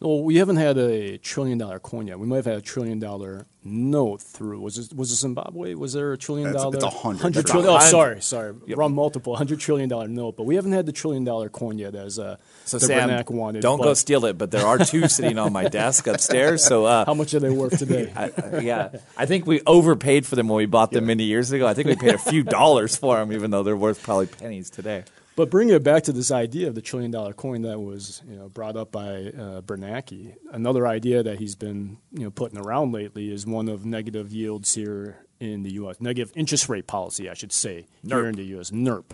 Well, 0.01 0.21
we 0.23 0.35
haven't 0.35 0.57
had 0.57 0.77
a 0.77 1.17
trillion 1.17 1.57
dollar 1.57 1.79
coin 1.79 2.05
yet. 2.07 2.19
We 2.19 2.27
might 2.27 2.35
have 2.35 2.45
had 2.45 2.57
a 2.57 2.61
trillion 2.61 2.99
dollar 2.99 3.47
note 3.63 4.21
through. 4.21 4.59
Was 4.59 4.77
it 4.77 4.93
was 4.93 5.09
it 5.09 5.15
Zimbabwe? 5.15 5.73
Was 5.73 5.93
there 5.93 6.11
a 6.11 6.17
trillion 6.17 6.49
It's- 6.49 6.61
dollar? 6.61 6.75
it's 6.75 6.83
a 6.83 6.89
hundred. 6.89 7.33
That's 7.33 7.49
a 7.49 7.51
trillion. 7.53 7.69
Oh, 7.69 7.77
hundred. 7.77 7.89
sorry, 7.89 8.21
sorry. 8.21 8.53
Wrong 8.75 8.93
multiple. 8.93 9.35
Hundred 9.37 9.61
trillion 9.61 9.87
dollar 9.87 10.09
note, 10.09 10.35
but 10.35 10.43
we 10.43 10.55
haven't 10.55 10.73
had 10.73 10.85
the 10.85 10.91
trillion 10.91 11.23
dollar 11.23 11.47
coin 11.49 11.77
yet, 11.79 11.95
as 11.95 12.19
uh, 12.19 12.35
So 12.65 12.77
the 12.77 12.85
Sam, 12.87 13.09
Bernanke 13.09 13.31
wanted. 13.31 13.61
don't 13.61 13.81
go 13.81 13.93
steal 13.93 14.25
it. 14.25 14.37
But 14.37 14.51
there 14.51 14.65
are 14.67 14.77
two 14.77 15.07
sitting 15.07 15.39
on 15.39 15.53
my 15.53 15.69
desk 15.69 16.07
upstairs. 16.07 16.63
So 16.63 16.85
uh, 16.85 17.05
How 17.05 17.13
much 17.13 17.33
are 17.33 17.39
they 17.39 17.49
worth 17.49 17.79
today? 17.79 18.11
I, 18.17 18.25
I- 18.57 18.59
yeah, 18.59 18.89
I 19.17 19.25
think 19.25 19.47
we 19.47 19.61
overpaid 19.65 20.25
for 20.27 20.35
them 20.35 20.49
when 20.49 20.57
we 20.57 20.65
bought 20.65 20.91
them 20.91 21.05
many 21.05 21.23
years 21.23 21.51
ago. 21.53 21.65
I 21.65 21.73
think 21.73 21.87
we 21.87 21.95
paid 21.95 22.13
a 22.13 22.19
few 22.19 22.43
dollars 22.43 22.97
for 22.97 23.15
them, 23.17 23.31
even 23.31 23.49
though 23.49 23.63
they're 23.63 23.77
worth 23.77 24.03
probably 24.03 24.27
pennies 24.27 24.69
today. 24.69 25.05
But 25.35 25.49
bringing 25.49 25.75
it 25.75 25.83
back 25.83 26.03
to 26.03 26.13
this 26.13 26.31
idea 26.31 26.69
of 26.69 26.75
the 26.75 26.81
trillion 26.81 27.11
dollar 27.11 27.33
coin 27.33 27.63
that 27.63 27.79
was 27.79 28.21
you 28.27 28.37
know, 28.37 28.47
brought 28.47 28.77
up 28.77 28.91
by 28.91 29.07
uh, 29.25 29.61
Bernanke, 29.61 30.35
another 30.53 30.87
idea 30.87 31.23
that 31.23 31.39
he's 31.39 31.55
been 31.55 31.97
you 32.13 32.23
know, 32.23 32.31
putting 32.31 32.57
around 32.57 32.93
lately 32.93 33.29
is 33.31 33.45
one 33.45 33.67
of 33.67 33.85
negative 33.85 34.31
yields 34.31 34.73
here 34.75 35.25
in 35.41 35.63
the 35.63 35.73
U.S., 35.73 35.97
negative 35.99 36.31
interest 36.37 36.69
rate 36.69 36.87
policy, 36.87 37.29
I 37.29 37.33
should 37.33 37.51
say, 37.51 37.87
here 38.07 38.27
in 38.27 38.35
the 38.35 38.43
U.S., 38.45 38.71
NIRP. 38.71 39.11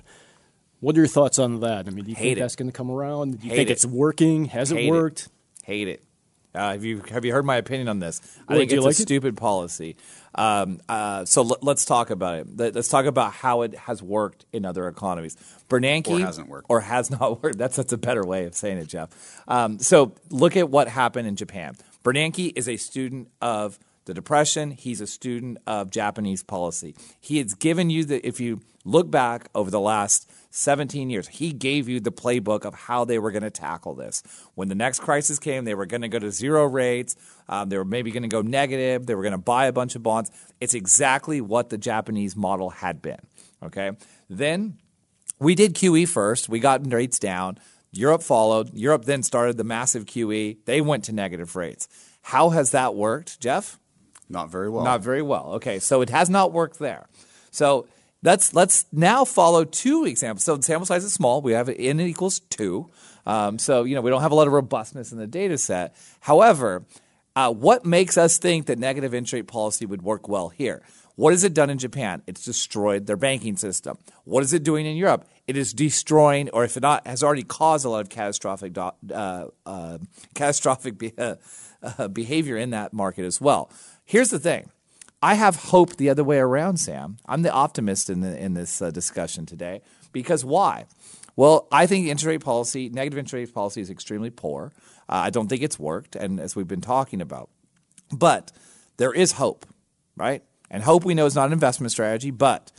What 0.80 0.96
are 0.96 1.00
your 1.00 1.08
thoughts 1.08 1.40
on 1.40 1.60
that? 1.62 1.88
I 1.88 1.90
mean, 1.92 2.06
do 2.06 2.12
you 2.12 2.16
Hate 2.16 2.24
think 2.24 2.38
it. 2.38 2.42
that's 2.42 2.56
going 2.56 2.70
to 2.70 2.76
come 2.76 2.92
around? 2.92 3.40
Do 3.40 3.46
you 3.46 3.50
Hate 3.52 3.58
think 3.58 3.70
it. 3.70 3.74
it's 3.74 3.86
working? 3.86 4.46
Has 4.46 4.70
Hate 4.70 4.84
it 4.84 4.88
it. 4.88 4.92
worked? 4.92 5.30
Hate 5.64 5.88
it. 5.88 6.04
Uh, 6.54 6.72
have 6.74 6.84
you 6.84 7.02
have 7.10 7.24
you 7.24 7.32
heard 7.32 7.46
my 7.46 7.56
opinion 7.56 7.88
on 7.88 8.00
this? 8.00 8.20
I 8.48 8.54
Well, 8.54 8.60
think 8.60 8.72
it's 8.72 8.84
like 8.84 8.98
a 8.98 9.02
it? 9.02 9.08
stupid 9.08 9.38
policy. 9.38 9.96
Um, 10.36 10.80
uh, 10.90 11.26
so 11.26 11.42
let, 11.44 11.64
us 11.78 11.86
talk 11.86 12.10
about 12.10 12.40
it. 12.40 12.48
Let- 12.58 12.76
Let's 12.76 12.88
talk 12.90 13.06
about 13.06 13.34
how 13.34 13.62
it 13.64 13.76
has 13.76 14.02
worked 14.04 14.46
in 14.52 14.66
other 14.66 14.88
economies. 14.88 15.36
Bernanke 15.70 16.10
Or 16.10 16.20
hasn't 16.20 16.50
worked. 16.50 16.66
or 16.70 16.82
has 16.82 17.10
not 17.20 17.42
worked. 17.44 17.58
That's 17.58 17.76
that's 17.78 17.94
a 17.94 17.98
better 17.98 18.26
way 18.26 18.46
of 18.46 18.56
saying 18.56 18.78
it, 18.80 18.88
Jeff. 18.88 19.10
Um, 19.48 19.80
so 19.80 20.14
look 20.30 20.58
at 20.58 20.70
what 20.70 20.88
happened 20.90 21.28
in 21.28 21.36
Japan. 21.36 21.76
Bernanke 22.04 22.52
is 22.56 22.68
a 22.68 22.78
student 22.78 23.30
of 23.42 23.80
the 24.06 24.14
Depression. 24.14 24.72
He's 24.72 25.00
a 25.00 25.08
student 25.08 25.58
of 25.68 25.90
Japanese 25.92 26.44
policy. 26.44 26.96
He 27.20 27.38
has 27.38 27.54
given 27.54 27.90
you 27.90 28.04
the. 28.04 28.26
If 28.28 28.40
you 28.42 28.62
look 28.84 29.10
back 29.12 29.48
over 29.56 29.70
the 29.70 29.80
last 29.80 30.30
17 30.52 31.10
years, 31.10 31.28
he 31.28 31.54
gave 31.54 31.88
you 31.88 32.00
the 32.00 32.12
playbook 32.12 32.66
of 32.66 32.76
how 32.76 33.06
they 33.06 33.18
were 33.18 33.32
going 33.32 33.44
to 33.44 33.50
tackle 33.50 33.96
this. 33.96 34.22
When 34.54 34.68
the 34.68 34.76
next 34.76 35.00
crisis 35.00 35.40
came, 35.40 35.64
they 35.64 35.74
were 35.74 35.86
going 35.86 36.02
to 36.02 36.10
go 36.10 36.20
to 36.20 36.30
zero 36.30 36.66
rates. 36.66 37.16
Um, 37.48 37.70
they 37.70 37.78
were 37.78 37.86
maybe 37.86 38.12
going 38.12 38.24
to 38.24 38.30
go 38.30 38.42
negative. 38.42 39.06
They 39.06 39.16
were 39.16 39.24
going 39.24 39.32
to 39.32 39.38
buy 39.38 39.66
a 39.66 39.72
bunch 39.72 39.96
of 39.96 40.04
bonds. 40.04 40.30
It's 40.60 40.74
exactly 40.74 41.42
what 41.42 41.70
the 41.70 41.78
Japanese 41.78 42.36
model 42.36 42.70
had 42.70 43.02
been. 43.02 43.20
Okay. 43.64 43.92
Then 44.30 44.78
we 45.40 45.56
did 45.56 45.74
QE 45.74 46.08
first. 46.08 46.50
We 46.50 46.60
got 46.60 46.92
rates 46.92 47.18
down. 47.18 47.58
Europe 47.92 48.22
followed. 48.22 48.74
Europe 48.74 49.06
then 49.06 49.24
started 49.24 49.58
the 49.58 49.64
massive 49.64 50.06
QE. 50.06 50.58
They 50.66 50.82
went 50.82 51.06
to 51.06 51.12
negative 51.12 51.56
rates. 51.56 51.88
How 52.24 52.50
has 52.50 52.72
that 52.72 52.94
worked, 52.96 53.40
Jeff? 53.40 53.80
Not 54.30 54.50
very 54.50 54.70
well. 54.70 54.84
Not 54.84 55.02
very 55.02 55.22
well. 55.22 55.54
Okay, 55.56 55.80
so 55.80 56.02
it 56.02 56.10
has 56.10 56.30
not 56.30 56.54
worked 56.54 56.80
there. 56.80 57.08
So 57.52 57.88
let's 58.24 58.54
let's 58.54 58.86
now 58.92 59.26
follow 59.26 59.64
two 59.64 60.06
examples. 60.06 60.44
So 60.44 60.56
the 60.56 60.64
sample 60.64 60.86
size 60.86 61.04
is 61.04 61.14
small. 61.14 61.42
We 61.42 61.54
have 61.54 61.70
n 61.70 62.00
equals 62.00 62.40
two. 62.40 62.90
Um, 63.26 63.60
so 63.60 63.84
you 63.84 63.96
know 63.96 64.02
we 64.02 64.10
don't 64.10 64.22
have 64.22 64.32
a 64.32 64.36
lot 64.36 64.48
of 64.48 64.54
robustness 64.54 65.12
in 65.12 65.18
the 65.18 65.28
data 65.28 65.58
set. 65.58 65.96
However, 66.22 66.86
uh, 67.36 67.52
what 67.52 67.86
makes 67.86 68.18
us 68.18 68.38
think 68.38 68.66
that 68.66 68.80
negative 68.80 69.14
interest 69.14 69.34
rate 69.34 69.48
policy 69.48 69.86
would 69.86 70.02
work 70.02 70.28
well 70.28 70.50
here? 70.50 70.84
What 71.16 71.34
has 71.34 71.44
it 71.44 71.54
done 71.54 71.70
in 71.70 71.78
Japan? 71.78 72.24
It's 72.26 72.44
destroyed 72.44 73.06
their 73.06 73.18
banking 73.18 73.58
system. 73.58 73.98
What 74.24 74.44
is 74.44 74.54
it 74.54 74.64
doing 74.64 74.86
in 74.86 74.96
Europe? 74.96 75.28
It 75.46 75.58
is 75.58 75.74
destroying, 75.74 76.50
or 76.50 76.64
if 76.64 76.78
it 76.78 76.82
not, 76.82 77.06
has 77.06 77.22
already 77.22 77.44
caused 77.44 77.86
a 77.86 77.90
lot 77.90 78.02
of 78.02 78.10
catastrophic, 78.10 78.78
uh, 78.78 78.92
uh, 79.66 79.98
catastrophic 80.36 80.98
be- 80.98 81.14
uh, 81.18 82.08
behavior 82.08 82.58
in 82.58 82.72
that 82.72 82.94
market 82.94 83.26
as 83.26 83.40
well. 83.40 83.70
Here's 84.04 84.30
the 84.30 84.40
thing: 84.40 84.72
I 85.22 85.36
have 85.36 85.56
hope 85.56 85.98
the 85.98 86.10
other 86.10 86.24
way 86.24 86.38
around, 86.40 86.78
Sam. 86.78 87.18
I'm 87.28 87.44
the 87.44 87.52
optimist 87.52 88.10
in 88.10 88.22
the, 88.22 88.38
in 88.38 88.54
this 88.56 88.82
uh, 88.82 88.90
discussion 88.92 89.46
today 89.46 89.82
because 90.12 90.44
why? 90.44 90.86
Well, 91.36 91.68
I 91.72 91.86
think 91.86 92.08
interest 92.08 92.26
rate 92.26 92.42
policy, 92.44 92.90
negative 92.90 93.20
interest 93.20 93.34
rate 93.34 93.54
policy, 93.54 93.82
is 93.82 93.90
extremely 93.90 94.30
poor. 94.30 94.72
Uh, 95.08 95.16
I 95.16 95.30
don't 95.30 95.48
think 95.48 95.62
it's 95.62 95.80
worked, 95.80 96.16
and 96.16 96.40
as 96.40 96.56
we've 96.56 96.68
been 96.68 96.82
talking 96.82 97.22
about, 97.22 97.50
but 98.12 98.52
there 98.98 99.14
is 99.14 99.34
hope, 99.34 99.66
right? 100.18 100.44
And 100.70 100.84
hope 100.84 101.06
we 101.06 101.14
know 101.14 101.26
is 101.26 101.36
not 101.36 101.48
an 101.48 101.54
investment 101.54 101.92
strategy, 101.92 102.32
but 102.32 102.72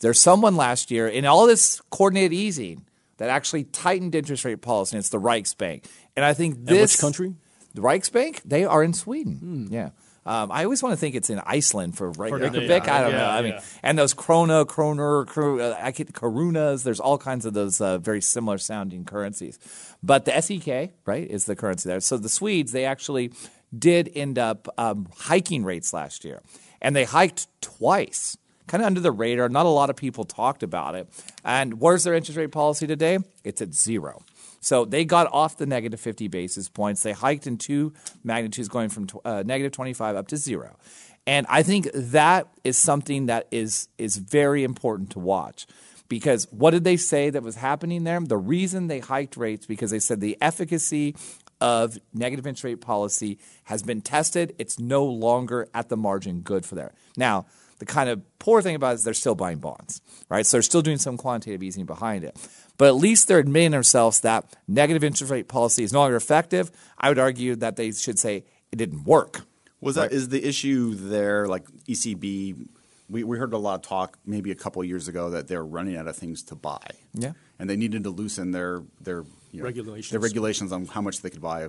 there's 0.00 0.20
someone 0.20 0.56
last 0.56 0.90
year 0.90 1.08
in 1.08 1.24
all 1.24 1.46
this 1.46 1.80
coordinated 1.90 2.32
easing 2.32 2.86
that 3.18 3.30
actually 3.30 3.64
tightened 3.64 4.14
interest 4.14 4.44
rate 4.44 4.60
policy, 4.60 4.96
and 4.96 5.00
it's 5.00 5.10
the 5.10 5.20
Riksbank. 5.20 5.84
And 6.16 6.24
I 6.24 6.34
think 6.34 6.56
And 6.56 6.66
this 6.66 6.94
which 6.94 7.00
country? 7.00 7.34
the 7.72 7.80
Riksbank, 7.82 8.42
they 8.44 8.64
are 8.64 8.82
in 8.82 8.92
Sweden. 8.92 9.68
Yeah. 9.70 9.90
Um, 10.26 10.50
I 10.50 10.64
always 10.64 10.82
want 10.82 10.94
to 10.94 10.96
think 10.96 11.14
it's 11.14 11.28
in 11.30 11.40
Iceland 11.44 11.96
for 11.96 12.12
For 12.14 12.38
the- 12.38 12.50
Reykjavik. 12.50 12.88
I 12.88 13.02
don't 13.02 13.12
yeah, 13.12 13.18
know. 13.18 13.28
I 13.28 13.42
mean, 13.42 13.52
yeah. 13.52 13.62
and 13.82 13.98
those 13.98 14.14
krona, 14.14 14.66
kroner, 14.66 15.26
kro- 15.26 15.58
uh, 15.60 15.76
I 15.80 15.92
korunas. 15.92 16.82
There's 16.82 17.00
all 17.00 17.18
kinds 17.18 17.44
of 17.44 17.52
those 17.52 17.80
uh, 17.80 17.98
very 17.98 18.20
similar 18.22 18.58
sounding 18.58 19.04
currencies. 19.04 19.58
But 20.02 20.24
the 20.24 20.40
SEK, 20.40 20.92
right, 21.04 21.30
is 21.30 21.44
the 21.44 21.56
currency 21.56 21.88
there. 21.88 22.00
So 22.00 22.16
the 22.16 22.28
Swedes, 22.28 22.72
they 22.72 22.84
actually 22.86 23.32
did 23.76 24.10
end 24.14 24.38
up 24.38 24.68
um, 24.78 25.08
hiking 25.16 25.64
rates 25.64 25.92
last 25.92 26.24
year, 26.24 26.40
and 26.80 26.94
they 26.96 27.04
hiked 27.04 27.46
twice. 27.60 28.36
Kind 28.66 28.82
of 28.82 28.86
under 28.86 29.00
the 29.00 29.12
radar. 29.12 29.50
Not 29.50 29.66
a 29.66 29.68
lot 29.68 29.90
of 29.90 29.96
people 29.96 30.24
talked 30.24 30.62
about 30.62 30.94
it. 30.94 31.06
And 31.44 31.80
where's 31.80 32.04
their 32.04 32.14
interest 32.14 32.38
rate 32.38 32.50
policy 32.50 32.86
today? 32.86 33.18
It's 33.44 33.60
at 33.60 33.74
zero. 33.74 34.22
So 34.64 34.86
they 34.86 35.04
got 35.04 35.30
off 35.30 35.58
the 35.58 35.66
negative 35.66 36.00
50 36.00 36.28
basis 36.28 36.70
points. 36.70 37.02
They 37.02 37.12
hiked 37.12 37.46
in 37.46 37.58
two 37.58 37.92
magnitudes, 38.22 38.68
going 38.68 38.88
from 38.88 39.08
uh, 39.22 39.42
negative 39.44 39.72
25 39.72 40.16
up 40.16 40.28
to 40.28 40.38
zero. 40.38 40.78
And 41.26 41.46
I 41.50 41.62
think 41.62 41.90
that 41.92 42.48
is 42.64 42.78
something 42.78 43.26
that 43.26 43.46
is 43.50 43.88
is 43.98 44.16
very 44.16 44.64
important 44.64 45.10
to 45.10 45.18
watch. 45.18 45.66
Because 46.08 46.46
what 46.50 46.70
did 46.70 46.82
they 46.82 46.96
say 46.96 47.28
that 47.28 47.42
was 47.42 47.56
happening 47.56 48.04
there? 48.04 48.20
The 48.20 48.38
reason 48.38 48.86
they 48.86 49.00
hiked 49.00 49.36
rates 49.36 49.66
because 49.66 49.90
they 49.90 49.98
said 49.98 50.20
the 50.20 50.38
efficacy 50.40 51.14
of 51.60 51.98
negative 52.14 52.46
interest 52.46 52.64
rate 52.64 52.80
policy 52.80 53.38
has 53.64 53.82
been 53.82 54.00
tested. 54.00 54.54
It's 54.58 54.78
no 54.78 55.04
longer 55.04 55.68
at 55.74 55.90
the 55.90 55.96
margin 55.96 56.40
good 56.40 56.64
for 56.64 56.74
there. 56.74 56.92
Now, 57.18 57.46
the 57.78 57.86
kind 57.86 58.08
of 58.08 58.22
poor 58.38 58.62
thing 58.62 58.74
about 58.74 58.92
it 58.92 58.94
is 58.96 59.04
they're 59.04 59.14
still 59.14 59.34
buying 59.34 59.58
bonds, 59.58 60.00
right? 60.28 60.46
So 60.46 60.56
they're 60.56 60.62
still 60.62 60.82
doing 60.82 60.98
some 60.98 61.16
quantitative 61.16 61.62
easing 61.62 61.86
behind 61.86 62.24
it. 62.24 62.36
But 62.76 62.88
at 62.88 62.96
least 62.96 63.28
they're 63.28 63.38
admitting 63.38 63.70
themselves 63.70 64.20
that 64.20 64.44
negative 64.66 65.04
interest 65.04 65.30
rate 65.30 65.48
policy 65.48 65.84
is 65.84 65.92
no 65.92 66.00
longer 66.00 66.16
effective. 66.16 66.70
I 66.98 67.08
would 67.08 67.18
argue 67.18 67.54
that 67.56 67.76
they 67.76 67.92
should 67.92 68.18
say 68.18 68.44
it 68.72 68.76
didn't 68.76 69.04
work. 69.04 69.42
Was 69.80 69.94
that 69.96 70.12
is 70.12 70.28
the 70.30 70.44
issue 70.44 70.94
there? 70.94 71.46
Like 71.46 71.66
ECB, 71.88 72.66
we, 73.08 73.22
we 73.22 73.38
heard 73.38 73.52
a 73.52 73.58
lot 73.58 73.74
of 73.76 73.82
talk 73.82 74.18
maybe 74.24 74.50
a 74.50 74.54
couple 74.54 74.82
of 74.82 74.88
years 74.88 75.08
ago 75.08 75.30
that 75.30 75.46
they're 75.46 75.64
running 75.64 75.96
out 75.96 76.08
of 76.08 76.16
things 76.16 76.42
to 76.44 76.54
buy. 76.54 76.86
Yeah. 77.12 77.32
and 77.58 77.68
they 77.70 77.76
needed 77.76 78.02
to 78.04 78.10
loosen 78.10 78.50
their 78.50 78.82
their 79.00 79.24
you 79.52 79.60
know, 79.60 79.64
Regulations. 79.66 80.10
their 80.10 80.20
regulations 80.20 80.72
on 80.72 80.86
how 80.86 81.00
much 81.00 81.20
they 81.20 81.30
could 81.30 81.42
buy. 81.42 81.68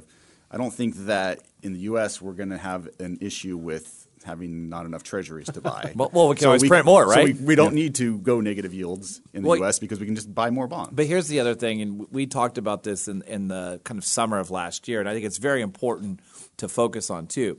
I 0.49 0.57
don't 0.57 0.73
think 0.73 0.95
that 1.05 1.39
in 1.61 1.73
the 1.73 1.79
U.S. 1.81 2.21
we're 2.21 2.33
going 2.33 2.49
to 2.49 2.57
have 2.57 2.87
an 2.99 3.17
issue 3.21 3.57
with 3.57 4.04
having 4.25 4.67
not 4.69 4.85
enough 4.85 5.03
treasuries 5.03 5.47
to 5.47 5.61
buy. 5.61 5.93
Well- 5.95 6.09
well, 6.13 6.27
we 6.27 6.35
can 6.35 6.47
always 6.47 6.67
print 6.67 6.85
more, 6.85 7.05
so 7.05 7.11
right? 7.11 7.25
we, 7.25 7.33
we 7.33 7.55
don't 7.55 7.73
need 7.73 7.95
to 7.95 8.17
go 8.17 8.41
negative 8.41 8.73
yields 8.73 9.21
in 9.33 9.43
the 9.43 9.47
Well, 9.49 9.57
U.S. 9.59 9.79
because 9.79 9.99
we 9.99 10.05
can 10.05 10.15
just 10.15 10.33
buy 10.33 10.49
more 10.49 10.67
bonds. 10.67 10.91
But 10.93 11.05
here's 11.05 11.27
the 11.27 11.39
other 11.39 11.55
thing, 11.55 11.81
and 11.81 12.07
we 12.11 12.25
talked 12.25 12.57
about 12.57 12.83
this 12.83 13.07
in, 13.07 13.21
in 13.23 13.47
the 13.47 13.79
kind 13.83 13.97
of 13.97 14.03
summer 14.03 14.39
of 14.39 14.51
last 14.51 14.87
year, 14.87 14.99
and 14.99 15.07
I 15.07 15.13
think 15.13 15.25
it's 15.25 15.37
very 15.37 15.61
important 15.61 16.19
to 16.57 16.67
focus 16.67 17.09
on 17.09 17.27
too. 17.27 17.57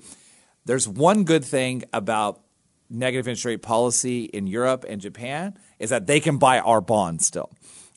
There's 0.65 0.89
one 0.89 1.25
good 1.25 1.45
thing 1.45 1.85
about 1.93 2.43
negative 2.91 3.27
interest 3.27 3.45
rate 3.45 3.63
policy 3.63 4.25
in 4.25 4.47
Europe 4.47 4.85
and 4.89 5.01
Japan 5.01 5.57
is 5.79 5.91
that 5.91 6.07
they 6.07 6.21
can 6.21 6.39
buy 6.39 6.59
our 6.59 6.81
bonds 6.81 7.27
still. 7.27 7.51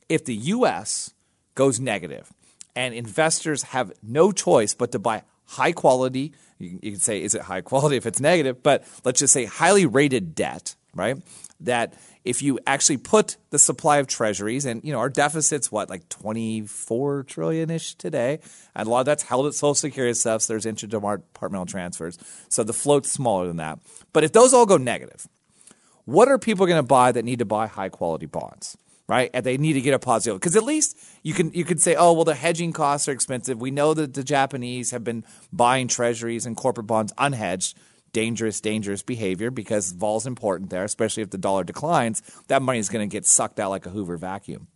If 0.08 0.26
the 0.26 0.36
U.S. 0.36 1.14
goes 1.56 1.80
negative 1.80 2.32
and 2.76 2.94
investors 2.94 3.64
have 3.64 3.92
no 4.02 4.32
choice 4.32 4.74
but 4.74 4.92
to 4.94 5.00
buy 5.00 5.24
high 5.46 5.72
quality, 5.72 6.34
you, 6.60 6.80
you 6.82 6.92
can 6.92 7.00
say, 7.00 7.22
is 7.24 7.34
it 7.34 7.42
high 7.42 7.62
quality 7.62 7.96
if 7.96 8.06
it's 8.06 8.20
negative? 8.20 8.62
But 8.62 8.86
let's 9.04 9.20
just 9.20 9.34
say 9.34 9.46
highly 9.46 9.86
rated 9.86 10.36
debt, 10.36 10.76
right? 10.94 11.18
That 11.62 11.94
if 12.26 12.42
you 12.42 12.60
actually 12.68 12.98
put 12.98 13.38
the 13.50 13.60
supply 13.60 13.98
of 13.98 14.08
treasuries 14.08 14.66
and 14.66 14.84
you 14.84 14.92
know 14.92 15.00
our 15.00 15.10
deficit's 15.10 15.72
what 15.72 15.90
like 15.90 16.08
24 16.10 17.24
trillion 17.24 17.70
ish 17.70 17.96
today 17.96 18.40
and 18.76 18.88
a 18.88 18.92
lot 18.92 19.00
of 19.00 19.06
that's 19.06 19.24
held 19.24 19.48
at 19.48 19.54
social 19.54 19.74
security 19.74 20.14
stuff 20.14 20.42
so 20.42 20.54
there's 20.54 20.66
interdepartmental 20.66 21.68
transfers 21.68 22.18
so 22.50 22.64
the 22.64 22.74
float's 22.74 23.12
smaller 23.12 23.48
than 23.48 23.58
that 23.58 23.80
but 24.14 24.24
if 24.24 24.32
those 24.32 24.54
all 24.54 24.66
go 24.66 24.78
negative 24.78 25.28
what 26.06 26.28
are 26.28 26.38
people 26.38 26.66
going 26.66 26.78
to 26.78 26.84
buy 26.84 27.12
that 27.12 27.26
need 27.26 27.40
to 27.40 27.46
buy 27.46 27.68
high 27.68 27.90
quality 27.90 28.26
bonds 28.26 28.78
right? 29.10 29.32
And 29.34 29.44
they 29.44 29.58
need 29.58 29.74
to 29.74 29.82
get 29.82 29.96
a 29.96 30.00
positive. 30.00 30.40
Because 30.40 30.56
at 30.56 30.64
least 30.64 30.98
you 31.24 31.34
can 31.34 31.52
you 31.52 31.66
could 31.66 31.82
say 31.82 31.96
oh 31.96 32.14
well 32.14 32.24
the 32.24 32.36
hedging 32.36 32.72
costs 32.72 33.10
are 33.10 33.12
expensive. 33.12 33.60
We 33.60 33.72
know 33.72 33.94
that 33.94 34.14
the 34.14 34.24
japanese 34.24 34.92
have 34.92 35.04
been 35.04 35.26
buying 35.52 35.90
treasuries 35.90 36.46
and 36.46 36.56
corporate 36.56 36.88
bonds 36.88 37.12
unhedged. 37.18 37.74
Dangerous 38.14 38.62
dangerous 38.62 39.04
behavior 39.04 39.52
because 39.52 39.92
vol's 39.92 40.26
important 40.26 40.70
there 40.70 40.84
especially 40.84 41.24
if 41.24 41.32
the 41.32 41.38
dollar 41.38 41.64
declines. 41.64 42.22
That 42.48 42.62
money 42.62 42.80
is 42.80 42.90
going 42.90 43.08
to 43.08 43.12
get 43.12 43.26
sucked 43.26 43.60
out 43.60 43.72
like 43.72 43.86
a 43.86 43.90
hoover 43.90 44.16
vacuum 44.16 44.68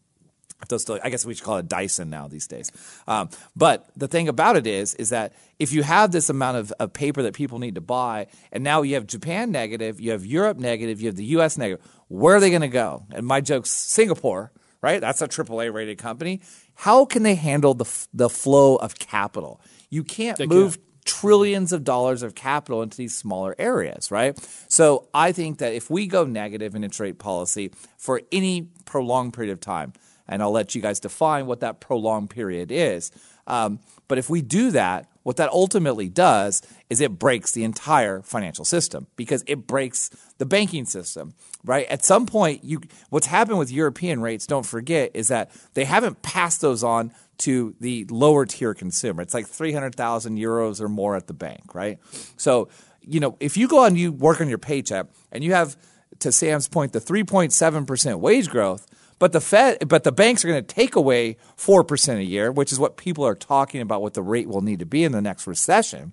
Still, 0.77 0.99
I 1.03 1.09
guess 1.09 1.25
we 1.25 1.33
should 1.33 1.43
call 1.43 1.57
it 1.57 1.67
Dyson 1.67 2.09
now 2.09 2.27
these 2.27 2.47
days. 2.47 2.71
Um, 3.07 3.29
but 3.55 3.89
the 3.95 4.07
thing 4.07 4.27
about 4.27 4.55
it 4.57 4.65
is, 4.67 4.95
is 4.95 5.09
that 5.09 5.33
if 5.59 5.71
you 5.71 5.83
have 5.83 6.11
this 6.11 6.29
amount 6.29 6.57
of, 6.57 6.71
of 6.79 6.93
paper 6.93 7.21
that 7.23 7.33
people 7.33 7.59
need 7.59 7.75
to 7.75 7.81
buy, 7.81 8.27
and 8.51 8.63
now 8.63 8.81
you 8.81 8.95
have 8.95 9.05
Japan 9.07 9.51
negative, 9.51 9.99
you 9.99 10.11
have 10.11 10.25
Europe 10.25 10.57
negative, 10.57 11.01
you 11.01 11.07
have 11.07 11.15
the 11.15 11.25
U.S. 11.25 11.57
negative, 11.57 11.85
where 12.07 12.35
are 12.35 12.39
they 12.39 12.49
going 12.49 12.61
to 12.61 12.67
go? 12.67 13.05
And 13.13 13.25
my 13.25 13.41
joke's 13.41 13.69
Singapore, 13.71 14.51
right? 14.81 14.99
That's 15.01 15.21
a 15.21 15.27
AAA 15.27 15.73
rated 15.73 15.97
company. 15.97 16.41
How 16.75 17.05
can 17.05 17.23
they 17.23 17.35
handle 17.35 17.73
the 17.73 17.85
the 18.13 18.29
flow 18.29 18.75
of 18.77 18.95
capital? 18.99 19.61
You 19.89 20.03
can't 20.03 20.37
They 20.37 20.47
move 20.47 20.77
can't. 20.77 21.05
trillions 21.05 21.71
of 21.71 21.83
dollars 21.83 22.23
of 22.23 22.33
capital 22.35 22.81
into 22.81 22.97
these 22.97 23.15
smaller 23.15 23.55
areas, 23.59 24.09
right? 24.11 24.37
So 24.67 25.07
I 25.13 25.31
think 25.31 25.59
that 25.59 25.73
if 25.73 25.89
we 25.89 26.07
go 26.07 26.25
negative 26.25 26.73
in 26.75 26.83
interest 26.83 26.99
rate 26.99 27.19
policy 27.19 27.71
for 27.97 28.21
any 28.31 28.69
prolonged 28.85 29.33
period 29.33 29.51
of 29.53 29.59
time, 29.59 29.93
and 30.27 30.41
I'll 30.41 30.51
let 30.51 30.75
you 30.75 30.81
guys 30.81 30.99
define 30.99 31.45
what 31.45 31.59
that 31.61 31.79
prolonged 31.79 32.29
period 32.29 32.71
is. 32.71 33.11
Um, 33.45 33.79
but 34.07 34.17
if 34.17 34.29
we 34.29 34.41
do 34.41 34.71
that, 34.71 35.07
what 35.23 35.37
that 35.37 35.49
ultimately 35.49 36.09
does 36.09 36.61
is 36.89 37.01
it 37.01 37.17
breaks 37.17 37.51
the 37.51 37.63
entire 37.63 38.21
financial 38.21 38.65
system 38.65 39.07
because 39.15 39.43
it 39.47 39.67
breaks 39.67 40.09
the 40.37 40.45
banking 40.45 40.85
system, 40.85 41.33
right? 41.63 41.87
At 41.87 42.03
some 42.03 42.25
point, 42.25 42.63
you 42.63 42.81
what's 43.09 43.27
happened 43.27 43.57
with 43.57 43.71
European 43.71 44.21
rates, 44.21 44.45
don't 44.45 44.65
forget, 44.65 45.11
is 45.13 45.29
that 45.29 45.51
they 45.73 45.85
haven't 45.85 46.21
passed 46.21 46.61
those 46.61 46.83
on 46.83 47.13
to 47.39 47.75
the 47.79 48.05
lower 48.09 48.45
tier 48.45 48.73
consumer. 48.73 49.21
It's 49.21 49.33
like 49.33 49.47
300,000 49.47 50.37
euros 50.37 50.79
or 50.79 50.87
more 50.87 51.15
at 51.15 51.27
the 51.27 51.33
bank, 51.33 51.73
right? 51.73 51.99
So, 52.37 52.69
you 53.01 53.19
know, 53.19 53.37
if 53.39 53.57
you 53.57 53.67
go 53.67 53.83
and 53.85 53.97
you 53.97 54.11
work 54.11 54.39
on 54.39 54.47
your 54.47 54.57
paycheck 54.57 55.07
and 55.31 55.43
you 55.43 55.53
have, 55.53 55.75
to 56.19 56.31
Sam's 56.31 56.67
point, 56.67 56.93
the 56.93 57.01
3.7% 57.01 58.19
wage 58.19 58.49
growth, 58.49 58.85
but 59.23 59.31
the 59.31 59.39
Fed, 59.39 59.87
but 59.87 60.03
the 60.03 60.11
banks 60.11 60.43
are 60.43 60.49
going 60.49 60.61
to 60.61 60.75
take 60.75 60.97
away 60.97 61.37
4% 61.57 62.17
a 62.17 62.23
year, 62.25 62.51
which 62.51 62.73
is 62.73 62.77
what 62.79 62.97
people 62.97 63.25
are 63.25 63.35
talking 63.35 63.79
about 63.79 64.01
what 64.01 64.15
the 64.15 64.21
rate 64.21 64.49
will 64.49 64.59
need 64.59 64.79
to 64.79 64.85
be 64.85 65.05
in 65.05 65.13
the 65.13 65.21
next 65.21 65.47
recession 65.47 66.11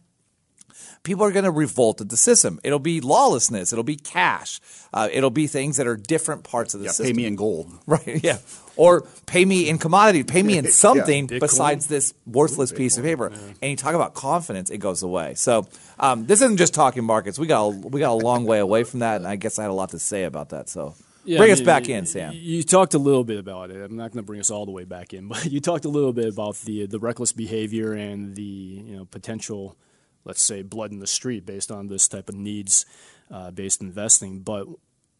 people 1.02 1.24
are 1.24 1.32
going 1.32 1.46
to 1.46 1.50
revolt 1.50 2.00
at 2.02 2.10
the 2.10 2.16
system. 2.16 2.60
It'll 2.62 2.78
be 2.78 3.00
lawlessness. 3.00 3.72
It'll 3.72 3.82
be 3.82 3.96
cash. 3.96 4.60
Uh, 4.92 5.08
it'll 5.10 5.30
be 5.30 5.46
things 5.46 5.78
that 5.78 5.86
are 5.86 5.96
different 5.96 6.44
parts 6.44 6.74
of 6.74 6.80
the 6.80 6.86
Yeah, 6.86 6.92
system. 6.92 7.06
pay 7.06 7.12
me 7.22 7.24
in 7.26 7.36
gold. 7.36 7.70
Right. 7.86 8.20
Yeah. 8.22 8.36
Or 8.76 9.06
pay 9.24 9.46
me 9.46 9.66
in 9.70 9.78
commodity. 9.78 10.24
Pay 10.24 10.42
me 10.42 10.58
in 10.58 10.66
something 10.70 11.26
Bitcoin. 11.26 11.40
besides 11.40 11.86
this 11.86 12.12
worthless 12.26 12.70
piece 12.70 12.98
of 12.98 13.04
paper. 13.04 13.32
And 13.62 13.70
you 13.70 13.76
talk 13.76 13.94
about 13.94 14.12
confidence, 14.12 14.68
it 14.68 14.76
goes 14.78 15.02
away. 15.02 15.32
So 15.36 15.66
um, 15.98 16.26
this 16.26 16.42
isn't 16.42 16.58
just 16.58 16.74
talking 16.74 17.02
markets. 17.04 17.38
We 17.38 17.46
got 17.46 17.62
a, 17.64 17.68
we 17.70 17.98
got 18.00 18.12
a 18.12 18.20
long 18.22 18.44
way 18.44 18.58
away 18.58 18.84
from 18.84 19.00
that, 19.00 19.16
and 19.16 19.26
I 19.26 19.36
guess 19.36 19.58
I 19.58 19.62
had 19.62 19.70
a 19.70 19.74
lot 19.74 19.90
to 19.90 19.98
say 19.98 20.24
about 20.24 20.50
that. 20.50 20.68
So 20.68 20.94
Yeah, 21.30 21.38
bring 21.38 21.50
I 21.50 21.54
us 21.54 21.60
back 21.60 21.88
in, 21.88 22.06
Sam. 22.06 22.32
You 22.34 22.62
talked 22.62 22.94
a 22.94 22.98
little 22.98 23.24
bit 23.24 23.38
about 23.38 23.70
it. 23.70 23.76
I'm 23.82 23.96
not 23.96 24.10
going 24.12 24.22
to 24.22 24.26
bring 24.26 24.40
us 24.40 24.50
all 24.50 24.66
the 24.66 24.72
way 24.72 24.84
back 24.84 25.12
in, 25.14 25.28
but 25.32 25.44
you 25.50 25.60
talked 25.60 25.84
a 25.84 25.88
little 25.88 26.12
bit 26.12 26.28
about 26.28 26.56
the 26.62 26.86
the 26.86 26.98
reckless 26.98 27.32
behavior 27.32 27.92
and 27.92 28.34
the 28.36 28.42
you 28.42 28.96
know 28.96 29.04
potential, 29.04 29.76
let's 30.24 30.42
say, 30.42 30.62
blood 30.62 30.92
in 30.92 30.98
the 30.98 31.06
street 31.06 31.46
based 31.46 31.70
on 31.70 31.88
this 31.88 32.08
type 32.08 32.28
of 32.28 32.34
needs 32.34 32.84
uh, 33.30 33.50
based 33.50 33.80
investing. 33.80 34.40
But 34.40 34.66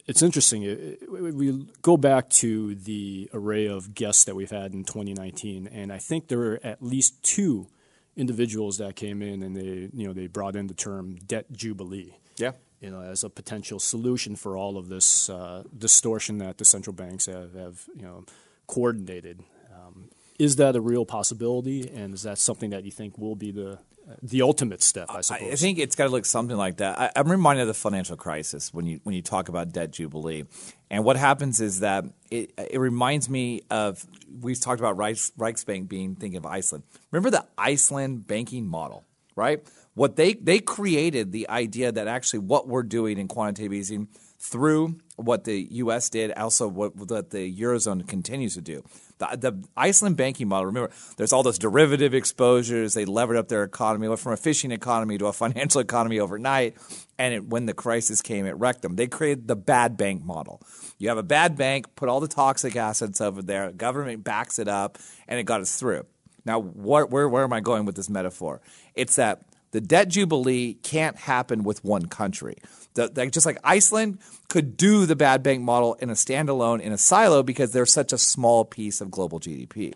it's 0.06 0.22
interesting. 0.22 0.62
It- 0.64 0.80
it- 1.02 1.11
We 1.11 1.66
go 1.82 1.96
back 1.96 2.28
to 2.42 2.74
the 2.74 3.30
array 3.32 3.66
of 3.68 3.94
guests 3.94 4.24
that 4.24 4.34
we've 4.34 4.50
had 4.50 4.74
in 4.74 4.84
2019, 4.84 5.66
and 5.68 5.92
I 5.92 5.98
think 5.98 6.28
there 6.28 6.38
were 6.38 6.58
at 6.64 6.82
least 6.82 7.22
two 7.22 7.68
individuals 8.16 8.78
that 8.78 8.96
came 8.96 9.22
in 9.22 9.42
and 9.42 9.56
they 9.56 9.88
you 9.94 10.06
know 10.06 10.12
they 10.12 10.26
brought 10.26 10.56
in 10.56 10.66
the 10.66 10.74
term 10.74 11.14
debt 11.26 11.46
jubilee 11.52 12.12
Yeah. 12.36 12.52
You 12.81 12.91
know, 12.91 13.03
as 13.03 13.24
a 13.24 13.28
potential 13.28 13.78
solution 13.78 14.37
for 14.37 14.57
all 14.57 14.78
of 14.78 14.89
this 14.89 15.28
uh, 15.28 15.64
distortion 15.76 16.39
that 16.39 16.57
the 16.57 16.64
central 16.64 16.95
banks 16.95 17.26
have, 17.26 17.53
have 17.55 17.85
you 17.95 18.03
know, 18.03 18.24
coordinated. 18.66 19.43
Um, 19.74 20.09
is 20.39 20.57
that 20.57 20.74
a 20.76 20.81
real 20.81 21.05
possibility, 21.05 21.91
and 21.91 22.14
is 22.14 22.22
that 22.22 22.39
something 22.39 22.70
that 22.70 22.85
you 22.85 22.91
think 22.91 23.18
will 23.18 23.37
be 23.37 23.51
the 23.53 23.78
the 24.22 24.43
ultimate 24.43 24.83
step? 24.83 25.07
I 25.11 25.20
suppose. 25.20 25.53
I 25.53 25.57
think 25.57 25.78
it's 25.78 25.95
got 25.95 26.05
to 26.05 26.11
look 26.11 26.24
something 26.24 26.57
like 26.57 26.78
that. 26.78 26.99
I, 26.99 27.11
I'm 27.16 27.31
reminded 27.31 27.62
of 27.62 27.68
the 27.68 27.74
financial 27.74 28.16
crisis 28.16 28.72
when 28.72 28.87
you 28.87 29.01
when 29.05 29.14
you 29.14 29.22
talk 29.22 29.49
about 29.49 29.72
debt 29.72 29.91
jubilee, 29.91 30.45
and 30.91 31.05
what 31.05 31.16
happens 31.16 31.61
is 31.61 31.81
that 31.81 32.05
it, 32.31 32.53
it 32.57 32.81
reminds 32.81 33.28
me 33.28 33.62
of 33.70 34.05
we 34.41 34.55
talked 34.55 34.81
about 34.81 34.97
Reichs, 34.97 35.33
Riksbank 35.33 35.89
being 35.89 36.16
thinking 36.16 36.39
of 36.39 36.47
Iceland. 36.47 36.85
Remember 37.11 37.31
the 37.31 37.45
Iceland 37.59 38.26
banking 38.26 38.66
model, 38.66 39.05
right? 39.37 39.62
What 39.95 40.16
they 40.16 40.34
they 40.34 40.61
created 40.61 41.32
the 41.32 41.49
idea 41.49 41.93
that 41.93 42.07
actually 42.07 42.41
what 42.41 42.68
we're 42.68 42.82
doing 42.82 43.18
in 43.18 43.28
quantitative 43.28 43.72
easing 43.72 44.09
through 44.41 44.99
what 45.16 45.45
the 45.45 45.68
U.S. 45.72 46.09
did, 46.09 46.32
also 46.32 46.66
what, 46.66 46.97
what 46.97 47.28
the 47.28 47.55
eurozone 47.55 48.09
continues 48.09 48.55
to 48.55 48.62
do. 48.62 48.82
The, 49.18 49.36
the 49.38 49.68
Iceland 49.76 50.16
banking 50.16 50.49
model. 50.49 50.64
Remember, 50.64 50.91
there's 51.18 51.34
all 51.34 51.43
those 51.43 51.59
derivative 51.59 52.14
exposures. 52.14 52.95
They 52.95 53.05
levered 53.05 53.36
up 53.36 53.49
their 53.49 53.62
economy, 53.62 54.09
went 54.09 54.18
from 54.18 54.32
a 54.32 54.38
fishing 54.38 54.72
economy 54.72 55.18
to 55.18 55.26
a 55.26 55.32
financial 55.34 55.82
economy 55.82 56.18
overnight. 56.20 56.76
And 57.18 57.34
it, 57.34 57.47
when 57.49 57.66
the 57.66 57.74
crisis 57.74 58.22
came, 58.22 58.47
it 58.47 58.57
wrecked 58.57 58.80
them. 58.80 58.97
They 58.97 59.09
created 59.09 59.47
the 59.47 59.57
bad 59.57 59.99
bank 59.99 60.24
model. 60.24 60.62
You 60.97 61.11
have 61.11 61.18
a 61.18 61.22
bad 61.22 61.55
bank, 61.59 61.95
put 61.95 62.09
all 62.09 62.20
the 62.20 62.28
toxic 62.28 62.76
assets 62.76 63.20
over 63.20 63.43
there. 63.43 63.70
Government 63.72 64.24
backs 64.24 64.59
it 64.59 64.68
up, 64.68 64.97
and 65.28 65.38
it 65.38 65.43
got 65.43 65.61
us 65.61 65.78
through. 65.78 66.07
Now, 66.47 66.59
where 66.61 67.07
where 67.07 67.45
am 67.45 67.53
I 67.53 67.61
going 67.61 67.84
with 67.84 67.97
this 67.97 68.09
metaphor? 68.09 68.62
It's 68.95 69.16
that 69.16 69.43
the 69.72 69.80
debt 69.80 70.08
jubilee 70.08 70.74
can't 70.74 71.16
happen 71.16 71.62
with 71.62 71.84
one 71.84 72.06
country. 72.06 72.56
The, 72.94 73.10
like, 73.14 73.30
just 73.32 73.46
like 73.46 73.58
Iceland 73.62 74.18
could 74.48 74.76
do 74.76 75.06
the 75.06 75.16
bad 75.16 75.42
bank 75.42 75.62
model 75.62 75.94
in 75.94 76.10
a 76.10 76.14
standalone, 76.14 76.80
in 76.80 76.92
a 76.92 76.98
silo, 76.98 77.42
because 77.42 77.72
they're 77.72 77.86
such 77.86 78.12
a 78.12 78.18
small 78.18 78.64
piece 78.64 79.00
of 79.00 79.10
global 79.10 79.38
GDP. 79.38 79.94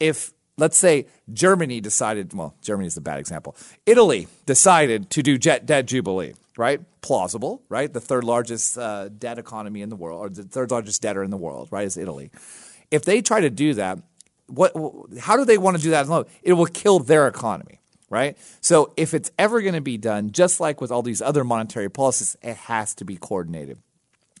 If, 0.00 0.32
let's 0.56 0.78
say, 0.78 1.06
Germany 1.32 1.80
decided, 1.80 2.32
well, 2.32 2.54
Germany 2.62 2.86
is 2.86 2.94
the 2.94 3.02
bad 3.02 3.18
example, 3.18 3.54
Italy 3.84 4.28
decided 4.46 5.10
to 5.10 5.22
do 5.22 5.36
jet 5.36 5.66
debt 5.66 5.86
jubilee, 5.86 6.32
right? 6.56 6.80
Plausible, 7.02 7.62
right? 7.68 7.92
The 7.92 8.00
third 8.00 8.24
largest 8.24 8.78
uh, 8.78 9.10
debt 9.10 9.38
economy 9.38 9.82
in 9.82 9.90
the 9.90 9.96
world, 9.96 10.20
or 10.20 10.28
the 10.30 10.44
third 10.44 10.70
largest 10.70 11.02
debtor 11.02 11.22
in 11.22 11.30
the 11.30 11.36
world, 11.36 11.68
right, 11.70 11.86
is 11.86 11.98
Italy. 11.98 12.30
If 12.90 13.04
they 13.04 13.20
try 13.20 13.40
to 13.40 13.50
do 13.50 13.74
that, 13.74 13.98
what, 14.46 14.72
how 15.20 15.36
do 15.36 15.44
they 15.44 15.58
want 15.58 15.76
to 15.76 15.82
do 15.82 15.90
that 15.90 16.06
alone? 16.06 16.24
It 16.42 16.54
will 16.54 16.66
kill 16.66 16.98
their 16.98 17.28
economy 17.28 17.81
right? 18.12 18.36
So 18.60 18.92
if 18.96 19.14
it's 19.14 19.30
ever 19.38 19.62
going 19.62 19.74
to 19.74 19.80
be 19.80 19.96
done, 19.96 20.30
just 20.30 20.60
like 20.60 20.80
with 20.80 20.92
all 20.92 21.02
these 21.02 21.22
other 21.22 21.42
monetary 21.42 21.88
policies, 21.88 22.36
it 22.42 22.56
has 22.56 22.94
to 22.96 23.04
be 23.04 23.16
coordinated. 23.16 23.78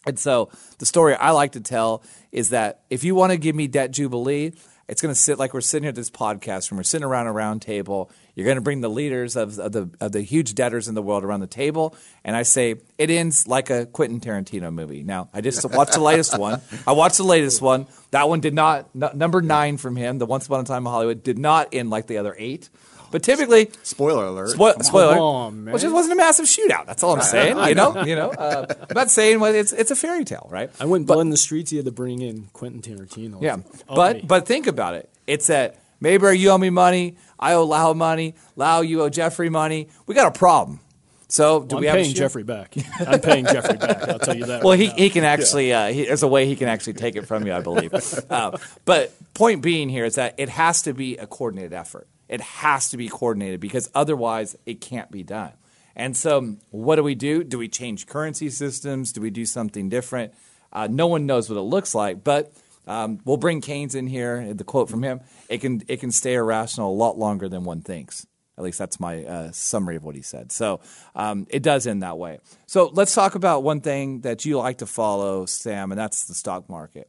And 0.06 0.18
so 0.18 0.50
the 0.78 0.86
story 0.86 1.14
I 1.14 1.30
like 1.30 1.52
to 1.52 1.60
tell 1.60 2.02
is 2.32 2.50
that 2.50 2.82
if 2.90 3.02
you 3.02 3.14
want 3.14 3.32
to 3.32 3.38
give 3.38 3.56
me 3.56 3.68
debt 3.68 3.90
jubilee, 3.92 4.52
it's 4.88 5.00
going 5.00 5.14
to 5.14 5.18
sit 5.18 5.38
like 5.38 5.54
we're 5.54 5.60
sitting 5.62 5.84
here 5.84 5.90
at 5.90 5.94
this 5.94 6.10
podcast 6.10 6.70
room. 6.70 6.76
We're 6.76 6.82
sitting 6.82 7.06
around 7.06 7.26
a 7.26 7.32
round 7.32 7.62
table. 7.62 8.10
You're 8.34 8.44
going 8.44 8.56
to 8.56 8.62
bring 8.62 8.80
the 8.80 8.90
leaders 8.90 9.36
of, 9.36 9.58
of 9.58 9.72
the 9.72 9.88
of 10.00 10.12
the 10.12 10.20
huge 10.20 10.54
debtors 10.54 10.88
in 10.88 10.94
the 10.94 11.00
world 11.00 11.24
around 11.24 11.40
the 11.40 11.46
table, 11.46 11.96
and 12.24 12.34
I 12.34 12.42
say 12.42 12.74
it 12.98 13.10
ends 13.10 13.46
like 13.46 13.70
a 13.70 13.86
Quentin 13.86 14.20
Tarantino 14.20 14.72
movie. 14.72 15.02
Now 15.02 15.28
I 15.32 15.40
just 15.40 15.64
watched 15.70 15.92
the 15.92 16.00
latest 16.00 16.38
one. 16.38 16.60
I 16.86 16.92
watched 16.92 17.16
the 17.16 17.24
latest 17.24 17.62
one. 17.62 17.86
That 18.10 18.28
one 18.28 18.40
did 18.40 18.54
not 18.54 18.90
n- 18.94 19.16
number 19.16 19.40
nine 19.40 19.76
from 19.76 19.96
him. 19.96 20.18
The 20.18 20.26
Once 20.26 20.46
Upon 20.46 20.60
a 20.60 20.64
Time 20.64 20.84
in 20.84 20.92
Hollywood 20.92 21.22
did 21.22 21.38
not 21.38 21.68
end 21.72 21.88
like 21.88 22.06
the 22.06 22.18
other 22.18 22.34
eight. 22.36 22.68
But 23.12 23.22
typically, 23.22 23.70
Spoiler 23.84 24.24
alert. 24.24 24.50
Spoil, 24.50 24.74
spoiler. 24.80 25.14
Come 25.14 25.22
on, 25.22 25.64
man. 25.64 25.66
Well, 25.66 25.76
it 25.76 25.82
just 25.82 25.94
wasn't 25.94 26.14
a 26.14 26.16
massive 26.16 26.46
shootout. 26.46 26.86
That's 26.86 27.04
all 27.04 27.14
I'm 27.14 27.22
saying. 27.22 27.56
You 27.58 27.74
know, 27.76 28.02
you 28.02 28.16
know. 28.16 28.30
Uh, 28.30 28.66
I'm 28.90 28.94
not 28.94 29.10
saying 29.10 29.38
well, 29.38 29.54
it's 29.54 29.72
it's 29.72 29.92
a 29.92 29.96
fairy 29.96 30.24
tale, 30.24 30.48
right? 30.50 30.70
I 30.80 30.86
went 30.86 31.06
blood 31.06 31.20
in 31.20 31.30
the 31.30 31.36
streets. 31.36 31.70
You 31.70 31.78
had 31.78 31.86
to 31.86 31.92
bring 31.92 32.20
in 32.22 32.48
Quentin 32.52 32.82
Tarantino. 32.82 33.40
Yeah, 33.40 33.58
but 33.86 34.16
me. 34.16 34.22
but 34.26 34.46
think 34.46 34.66
about 34.66 34.94
it. 34.94 35.08
It's 35.26 35.46
that 35.46 35.78
Mayberry, 36.00 36.38
you 36.38 36.50
owe 36.50 36.58
me 36.58 36.70
money. 36.70 37.16
I 37.38 37.52
owe 37.54 37.64
Lau 37.64 37.92
money. 37.92 38.34
Lau, 38.56 38.80
you 38.80 39.02
owe 39.02 39.08
Jeffrey 39.08 39.48
money. 39.48 39.88
We 40.06 40.16
got 40.16 40.34
a 40.34 40.36
problem. 40.36 40.80
So 41.28 41.62
do 41.62 41.76
Well, 41.76 41.80
we 41.80 41.88
I'm 41.88 41.94
have 41.94 42.00
a 42.00 42.04
paying 42.04 42.14
Jeffrey 42.14 42.42
back. 42.42 42.74
I'm 43.06 43.20
paying 43.20 43.46
Jeffrey 43.46 43.78
back. 43.78 44.08
I'll 44.08 44.18
tell 44.18 44.36
you 44.36 44.44
that. 44.46 44.64
Well, 44.64 44.72
right 44.72 44.80
he, 44.80 44.88
now. 44.88 44.94
he 44.96 45.10
can 45.10 45.24
actually, 45.24 45.72
uh, 45.72 45.88
he, 45.88 46.04
there's 46.04 46.22
a 46.22 46.28
way 46.28 46.44
he 46.46 46.56
can 46.56 46.68
actually 46.68 46.92
take 46.94 47.16
it 47.16 47.26
from 47.26 47.46
you, 47.46 47.54
I 47.54 47.60
believe. 47.60 47.94
uh, 48.30 48.58
but 48.84 49.14
point 49.32 49.62
being 49.62 49.88
here 49.88 50.04
is 50.04 50.16
that 50.16 50.34
it 50.38 50.50
has 50.50 50.82
to 50.82 50.92
be 50.92 51.16
a 51.16 51.26
coordinated 51.26 51.72
effort. 51.72 52.06
It 52.28 52.40
has 52.40 52.90
to 52.90 52.96
be 52.96 53.08
coordinated 53.08 53.60
because 53.60 53.90
otherwise 53.94 54.56
it 54.66 54.80
can't 54.80 55.10
be 55.10 55.22
done. 55.22 55.52
And 55.94 56.16
so, 56.16 56.56
what 56.70 56.96
do 56.96 57.02
we 57.02 57.14
do? 57.14 57.44
Do 57.44 57.58
we 57.58 57.68
change 57.68 58.06
currency 58.06 58.48
systems? 58.48 59.12
Do 59.12 59.20
we 59.20 59.30
do 59.30 59.44
something 59.44 59.88
different? 59.88 60.32
Uh, 60.72 60.88
no 60.90 61.06
one 61.06 61.26
knows 61.26 61.50
what 61.50 61.58
it 61.58 61.62
looks 61.62 61.94
like, 61.94 62.24
but 62.24 62.52
um, 62.86 63.20
we'll 63.24 63.36
bring 63.36 63.60
Keynes 63.60 63.94
in 63.94 64.06
here. 64.06 64.54
The 64.54 64.64
quote 64.64 64.88
from 64.88 65.02
him: 65.02 65.20
"It 65.48 65.60
can 65.60 65.82
it 65.88 66.00
can 66.00 66.10
stay 66.10 66.34
irrational 66.34 66.90
a 66.90 66.96
lot 66.96 67.18
longer 67.18 67.48
than 67.48 67.64
one 67.64 67.82
thinks." 67.82 68.26
At 68.58 68.64
least 68.64 68.78
that's 68.78 69.00
my 69.00 69.24
uh, 69.24 69.50
summary 69.52 69.96
of 69.96 70.04
what 70.04 70.14
he 70.14 70.22
said. 70.22 70.52
So 70.52 70.80
um, 71.14 71.46
it 71.48 71.62
does 71.62 71.86
end 71.86 72.02
that 72.02 72.18
way. 72.18 72.38
So 72.66 72.90
let's 72.92 73.14
talk 73.14 73.34
about 73.34 73.62
one 73.62 73.80
thing 73.80 74.20
that 74.20 74.44
you 74.44 74.58
like 74.58 74.78
to 74.78 74.86
follow, 74.86 75.46
Sam, 75.46 75.90
and 75.90 75.98
that's 75.98 76.24
the 76.24 76.34
stock 76.34 76.68
market. 76.68 77.08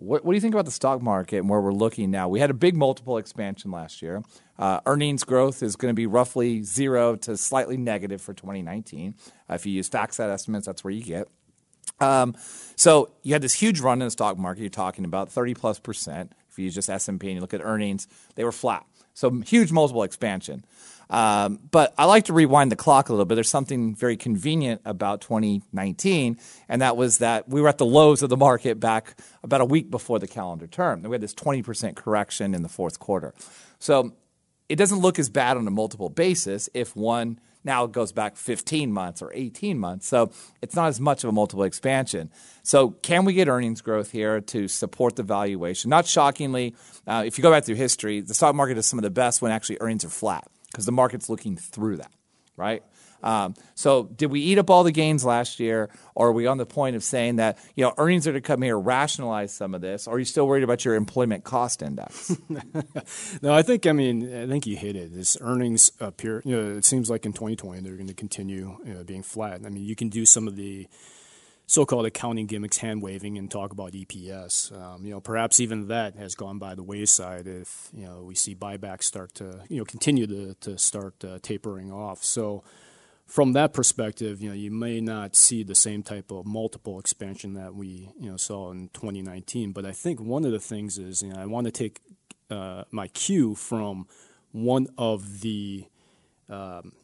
What, 0.00 0.24
what 0.24 0.32
do 0.32 0.36
you 0.36 0.40
think 0.40 0.54
about 0.54 0.64
the 0.64 0.70
stock 0.70 1.02
market 1.02 1.38
and 1.38 1.48
where 1.48 1.60
we're 1.60 1.72
looking 1.72 2.10
now? 2.10 2.28
We 2.28 2.40
had 2.40 2.50
a 2.50 2.54
big 2.54 2.74
multiple 2.74 3.18
expansion 3.18 3.70
last 3.70 4.00
year. 4.00 4.22
Uh, 4.58 4.80
earnings 4.86 5.24
growth 5.24 5.62
is 5.62 5.76
going 5.76 5.90
to 5.90 5.96
be 5.96 6.06
roughly 6.06 6.62
zero 6.62 7.16
to 7.16 7.36
slightly 7.36 7.76
negative 7.76 8.22
for 8.22 8.32
2019. 8.32 9.14
Uh, 9.48 9.54
if 9.54 9.66
you 9.66 9.72
use 9.72 9.90
FactSet 9.90 10.30
estimates, 10.30 10.66
that's 10.66 10.82
where 10.82 10.90
you 10.90 11.02
get. 11.02 11.28
Um, 12.00 12.34
so 12.76 13.10
you 13.22 13.34
had 13.34 13.42
this 13.42 13.52
huge 13.52 13.80
run 13.80 14.00
in 14.00 14.06
the 14.06 14.10
stock 14.10 14.38
market. 14.38 14.62
You're 14.62 14.70
talking 14.70 15.04
about 15.04 15.30
30 15.30 15.54
plus 15.54 15.78
percent. 15.78 16.32
If 16.50 16.58
you 16.58 16.64
use 16.64 16.74
just 16.74 16.88
S&P 16.88 17.12
and 17.12 17.34
you 17.34 17.40
look 17.40 17.54
at 17.54 17.60
earnings, 17.62 18.08
they 18.36 18.44
were 18.44 18.52
flat. 18.52 18.86
So 19.12 19.30
huge 19.30 19.70
multiple 19.70 20.02
expansion. 20.02 20.64
Um, 21.10 21.58
but 21.70 21.92
I 21.98 22.04
like 22.04 22.26
to 22.26 22.32
rewind 22.32 22.70
the 22.70 22.76
clock 22.76 23.08
a 23.08 23.12
little 23.12 23.24
bit. 23.24 23.34
There's 23.34 23.50
something 23.50 23.96
very 23.96 24.16
convenient 24.16 24.80
about 24.84 25.20
2019, 25.20 26.38
and 26.68 26.82
that 26.82 26.96
was 26.96 27.18
that 27.18 27.48
we 27.48 27.60
were 27.60 27.68
at 27.68 27.78
the 27.78 27.86
lows 27.86 28.22
of 28.22 28.30
the 28.30 28.36
market 28.36 28.78
back 28.78 29.16
about 29.42 29.60
a 29.60 29.64
week 29.64 29.90
before 29.90 30.20
the 30.20 30.28
calendar 30.28 30.68
term. 30.68 31.02
we 31.02 31.10
had 31.10 31.20
this 31.20 31.34
20% 31.34 31.96
correction 31.96 32.54
in 32.54 32.62
the 32.62 32.68
fourth 32.68 33.00
quarter. 33.00 33.34
So 33.80 34.12
it 34.68 34.76
doesn't 34.76 35.00
look 35.00 35.18
as 35.18 35.28
bad 35.28 35.56
on 35.56 35.66
a 35.66 35.70
multiple 35.70 36.08
basis 36.08 36.68
if 36.74 36.94
one 36.94 37.40
now 37.64 37.86
goes 37.86 38.12
back 38.12 38.36
15 38.36 38.90
months 38.92 39.20
or 39.20 39.32
18 39.34 39.78
months. 39.78 40.06
So 40.06 40.30
it's 40.62 40.74
not 40.76 40.86
as 40.86 41.00
much 41.00 41.24
of 41.24 41.28
a 41.28 41.32
multiple 41.32 41.64
expansion. 41.64 42.30
So 42.62 42.90
can 42.90 43.24
we 43.24 43.34
get 43.34 43.48
earnings 43.48 43.82
growth 43.82 44.12
here 44.12 44.40
to 44.40 44.68
support 44.68 45.16
the 45.16 45.24
valuation? 45.24 45.90
Not 45.90 46.06
shockingly, 46.06 46.74
uh, 47.06 47.24
if 47.26 47.36
you 47.36 47.42
go 47.42 47.50
back 47.50 47.64
through 47.64 47.74
history, 47.74 48.20
the 48.20 48.32
stock 48.32 48.54
market 48.54 48.78
is 48.78 48.86
some 48.86 48.98
of 48.98 49.02
the 49.02 49.10
best 49.10 49.42
when 49.42 49.52
actually 49.52 49.78
earnings 49.80 50.04
are 50.04 50.08
flat 50.08 50.48
because 50.70 50.86
the 50.86 50.92
market's 50.92 51.28
looking 51.28 51.56
through 51.56 51.96
that, 51.96 52.12
right? 52.56 52.82
Um, 53.22 53.54
so 53.74 54.04
did 54.04 54.30
we 54.30 54.40
eat 54.40 54.58
up 54.58 54.70
all 54.70 54.82
the 54.82 54.92
gains 54.92 55.24
last 55.24 55.60
year, 55.60 55.90
or 56.14 56.28
are 56.28 56.32
we 56.32 56.46
on 56.46 56.58
the 56.58 56.66
point 56.66 56.96
of 56.96 57.04
saying 57.04 57.36
that 57.36 57.58
you 57.74 57.84
know 57.84 57.92
earnings 57.98 58.26
are 58.26 58.32
to 58.32 58.40
come 58.40 58.62
here 58.62 58.78
rationalize 58.78 59.52
some 59.52 59.74
of 59.74 59.80
this? 59.80 60.06
Or 60.06 60.14
are 60.14 60.18
you 60.18 60.24
still 60.24 60.46
worried 60.46 60.64
about 60.64 60.84
your 60.84 60.94
employment 60.94 61.44
cost 61.44 61.82
index? 61.82 62.36
no, 63.42 63.52
I 63.52 63.62
think 63.62 63.86
I 63.86 63.92
mean 63.92 64.34
I 64.34 64.46
think 64.46 64.66
you 64.66 64.76
hit 64.76 64.96
it. 64.96 65.14
This 65.14 65.36
earnings 65.40 65.92
appear. 66.00 66.42
You 66.44 66.56
know, 66.56 66.78
it 66.78 66.84
seems 66.84 67.10
like 67.10 67.26
in 67.26 67.32
2020 67.32 67.80
they're 67.80 67.96
going 67.96 68.06
to 68.08 68.14
continue 68.14 68.78
you 68.84 68.94
know, 68.94 69.04
being 69.04 69.22
flat. 69.22 69.60
I 69.64 69.68
mean, 69.68 69.84
you 69.84 69.96
can 69.96 70.08
do 70.08 70.24
some 70.24 70.48
of 70.48 70.56
the 70.56 70.88
so-called 71.70 72.04
accounting 72.04 72.46
gimmicks, 72.46 72.78
hand 72.78 73.00
waving, 73.00 73.38
and 73.38 73.48
talk 73.48 73.70
about 73.70 73.92
EPS. 73.92 74.76
Um, 74.76 75.04
you 75.04 75.12
know, 75.12 75.20
perhaps 75.20 75.60
even 75.60 75.86
that 75.86 76.16
has 76.16 76.34
gone 76.34 76.58
by 76.58 76.74
the 76.74 76.82
wayside 76.82 77.46
if 77.46 77.90
you 77.94 78.04
know 78.04 78.22
we 78.22 78.34
see 78.34 78.56
buybacks 78.56 79.04
start 79.04 79.32
to 79.36 79.60
you 79.68 79.78
know 79.78 79.84
continue 79.84 80.26
to 80.26 80.54
to 80.54 80.76
start 80.76 81.24
uh, 81.24 81.38
tapering 81.42 81.92
off. 81.92 82.24
So 82.24 82.64
from 83.24 83.52
that 83.52 83.72
perspective, 83.72 84.42
you 84.42 84.48
know, 84.48 84.54
you 84.56 84.72
may 84.72 85.00
not 85.00 85.36
see 85.36 85.62
the 85.62 85.76
same 85.76 86.02
type 86.02 86.32
of 86.32 86.44
multiple 86.44 86.98
expansion 86.98 87.54
that 87.54 87.72
we 87.72 88.10
you 88.18 88.32
know 88.32 88.36
saw 88.36 88.72
in 88.72 88.88
2019. 88.88 89.70
But 89.70 89.86
I 89.86 89.92
think 89.92 90.20
one 90.20 90.44
of 90.44 90.50
the 90.50 90.58
things 90.58 90.98
is 90.98 91.22
you 91.22 91.32
know 91.32 91.40
I 91.40 91.46
want 91.46 91.66
to 91.66 91.70
take 91.70 92.00
uh, 92.50 92.82
my 92.90 93.06
cue 93.06 93.54
from 93.54 94.08
one 94.50 94.88
of 94.98 95.42
the 95.42 95.84
um, 96.48 96.94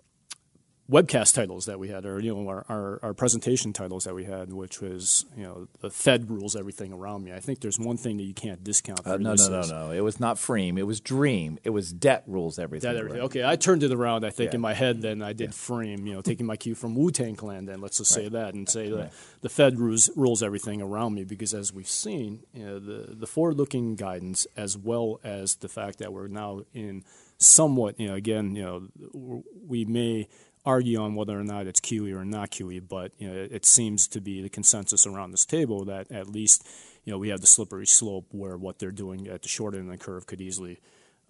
webcast 0.91 1.35
titles 1.35 1.67
that 1.67 1.79
we 1.79 1.89
had, 1.89 2.07
or 2.07 2.21
you 2.21 2.35
know, 2.35 2.49
our, 2.49 2.65
our, 2.69 3.01
our, 3.03 3.15
presentation 3.15 3.73
titles 3.73 4.05
that 4.05 4.15
we 4.15 4.25
had, 4.25 4.53
which 4.53 4.81
was 4.81 5.27
you 5.37 5.43
know, 5.43 5.67
the 5.81 5.91
Fed 5.91 6.31
rules 6.31 6.55
everything 6.55 6.93
around 6.93 7.25
me. 7.25 7.33
I 7.33 7.41
think 7.41 7.61
there's 7.61 7.79
one 7.79 7.97
thing 7.97 8.17
that 8.19 8.23
you 8.23 8.35
can't 8.35 8.63
discount. 8.63 9.05
Uh, 9.05 9.17
no, 9.17 9.35
no, 9.35 9.49
no, 9.49 9.63
no. 9.63 9.91
It 9.91 10.01
was 10.01 10.21
not 10.21 10.37
Freem. 10.37 10.79
It 10.79 10.85
was 10.85 11.01
Dream. 11.01 11.59
It 11.65 11.71
was 11.71 11.93
debt 11.93 12.23
rules 12.27 12.59
everything. 12.59 12.91
Debt 12.91 12.99
everything. 12.99 13.23
Okay, 13.23 13.45
I 13.45 13.57
turned 13.57 13.83
it 13.83 13.93
around. 13.93 14.25
I 14.25 14.31
think 14.31 14.53
yeah. 14.53 14.57
in 14.57 14.61
my 14.61 14.75
head. 14.75 15.03
Then 15.03 15.23
I 15.23 15.33
did 15.33 15.51
yeah. 15.51 15.57
Freem. 15.57 16.07
You 16.07 16.15
know, 16.15 16.23
taking 16.23 16.47
my 16.47 16.57
cue 16.57 16.75
from 16.75 16.95
Wu 16.95 17.11
Tang 17.11 17.35
Clan. 17.35 17.67
Then 17.67 17.81
let's 17.81 17.99
just 17.99 18.17
right. 18.17 18.25
say 18.25 18.29
that 18.31 18.55
and 18.55 18.69
say 18.69 18.93
right. 18.93 19.11
that 19.11 19.13
the 19.41 19.49
Fed 19.49 19.79
rules 19.79 20.09
rules 20.15 20.43
everything 20.43 20.81
around 20.81 21.15
me 21.15 21.25
because 21.25 21.53
as 21.53 21.73
we've 21.73 21.89
seen, 21.89 22.45
you 22.53 22.65
know, 22.65 22.79
the 22.79 23.15
the 23.15 23.27
forward 23.27 23.57
looking 23.57 23.97
guidance 23.97 24.47
as 24.57 24.77
well 24.79 25.21
as 25.25 25.57
the 25.57 25.69
fact 25.69 25.99
that 25.99 26.13
we're 26.13 26.29
now 26.29 26.63
in 26.73 27.03
somewhat, 27.39 27.99
you 28.01 28.09
know, 28.09 28.15
again, 28.15 28.55
you 28.57 28.63
know, 28.63 29.43
we 29.67 29.85
may 29.85 30.29
argue 30.67 31.01
on 31.01 31.15
whether 31.15 31.39
or 31.39 31.45
not 31.45 31.69
it's 31.69 31.81
QE 31.81 32.13
or 32.15 32.25
not 32.25 32.51
QE, 32.51 32.87
but 32.87 33.13
you 33.19 33.29
know, 33.29 33.49
it 33.51 33.65
seems 33.65 34.09
to 34.09 34.21
be 34.21 34.43
the 34.43 34.49
consensus 34.49 35.07
around 35.07 35.31
this 35.31 35.47
table 35.47 35.85
that 35.85 36.11
at 36.11 36.29
least 36.29 36.67
you 37.05 37.13
know 37.13 37.19
we 37.19 37.29
have 37.29 37.41
the 37.41 37.47
slippery 37.47 37.87
slope 37.87 38.27
where 38.33 38.57
what 38.57 38.79
they're 38.81 38.91
doing 38.91 39.29
at 39.29 39.43
the 39.43 39.49
short 39.49 39.75
end 39.75 39.91
of 39.91 39.99
the 39.99 40.05
curve 40.05 40.27
could 40.27 40.41
easily 40.41 40.81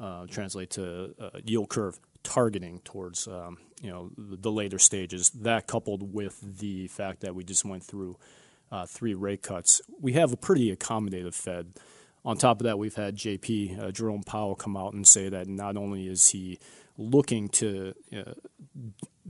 uh, 0.01 0.27
translate 0.27 0.71
to 0.71 1.15
uh, 1.21 1.39
yield 1.45 1.69
curve 1.69 2.01
targeting 2.23 2.81
towards 2.81 3.29
um, 3.29 3.59
you 3.83 3.91
know 3.91 4.11
the, 4.17 4.37
the, 4.37 4.51
later 4.51 4.79
stages. 4.79 5.31
That 5.31 5.67
coupled 5.67 6.15
with 6.15 6.59
the 6.59 6.89
fact 6.89 7.21
that 7.21 7.35
we 7.35 7.45
just 7.45 7.65
went 7.65 7.85
through 7.85 8.17
uh, 8.73 8.87
three 8.87 9.15
rate 9.15 9.43
cuts, 9.43 9.83
we 10.01 10.15
have 10.15 10.33
a 10.33 10.37
pretty 10.37 10.75
accommodative 10.75 11.35
Fed. 11.35 11.75
On 12.25 12.37
top 12.37 12.61
of 12.61 12.65
that, 12.65 12.77
we've 12.77 12.97
had 12.97 13.17
JP 13.17 13.81
uh, 13.81 13.91
Jerome 13.93 14.25
Powell 14.25 14.57
come 14.57 14.77
out 14.77 14.95
and 14.95 15.07
say 15.07 15.29
that 15.29 15.47
not 15.47 15.77
only 15.77 16.09
is 16.09 16.29
he 16.31 16.59
looking 16.99 17.49
to 17.49 17.95
uh, 18.17 18.33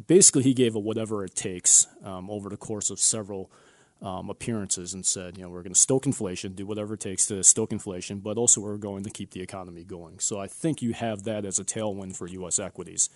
basically 0.07 0.43
he 0.43 0.55
gave 0.55 0.75
a 0.75 0.79
whatever 0.79 1.25
it 1.25 1.35
takes 1.35 1.87
um, 2.05 2.31
over 2.31 2.49
the 2.49 2.57
course 2.57 2.91
of 2.91 2.99
several 2.99 3.51
um, 4.03 4.29
appearances 4.29 4.93
and 4.95 5.07
said, 5.07 5.37
you 5.37 5.43
know, 5.43 5.49
we're 5.49 5.62
going 5.62 5.73
to 5.73 5.79
stoke 5.79 6.07
inflation, 6.07 6.53
do 6.53 6.67
whatever 6.67 6.95
it 6.95 7.01
takes 7.01 7.27
to 7.27 7.43
stoke 7.43 7.73
inflation, 7.73 8.19
but 8.19 8.37
also 8.37 8.61
we're 8.61 8.77
going 8.77 9.03
to 9.05 9.11
keep 9.11 9.31
the 9.31 9.41
economy 9.41 9.85
going. 9.85 10.19
So 10.19 10.39
I 10.39 10.47
think 10.47 10.83
you 10.83 10.93
have 10.93 11.25
that 11.25 11.45
as 11.45 11.59
a 11.59 11.64
tailwind 11.64 12.17
for 12.17 12.27
U.S. 12.27 12.59
equities. 12.59 13.09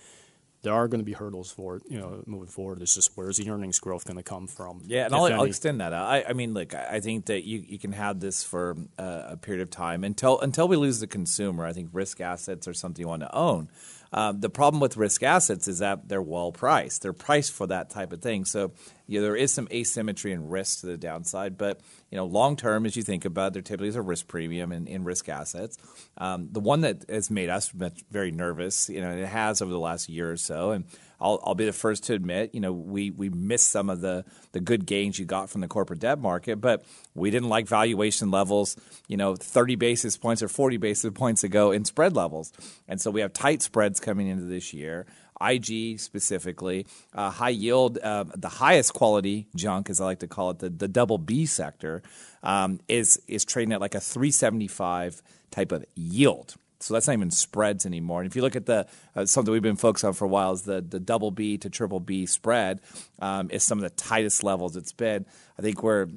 There 0.62 0.74
are 0.74 0.88
going 0.88 1.01
to 1.01 1.05
be 1.05 1.14
hurdles 1.14 1.51
for 1.51 1.76
it, 1.76 1.82
you 1.88 1.98
know, 1.98 2.22
moving 2.26 2.48
forward. 2.48 2.82
It's 2.82 2.94
just 2.94 3.12
where's 3.14 3.38
the 3.38 3.48
earnings 3.48 3.78
growth 3.78 4.05
going 4.05 4.18
to 4.18 4.22
come 4.22 4.46
from? 4.46 4.82
Yeah, 4.86 5.07
and 5.07 5.14
I'll, 5.14 5.24
I'll, 5.24 5.44
extend 5.44 5.80
that. 5.80 5.94
I, 5.94 6.22
I 6.28 6.32
mean, 6.34 6.53
look, 6.53 6.74
I 6.74 7.01
think 7.01 7.26
that 7.26 7.44
you, 7.44 7.64
you 7.66 7.78
can 7.78 7.92
have 7.92 8.20
this 8.20 8.44
for 8.44 8.76
uh, 8.98 9.22
a 9.28 9.36
period 9.38 9.62
of 9.62 9.70
time 9.70 10.05
until 10.05 10.38
until 10.40 10.68
we 10.68 10.76
lose 10.76 11.01
the 11.01 11.07
consumer. 11.07 11.64
I 11.64 11.72
think 11.72 11.88
risk 11.94 12.20
assets 12.20 12.68
are 12.68 12.74
something 12.74 13.03
you 13.03 13.09
want 13.09 13.22
to 13.22 13.34
own. 13.34 13.70
Um, 14.12 14.40
the 14.40 14.50
problem 14.50 14.80
with 14.80 14.96
risk 14.96 15.22
assets 15.22 15.68
is 15.68 15.78
that 15.78 16.08
they're 16.08 16.22
well 16.22 16.52
priced. 16.52 17.02
They're 17.02 17.12
priced 17.12 17.52
for 17.52 17.66
that 17.68 17.90
type 17.90 18.12
of 18.12 18.20
thing. 18.20 18.44
So 18.44 18.72
you 19.06 19.20
know, 19.20 19.26
there 19.26 19.36
is 19.36 19.52
some 19.52 19.68
asymmetry 19.72 20.32
and 20.32 20.50
risk 20.50 20.80
to 20.80 20.86
the 20.86 20.96
downside. 20.96 21.56
But 21.56 21.80
you 22.11 22.16
know, 22.16 22.26
long 22.26 22.56
term, 22.56 22.86
as 22.86 22.96
you 22.96 23.02
think 23.02 23.24
about, 23.24 23.48
it, 23.48 23.52
there 23.54 23.62
typically 23.62 23.88
is 23.88 23.96
a 23.96 24.02
risk 24.02 24.26
premium 24.26 24.72
in, 24.72 24.86
in 24.86 25.04
risk 25.04 25.28
assets. 25.28 25.78
Um, 26.18 26.48
the 26.50 26.61
one 26.61 26.80
that 26.82 27.04
has 27.08 27.30
made 27.30 27.48
us 27.48 27.72
very 28.11 28.30
nervous, 28.30 28.88
you 28.88 29.00
know, 29.00 29.11
it 29.11 29.26
has 29.26 29.62
over 29.62 29.70
the 29.70 29.78
last 29.78 30.08
year 30.08 30.30
or 30.30 30.36
so, 30.36 30.70
and 30.70 30.84
I'll, 31.20 31.40
I'll 31.44 31.54
be 31.54 31.66
the 31.66 31.72
first 31.72 32.04
to 32.04 32.14
admit, 32.14 32.54
you 32.54 32.60
know, 32.60 32.72
we, 32.72 33.10
we 33.10 33.28
missed 33.28 33.70
some 33.70 33.90
of 33.90 34.00
the, 34.00 34.24
the 34.52 34.60
good 34.60 34.86
gains 34.86 35.18
you 35.18 35.26
got 35.26 35.50
from 35.50 35.60
the 35.60 35.68
corporate 35.68 36.00
debt 36.00 36.18
market, 36.18 36.60
but 36.60 36.84
we 37.14 37.30
didn't 37.30 37.48
like 37.48 37.68
valuation 37.68 38.30
levels, 38.30 38.76
you 39.08 39.16
know, 39.16 39.36
30 39.36 39.76
basis 39.76 40.16
points 40.16 40.42
or 40.42 40.48
40 40.48 40.78
basis 40.78 41.10
points 41.12 41.44
ago 41.44 41.72
in 41.72 41.84
spread 41.84 42.16
levels. 42.16 42.52
And 42.88 43.00
so 43.00 43.10
we 43.10 43.20
have 43.20 43.32
tight 43.32 43.62
spreads 43.62 44.00
coming 44.00 44.28
into 44.28 44.44
this 44.44 44.72
year. 44.72 45.06
IG 45.40 45.98
specifically, 45.98 46.86
uh, 47.14 47.30
high 47.30 47.48
yield, 47.48 47.98
uh, 47.98 48.24
the 48.36 48.48
highest 48.48 48.92
quality 48.92 49.46
junk, 49.56 49.88
as 49.88 50.00
I 50.00 50.04
like 50.04 50.18
to 50.18 50.28
call 50.28 50.50
it, 50.50 50.58
the, 50.58 50.68
the 50.68 50.88
double 50.88 51.16
B 51.16 51.46
sector, 51.46 52.02
um, 52.42 52.78
is 52.88 53.22
is 53.26 53.46
trading 53.46 53.72
at 53.72 53.80
like 53.80 53.94
a 53.94 54.00
375 54.00 55.22
type 55.50 55.72
of 55.72 55.84
yield. 55.94 56.56
So 56.83 56.95
that's 56.95 57.07
not 57.07 57.12
even 57.12 57.31
spreads 57.31 57.85
anymore. 57.85 58.22
And 58.22 58.31
if 58.31 58.35
you 58.35 58.43
look 58.43 58.57
at 58.57 58.64
the 58.64 58.87
uh, 59.14 59.26
something 59.26 59.53
we've 59.53 59.62
been 59.62 59.76
focused 59.76 60.05
on 60.05 60.14
for 60.14 60.24
a 60.24 60.28
while 60.28 60.53
is 60.53 60.62
the 60.62 60.81
the 60.81 60.99
double 60.99 61.31
B 61.31 61.59
to 61.59 61.68
triple 61.68 62.01
B 62.01 62.24
spread 62.26 62.81
um, 63.20 63.51
is 63.51 63.62
some 63.62 63.78
of 63.78 63.83
the 63.83 63.91
tightest 63.91 64.43
levels 64.43 64.76
it's 64.76 64.93
been. 64.93 65.26
I 65.59 65.62
think 65.62 65.83
where 65.83 66.09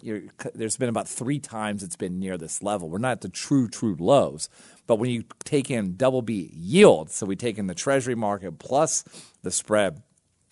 there's 0.55 0.77
been 0.77 0.89
about 0.89 1.09
three 1.09 1.39
times 1.39 1.83
it's 1.83 1.97
been 1.97 2.17
near 2.17 2.37
this 2.37 2.63
level. 2.63 2.89
We're 2.89 2.99
not 2.99 3.11
at 3.11 3.21
the 3.21 3.29
true 3.29 3.67
true 3.67 3.97
lows, 3.99 4.49
but 4.87 4.95
when 4.95 5.09
you 5.09 5.25
take 5.43 5.69
in 5.69 5.97
double 5.97 6.21
B 6.21 6.49
yield, 6.53 7.11
so 7.11 7.25
we 7.25 7.35
take 7.35 7.57
in 7.57 7.67
the 7.67 7.75
Treasury 7.75 8.15
market 8.15 8.57
plus 8.57 9.03
the 9.41 9.51
spread 9.51 10.01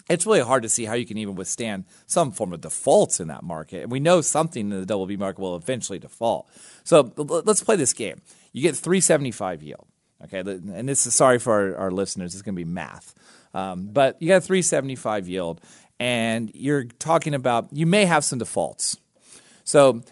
it's 0.09 0.25
really 0.25 0.41
hard 0.41 0.63
to 0.63 0.69
see 0.69 0.83
how 0.83 0.93
you 0.93 1.05
can 1.05 1.17
even 1.17 1.35
withstand 1.35 1.85
some 2.05 2.31
form 2.31 2.51
of 2.51 2.59
defaults 2.61 3.21
in 3.21 3.29
that 3.29 3.43
market. 3.43 3.83
And 3.83 3.91
we 3.91 4.01
know 4.01 4.19
something 4.19 4.71
in 4.71 4.79
the 4.81 4.85
double 4.85 5.05
B 5.05 5.15
market 5.15 5.39
will 5.39 5.55
eventually 5.55 5.99
default. 5.99 6.49
So 6.83 7.13
let's 7.15 7.63
play 7.63 7.77
this 7.77 7.93
game. 7.93 8.21
You 8.51 8.61
get 8.61 8.75
375 8.75 9.63
yield. 9.63 9.87
Okay, 10.25 10.39
and 10.39 10.87
this 10.87 11.05
is 11.07 11.13
sorry 11.13 11.39
for 11.39 11.53
our, 11.53 11.85
our 11.85 11.91
listeners. 11.91 12.33
It's 12.33 12.41
going 12.41 12.55
to 12.55 12.63
be 12.63 12.69
math, 12.69 13.15
um, 13.53 13.87
but 13.91 14.21
you 14.21 14.27
got 14.27 14.37
a 14.37 14.41
375 14.41 15.27
yield, 15.27 15.61
and 15.99 16.51
you're 16.53 16.83
talking 16.83 17.33
about 17.33 17.69
you 17.71 17.85
may 17.85 18.05
have 18.05 18.23
some 18.23 18.39
defaults. 18.39 18.97
So 19.63 20.03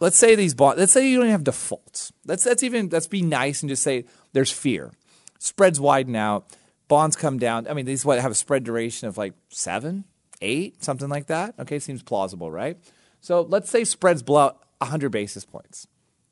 let's 0.00 0.16
say 0.16 0.34
these 0.34 0.54
bonds. 0.54 0.78
Let's 0.78 0.92
say 0.92 1.08
you 1.08 1.20
don't 1.20 1.30
have 1.30 1.44
defaults. 1.44 2.12
Let's 2.26 2.46
let's 2.46 2.62
even 2.62 2.88
let's 2.90 3.06
be 3.06 3.22
nice 3.22 3.62
and 3.62 3.68
just 3.70 3.82
say 3.82 4.04
there's 4.32 4.50
fear. 4.50 4.92
Spreads 5.38 5.80
widen 5.80 6.16
out. 6.16 6.46
Bonds 6.88 7.16
come 7.16 7.38
down. 7.38 7.66
I 7.68 7.74
mean, 7.74 7.86
these 7.86 8.04
what 8.04 8.20
have 8.20 8.30
a 8.30 8.34
spread 8.34 8.64
duration 8.64 9.08
of 9.08 9.18
like 9.18 9.34
seven, 9.48 10.04
eight, 10.40 10.82
something 10.84 11.08
like 11.08 11.26
that. 11.26 11.54
Okay, 11.58 11.78
seems 11.78 12.02
plausible, 12.02 12.50
right? 12.50 12.78
So 13.20 13.42
let's 13.42 13.70
say 13.70 13.84
spreads 13.84 14.22
blow 14.22 14.40
out 14.40 14.62
100 14.78 15.10
basis 15.10 15.44
points. 15.44 15.88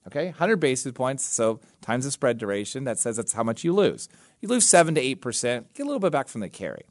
Okay, 0.07 0.27
100 0.27 0.57
basis 0.57 0.93
points, 0.93 1.25
so 1.25 1.61
times 1.81 2.05
the 2.05 2.11
spread 2.11 2.37
duration, 2.37 2.85
that 2.85 2.99
says 2.99 3.17
that's 3.17 3.33
how 3.33 3.43
much 3.43 3.65
you 3.65 3.73
lose. 3.73 4.09
You 4.41 4.49
lose 4.49 4.67
7 4.67 4.95
to 4.97 5.01
8%, 5.01 5.65
get 5.73 5.83
a 5.83 5.87
little 5.87 5.99
bit 5.99 6.13
back 6.13 6.29
from 6.29 6.43
the 6.43 6.51
carry. 6.51 6.85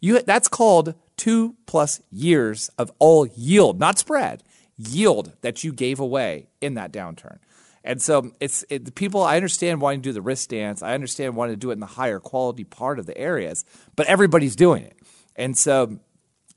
You, 0.00 0.22
that's 0.22 0.48
called 0.48 0.94
two 1.16 1.56
plus 1.66 2.00
years 2.10 2.70
of 2.78 2.90
all 2.98 3.26
yield, 3.26 3.78
not 3.78 3.98
spread, 3.98 4.42
yield 4.78 5.32
that 5.42 5.62
you 5.62 5.72
gave 5.72 6.00
away 6.00 6.48
in 6.60 6.74
that 6.74 6.92
downturn. 6.92 7.38
And 7.84 8.00
so 8.00 8.32
it's 8.40 8.64
it, 8.68 8.84
the 8.84 8.92
people. 8.92 9.22
I 9.22 9.36
understand 9.36 9.80
wanting 9.80 10.02
to 10.02 10.08
do 10.08 10.12
the 10.12 10.22
risk 10.22 10.50
dance. 10.50 10.82
I 10.82 10.94
understand 10.94 11.36
wanting 11.36 11.54
to 11.54 11.58
do 11.58 11.70
it 11.70 11.74
in 11.74 11.80
the 11.80 11.86
higher 11.86 12.20
quality 12.20 12.64
part 12.64 12.98
of 12.98 13.06
the 13.06 13.16
areas, 13.16 13.64
but 13.96 14.06
everybody's 14.06 14.56
doing 14.56 14.82
it. 14.84 14.96
And 15.36 15.56
so 15.56 15.98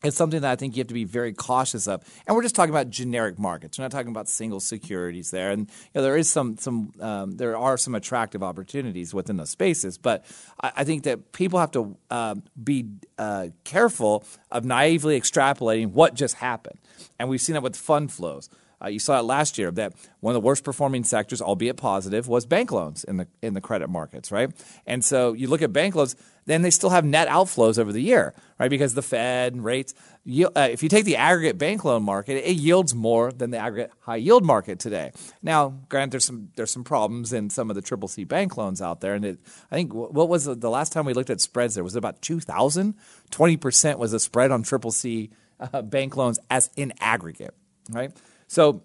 it's 0.04 0.18
something 0.18 0.42
that 0.42 0.52
I 0.52 0.56
think 0.56 0.76
you 0.76 0.82
have 0.82 0.88
to 0.88 0.94
be 0.94 1.04
very 1.04 1.34
cautious 1.34 1.88
of. 1.88 2.04
And 2.26 2.36
we're 2.36 2.42
just 2.42 2.56
talking 2.56 2.74
about 2.74 2.90
generic 2.90 3.38
markets. 3.38 3.78
We're 3.78 3.86
not 3.86 3.92
talking 3.92 4.10
about 4.10 4.28
single 4.28 4.60
securities 4.60 5.32
there. 5.32 5.52
And 5.52 5.68
you 5.68 5.76
know, 5.96 6.02
there 6.02 6.18
is 6.18 6.30
some 6.30 6.58
some 6.58 6.94
um, 7.00 7.32
there 7.38 7.56
are 7.56 7.78
some 7.78 7.96
attractive 7.96 8.42
opportunities 8.42 9.14
within 9.14 9.38
those 9.38 9.52
spaces. 9.52 9.98
But 9.98 10.26
I, 10.62 10.72
I 10.78 10.84
think 10.84 11.04
that 11.04 11.32
people 11.32 11.60
have 11.60 11.72
to 11.72 11.98
uh, 12.10 12.36
be 12.62 12.88
uh, 13.18 13.48
careful 13.64 14.24
of 14.52 14.66
naively 14.66 15.20
extrapolating 15.20 15.92
what 15.92 16.16
just 16.16 16.36
happened. 16.36 16.80
And 17.20 17.30
we've 17.30 17.42
seen 17.42 17.54
that 17.54 17.64
with 17.64 17.76
fund 17.76 18.12
flows. 18.12 18.50
Uh, 18.84 18.88
you 18.88 19.00
saw 19.00 19.20
it 19.20 19.24
last 19.24 19.58
year 19.58 19.72
that 19.72 19.94
one 20.20 20.36
of 20.36 20.42
the 20.42 20.46
worst 20.46 20.64
performing 20.64 21.04
sectors, 21.04 21.42
albeit 21.42 21.78
positive, 21.78 22.28
was 22.28 22.46
bank 22.46 22.72
loans 22.72 23.04
in 23.04 23.18
the 23.18 23.28
in 23.42 23.54
the 23.54 23.62
credit 23.62 23.90
markets, 23.90 24.32
right? 24.32 24.52
And 24.86 25.04
so 25.04 25.34
you 25.34 25.48
look 25.48 25.62
at 25.62 25.72
bank 25.72 25.96
loans, 25.96 26.16
then 26.46 26.62
they 26.62 26.72
still 26.72 26.90
have 26.90 27.06
net 27.06 27.28
outflows 27.28 27.78
over 27.78 27.92
the 27.92 28.02
year, 28.02 28.34
right? 28.60 28.70
Because 28.70 28.94
the 28.94 29.02
Fed 29.02 29.62
rates. 29.64 29.94
Uh, 30.24 30.70
if 30.72 30.84
you 30.84 30.90
take 30.90 31.06
the 31.06 31.16
aggregate 31.16 31.58
bank 31.58 31.84
loan 31.84 32.04
market, 32.04 32.48
it 32.48 32.56
yields 32.56 32.94
more 32.94 33.32
than 33.32 33.50
the 33.50 33.58
aggregate 33.58 33.92
high 34.02 34.18
yield 34.18 34.46
market 34.46 34.78
today. 34.78 35.12
Now, 35.42 35.70
granted, 35.90 36.12
there's 36.12 36.26
some 36.26 36.50
there's 36.56 36.72
some 36.72 36.84
problems 36.84 37.34
in 37.34 37.50
some 37.50 37.70
of 37.70 37.76
the 37.76 37.82
triple 37.82 38.08
C 38.08 38.24
bank 38.24 38.58
loans 38.58 38.82
out 38.82 39.02
there, 39.02 39.16
and 39.16 39.26
it, 39.26 39.40
I 39.72 39.76
think 39.76 39.94
what 39.94 40.30
was 40.30 40.46
the, 40.46 40.70
last 40.70 40.94
time 40.94 41.06
we 41.06 41.14
looked 41.14 41.30
at 41.30 41.42
spreads 41.42 41.76
there 41.76 41.84
was 41.84 41.96
about 41.96 42.22
2,000. 42.22 42.96
20 43.32 43.58
percent 43.58 44.00
was 44.00 44.12
the 44.12 44.20
spread 44.20 44.52
on 44.52 44.64
triple 44.64 44.92
C 44.92 45.32
uh, 45.60 45.82
bank 45.82 46.16
loans 46.16 46.40
as 46.50 46.70
in 46.76 46.94
aggregate, 47.00 47.56
right? 47.90 48.12
So 48.52 48.82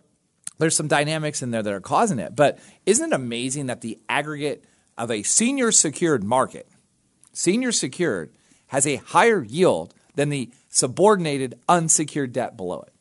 there's 0.59 0.77
some 0.77 0.87
dynamics 0.87 1.43
in 1.43 1.51
there 1.51 1.61
that 1.61 1.73
are 1.73 1.81
causing 1.81 2.21
it. 2.21 2.37
But 2.37 2.61
isn't 2.87 3.13
it 3.13 3.13
amazing 3.13 3.67
that 3.67 3.81
the 3.81 3.99
aggregate 4.09 4.65
of 4.97 5.11
a 5.11 5.25
senior 5.25 5.73
secured 5.73 6.23
market, 6.23 6.69
senior 7.33 7.73
secured, 7.73 8.31
has 8.69 8.87
a 8.87 8.97
higher 8.97 9.43
yield 9.43 9.93
than 10.15 10.29
the 10.29 10.51
subordinated 10.69 11.59
unsecured 11.69 12.33
debt 12.33 12.57
below 12.57 12.85
it? 12.87 12.95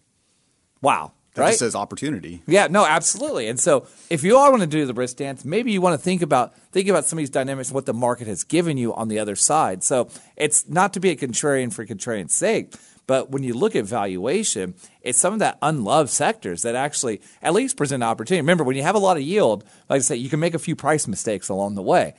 Wow. 0.81 1.11
That 1.35 1.41
right? 1.41 1.49
just 1.49 1.59
says 1.59 1.75
opportunity. 1.75 2.41
Yeah, 2.47 2.65
no, 2.67 2.83
absolutely. 2.83 3.47
And 3.47 3.59
so, 3.59 3.85
if 4.09 4.23
you 4.23 4.35
all 4.37 4.49
want 4.49 4.61
to 4.61 4.67
do 4.67 4.85
the 4.87 4.93
risk 4.93 5.17
dance, 5.17 5.45
maybe 5.45 5.71
you 5.71 5.81
want 5.81 5.99
to 5.99 6.03
think 6.03 6.21
about 6.21 6.57
think 6.71 6.87
about 6.87 7.05
some 7.05 7.19
of 7.19 7.21
these 7.21 7.29
dynamics, 7.29 7.71
what 7.71 7.85
the 7.85 7.93
market 7.93 8.25
has 8.25 8.45
given 8.45 8.77
you 8.77 8.95
on 8.95 9.09
the 9.09 9.19
other 9.19 9.35
side. 9.35 9.83
So, 9.83 10.09
it's 10.37 10.69
not 10.69 10.93
to 10.93 11.01
be 11.01 11.09
a 11.09 11.15
contrarian 11.17 11.73
for 11.73 11.85
contrarian's 11.85 12.33
sake, 12.33 12.73
but 13.07 13.31
when 13.31 13.43
you 13.43 13.53
look 13.53 13.75
at 13.75 13.85
valuation, 13.85 14.75
it's 15.01 15.17
some 15.17 15.33
of 15.33 15.39
that 15.39 15.57
unloved 15.61 16.09
sectors 16.09 16.63
that 16.63 16.75
actually 16.75 17.21
at 17.41 17.53
least 17.53 17.77
present 17.77 18.03
opportunity. 18.03 18.41
Remember, 18.41 18.63
when 18.63 18.75
you 18.75 18.83
have 18.83 18.95
a 18.95 18.99
lot 18.99 19.17
of 19.17 19.23
yield, 19.23 19.63
like 19.89 19.97
I 19.97 20.01
say, 20.01 20.15
you 20.15 20.29
can 20.29 20.39
make 20.39 20.53
a 20.53 20.59
few 20.59 20.75
price 20.75 21.07
mistakes 21.07 21.49
along 21.49 21.75
the 21.75 21.81
way. 21.81 22.15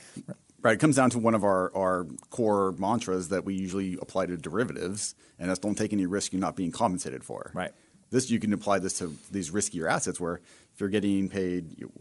Right. 0.61 0.73
It 0.73 0.79
comes 0.79 0.95
down 0.95 1.11
to 1.11 1.19
one 1.19 1.35
of 1.35 1.43
our, 1.43 1.75
our 1.75 2.07
core 2.29 2.73
mantras 2.77 3.29
that 3.29 3.45
we 3.45 3.55
usually 3.55 3.97
apply 4.01 4.25
to 4.25 4.37
derivatives, 4.37 5.15
and 5.39 5.49
that's 5.49 5.59
don't 5.59 5.77
take 5.77 5.93
any 5.93 6.05
risk 6.05 6.33
you're 6.33 6.41
not 6.41 6.55
being 6.55 6.71
compensated 6.71 7.23
for. 7.23 7.51
Right. 7.53 7.71
This 8.09 8.29
you 8.29 8.39
can 8.39 8.53
apply 8.53 8.79
this 8.79 8.97
to 8.99 9.15
these 9.31 9.51
riskier 9.51 9.89
assets 9.89 10.19
where 10.19 10.35
if 10.73 10.79
you're 10.79 10.89
getting 10.89 11.29
paid 11.29 11.77
you, 11.77 11.91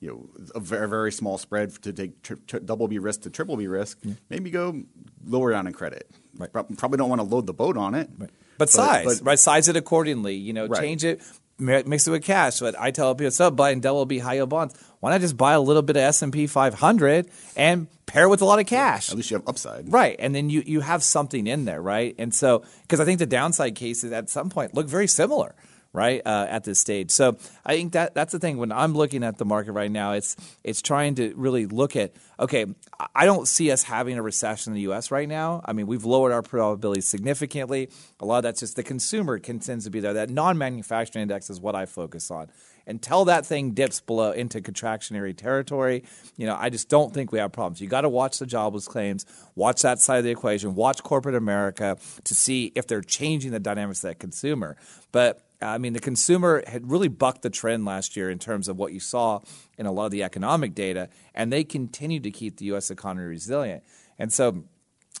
you 0.00 0.08
know 0.08 0.28
a 0.54 0.60
very, 0.60 0.88
very 0.88 1.12
small 1.12 1.38
spread 1.38 1.70
to 1.82 1.92
take 1.92 2.22
tri- 2.22 2.36
tri- 2.46 2.60
double 2.60 2.88
B 2.88 2.98
risk 2.98 3.22
to 3.22 3.30
triple 3.30 3.56
B 3.56 3.66
risk, 3.68 3.98
mm-hmm. 4.00 4.12
maybe 4.28 4.50
go 4.50 4.82
lower 5.24 5.52
down 5.52 5.66
in 5.66 5.72
credit. 5.72 6.10
Right. 6.52 6.76
Probably 6.76 6.98
don't 6.98 7.08
want 7.08 7.20
to 7.20 7.26
load 7.26 7.46
the 7.46 7.52
boat 7.52 7.76
on 7.76 7.94
it. 7.94 8.08
Right. 8.18 8.30
But, 8.30 8.30
but 8.58 8.70
size, 8.70 9.20
but, 9.20 9.26
right? 9.26 9.38
Size 9.38 9.68
it 9.68 9.76
accordingly. 9.76 10.34
You 10.34 10.52
know, 10.52 10.66
right. 10.66 10.80
change 10.80 11.04
it, 11.04 11.22
mix 11.58 12.06
it 12.06 12.10
with 12.10 12.24
cash. 12.24 12.60
But 12.60 12.78
I 12.78 12.90
tell 12.90 13.14
people, 13.14 13.30
so 13.30 13.50
buying 13.50 13.80
double 13.80 14.04
B 14.04 14.18
high 14.18 14.34
yield 14.34 14.50
bonds. 14.50 14.74
Why 15.00 15.10
not 15.10 15.20
just 15.20 15.36
buy 15.36 15.52
a 15.52 15.60
little 15.60 15.82
bit 15.82 15.96
of 15.96 16.02
S 16.02 16.22
and 16.22 16.32
P 16.32 16.46
500 16.46 17.28
and 17.56 17.88
pair 18.06 18.24
it 18.24 18.28
with 18.28 18.42
a 18.42 18.44
lot 18.44 18.60
of 18.60 18.66
cash? 18.66 19.10
At 19.10 19.16
least 19.16 19.30
you 19.30 19.36
have 19.36 19.48
upside, 19.48 19.92
right? 19.92 20.16
And 20.18 20.34
then 20.34 20.50
you 20.50 20.62
you 20.64 20.80
have 20.80 21.02
something 21.02 21.46
in 21.46 21.64
there, 21.64 21.82
right? 21.82 22.14
And 22.18 22.34
so 22.34 22.64
because 22.82 23.00
I 23.00 23.04
think 23.04 23.18
the 23.18 23.26
downside 23.26 23.74
cases 23.74 24.12
at 24.12 24.30
some 24.30 24.50
point 24.50 24.74
look 24.74 24.86
very 24.86 25.08
similar 25.08 25.54
right 25.92 26.22
uh, 26.24 26.46
at 26.48 26.64
this 26.64 26.78
stage. 26.78 27.10
So 27.10 27.36
I 27.64 27.76
think 27.76 27.92
that 27.92 28.14
that's 28.14 28.32
the 28.32 28.38
thing 28.38 28.56
when 28.56 28.72
I'm 28.72 28.94
looking 28.94 29.22
at 29.22 29.38
the 29.38 29.44
market 29.44 29.72
right 29.72 29.90
now. 29.90 30.12
It's 30.12 30.36
it's 30.64 30.80
trying 30.80 31.16
to 31.16 31.34
really 31.36 31.66
look 31.66 31.96
at 31.96 32.12
okay. 32.40 32.66
I 33.14 33.26
don't 33.26 33.46
see 33.46 33.70
us 33.70 33.82
having 33.82 34.16
a 34.16 34.22
recession 34.22 34.72
in 34.72 34.74
the 34.74 34.82
U.S. 34.82 35.10
right 35.10 35.28
now. 35.28 35.62
I 35.64 35.72
mean, 35.72 35.86
we've 35.86 36.04
lowered 36.04 36.32
our 36.32 36.42
probability 36.42 37.00
significantly. 37.00 37.90
A 38.20 38.24
lot 38.24 38.38
of 38.38 38.42
that's 38.44 38.60
just 38.60 38.76
the 38.76 38.82
consumer 38.82 39.38
tends 39.38 39.84
to 39.84 39.90
be 39.90 40.00
there. 40.00 40.14
That 40.14 40.30
non-manufacturing 40.30 41.22
index 41.22 41.50
is 41.50 41.60
what 41.60 41.74
I 41.74 41.86
focus 41.86 42.30
on. 42.30 42.48
Until 42.86 43.26
that 43.26 43.46
thing 43.46 43.72
dips 43.72 44.00
below 44.00 44.32
into 44.32 44.60
contractionary 44.60 45.36
territory, 45.36 46.04
you 46.36 46.46
know, 46.46 46.56
I 46.58 46.68
just 46.68 46.88
don't 46.88 47.14
think 47.14 47.30
we 47.30 47.38
have 47.38 47.52
problems. 47.52 47.80
You 47.80 47.86
got 47.86 48.00
to 48.00 48.08
watch 48.08 48.38
the 48.38 48.46
jobless 48.46 48.88
claims, 48.88 49.24
watch 49.54 49.82
that 49.82 50.00
side 50.00 50.18
of 50.18 50.24
the 50.24 50.30
equation, 50.30 50.74
watch 50.74 51.02
corporate 51.02 51.36
America 51.36 51.96
to 52.24 52.34
see 52.34 52.72
if 52.74 52.88
they're 52.88 53.02
changing 53.02 53.52
the 53.52 53.60
dynamics 53.60 54.02
of 54.02 54.10
that 54.10 54.18
consumer. 54.18 54.76
But 55.12 55.40
I 55.62 55.78
mean, 55.78 55.92
the 55.92 56.00
consumer 56.00 56.62
had 56.66 56.90
really 56.90 57.08
bucked 57.08 57.42
the 57.42 57.50
trend 57.50 57.84
last 57.84 58.16
year 58.16 58.30
in 58.30 58.38
terms 58.38 58.68
of 58.68 58.76
what 58.76 58.92
you 58.92 59.00
saw 59.00 59.40
in 59.78 59.86
a 59.86 59.92
lot 59.92 60.06
of 60.06 60.10
the 60.10 60.22
economic 60.22 60.74
data, 60.74 61.08
and 61.34 61.52
they 61.52 61.64
continued 61.64 62.24
to 62.24 62.30
keep 62.30 62.58
the 62.58 62.66
U.S. 62.66 62.90
economy 62.90 63.26
resilient. 63.26 63.82
And 64.18 64.32
so, 64.32 64.64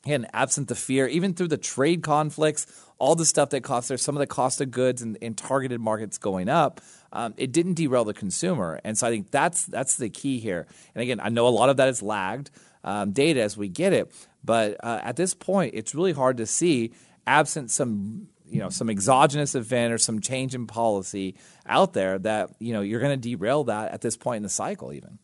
again, 0.04 0.26
absent 0.32 0.68
the 0.68 0.74
fear, 0.74 1.06
even 1.06 1.34
through 1.34 1.48
the 1.48 1.56
trade 1.56 2.02
conflicts, 2.02 2.66
all 2.98 3.14
the 3.14 3.24
stuff 3.24 3.50
that 3.50 3.62
costs 3.62 3.88
there, 3.88 3.98
some 3.98 4.16
of 4.16 4.20
the 4.20 4.26
cost 4.26 4.60
of 4.60 4.70
goods 4.70 5.02
and, 5.02 5.18
and 5.20 5.36
targeted 5.36 5.80
markets 5.80 6.18
going 6.18 6.48
up, 6.48 6.80
um, 7.12 7.34
it 7.36 7.52
didn't 7.52 7.74
derail 7.74 8.04
the 8.04 8.14
consumer. 8.14 8.80
And 8.84 8.96
so 8.96 9.06
I 9.06 9.10
think 9.10 9.30
that's 9.30 9.66
that's 9.66 9.96
the 9.96 10.08
key 10.08 10.38
here. 10.38 10.66
And 10.94 11.02
again, 11.02 11.20
I 11.20 11.28
know 11.28 11.46
a 11.46 11.50
lot 11.50 11.68
of 11.68 11.78
that 11.78 11.88
is 11.88 12.02
lagged 12.02 12.50
um, 12.84 13.12
data 13.12 13.42
as 13.42 13.56
we 13.56 13.68
get 13.68 13.92
it, 13.92 14.12
but 14.44 14.76
uh, 14.84 15.00
at 15.02 15.16
this 15.16 15.34
point, 15.34 15.74
it's 15.74 15.94
really 15.94 16.12
hard 16.12 16.36
to 16.36 16.46
see 16.46 16.92
absent 17.26 17.70
some 17.70 18.28
you 18.52 18.58
know 18.58 18.68
some 18.68 18.90
exogenous 18.90 19.54
event 19.54 19.92
or 19.92 19.98
some 19.98 20.20
change 20.20 20.54
in 20.54 20.66
policy 20.66 21.34
out 21.66 21.94
there 21.94 22.18
that 22.18 22.50
you 22.58 22.72
know 22.72 22.82
you're 22.82 23.00
going 23.00 23.18
to 23.18 23.28
derail 23.28 23.64
that 23.64 23.92
at 23.92 24.02
this 24.02 24.16
point 24.16 24.38
in 24.38 24.42
the 24.42 24.48
cycle 24.48 24.92
even. 24.92 25.18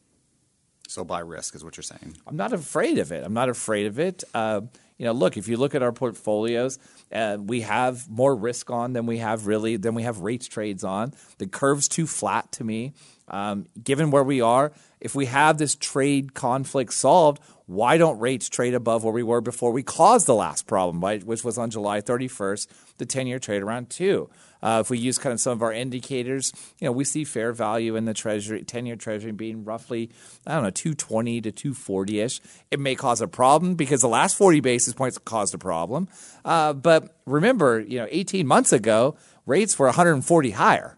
So 0.89 1.05
buy 1.05 1.21
risk 1.21 1.55
is 1.55 1.63
what 1.63 1.77
you're 1.77 1.85
saying. 1.85 2.17
I'm 2.27 2.37
not 2.37 2.55
afraid 2.55 2.97
of 2.99 3.13
it. 3.13 3.23
I'm 3.23 3.35
not 3.35 3.51
afraid 3.51 3.87
of 3.87 3.99
it. 3.99 4.25
Uh, 4.33 4.63
you 4.97 5.05
know 5.05 5.13
look 5.13 5.37
if 5.37 5.47
you 5.47 5.59
look 5.59 5.75
at 5.75 5.83
our 5.83 5.93
portfolios 5.93 6.79
uh, 7.13 7.37
we 7.39 7.61
have 7.61 8.09
more 8.09 8.35
risk 8.35 8.71
on 8.71 8.95
than 8.95 9.07
we 9.07 9.19
have 9.19 9.47
really 9.47 9.77
than 9.77 9.95
we 9.95 10.05
have 10.05 10.21
rates 10.21 10.49
trades 10.49 10.83
on. 10.83 11.13
The 11.37 11.47
curve's 11.47 11.87
too 11.87 12.07
flat 12.07 12.51
to 12.53 12.65
me 12.65 12.95
um, 13.29 13.67
given 13.83 14.11
where 14.11 14.25
we 14.25 14.41
are 14.41 14.73
if 15.01 15.15
we 15.15 15.27
have 15.27 15.59
this 15.59 15.75
trade 15.77 16.35
conflict 16.35 16.93
solved 16.93 17.41
why 17.69 17.99
don't 17.99 18.19
rates 18.19 18.49
trade 18.49 18.73
above 18.73 19.05
where 19.05 19.13
we 19.13 19.23
were 19.23 19.43
before 19.43 19.73
we 19.73 19.83
caused 19.83 20.27
the 20.27 20.35
last 20.35 20.67
problem, 20.67 21.05
right, 21.05 21.23
which 21.23 21.45
was 21.45 21.59
on 21.59 21.69
July 21.69 22.01
31st, 22.01 22.67
the 22.97 23.05
10 23.05 23.27
year 23.27 23.39
trade 23.39 23.63
around 23.63 23.91
two? 23.91 24.31
Uh, 24.63 24.79
if 24.81 24.89
we 24.89 24.99
use 24.99 25.19
kind 25.19 25.35
of 25.35 25.41
some 25.41 25.53
of 25.53 25.63
our 25.63 25.73
indicators, 25.73 26.51
you 26.79 26.87
know, 26.87 26.93
we 26.93 27.05
see 27.05 27.25
fair 27.25 27.53
value 27.53 27.95
in 27.95 28.07
the 28.07 28.15
treasury, 28.15 28.65
10 28.65 28.87
year 28.87 28.97
treasury 28.97 29.33
being 29.33 29.65
roughly, 29.65 30.11
I 30.47 30.55
don't 30.55 30.63
know, 30.63 30.71
220 30.71 31.43
to 31.43 31.53
240 31.53 32.21
ish. 32.21 32.41
It 32.71 32.81
may 32.81 32.95
cause 32.95 33.21
a 33.21 33.29
problem 33.29 33.75
because 33.75 34.01
the 34.01 34.09
last 34.09 34.39
40 34.39 34.61
basis 34.61 34.95
points 34.95 35.19
caused 35.19 35.55
a 35.55 35.59
problem. 35.59 36.09
Uh, 36.47 36.73
but 36.73 37.17
remember, 37.27 37.81
you 37.81 37.99
know, 37.99 38.09
18 38.11 38.47
months 38.47 38.73
ago, 38.73 39.15
rates 39.45 39.79
were 39.79 39.87
140 39.87 40.51
higher 40.53 40.98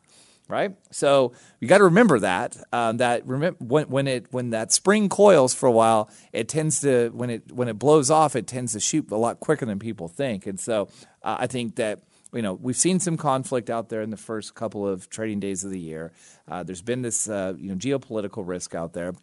right? 0.51 0.75
So 0.91 1.33
you 1.61 1.69
got 1.69 1.79
to 1.79 1.85
remember 1.85 2.19
that 2.19 2.57
um, 2.73 2.99
that 2.99 3.27
remember 3.27 3.57
when, 3.61 3.89
when 3.89 4.07
it 4.07 4.27
when 4.31 4.51
that 4.51 4.73
spring 4.73 5.09
coils 5.09 5.55
for 5.55 5.67
a 5.67 5.73
while, 5.73 6.11
it 6.33 6.49
tends 6.49 6.81
to 6.81 7.11
when 7.11 7.31
it 7.31 7.53
when 7.53 7.69
it 7.69 7.79
blows 7.79 8.11
off, 8.11 8.37
it 8.37 8.47
tends 8.47 8.73
to 8.73 8.81
shoot 8.81 9.11
a 9.11 9.17
lot 9.17 9.41
quicker 9.41 9.65
than 9.65 9.79
people 9.79 10.09
think, 10.09 10.47
and 10.47 10.59
so 10.61 10.89
uh, 11.23 11.37
I 11.41 11.47
think 11.47 11.77
that. 11.77 12.01
You 12.33 12.43
know, 12.43 12.55
we've 12.55 12.77
seen 12.77 13.01
some 13.01 13.17
conflict 13.17 13.71
out 13.71 13.89
there 13.89 14.03
in 14.03 14.11
the 14.11 14.17
first 14.17 14.55
couple 14.55 14.87
of 14.87 15.11
trading 15.11 15.41
days 15.41 15.65
of 15.65 15.73
the 15.73 15.81
year. 15.81 16.13
Uh, 16.47 16.63
there's 16.63 16.81
been 16.81 17.03
this, 17.03 17.29
uh, 17.29 17.55
you 17.59 17.71
know, 17.71 17.75
geopolitical 17.75 18.47
risk 18.47 18.73
out 18.73 18.93
there. 18.93 19.15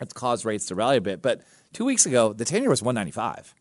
It's 0.00 0.12
caused 0.12 0.44
rates 0.44 0.66
to 0.66 0.76
rally 0.76 0.98
a 0.98 1.00
bit. 1.00 1.20
But 1.20 1.42
two 1.72 1.84
weeks 1.84 2.06
ago, 2.06 2.32
the 2.32 2.44
10 2.44 2.62
year 2.62 2.70
was 2.70 2.80
195 2.80 3.56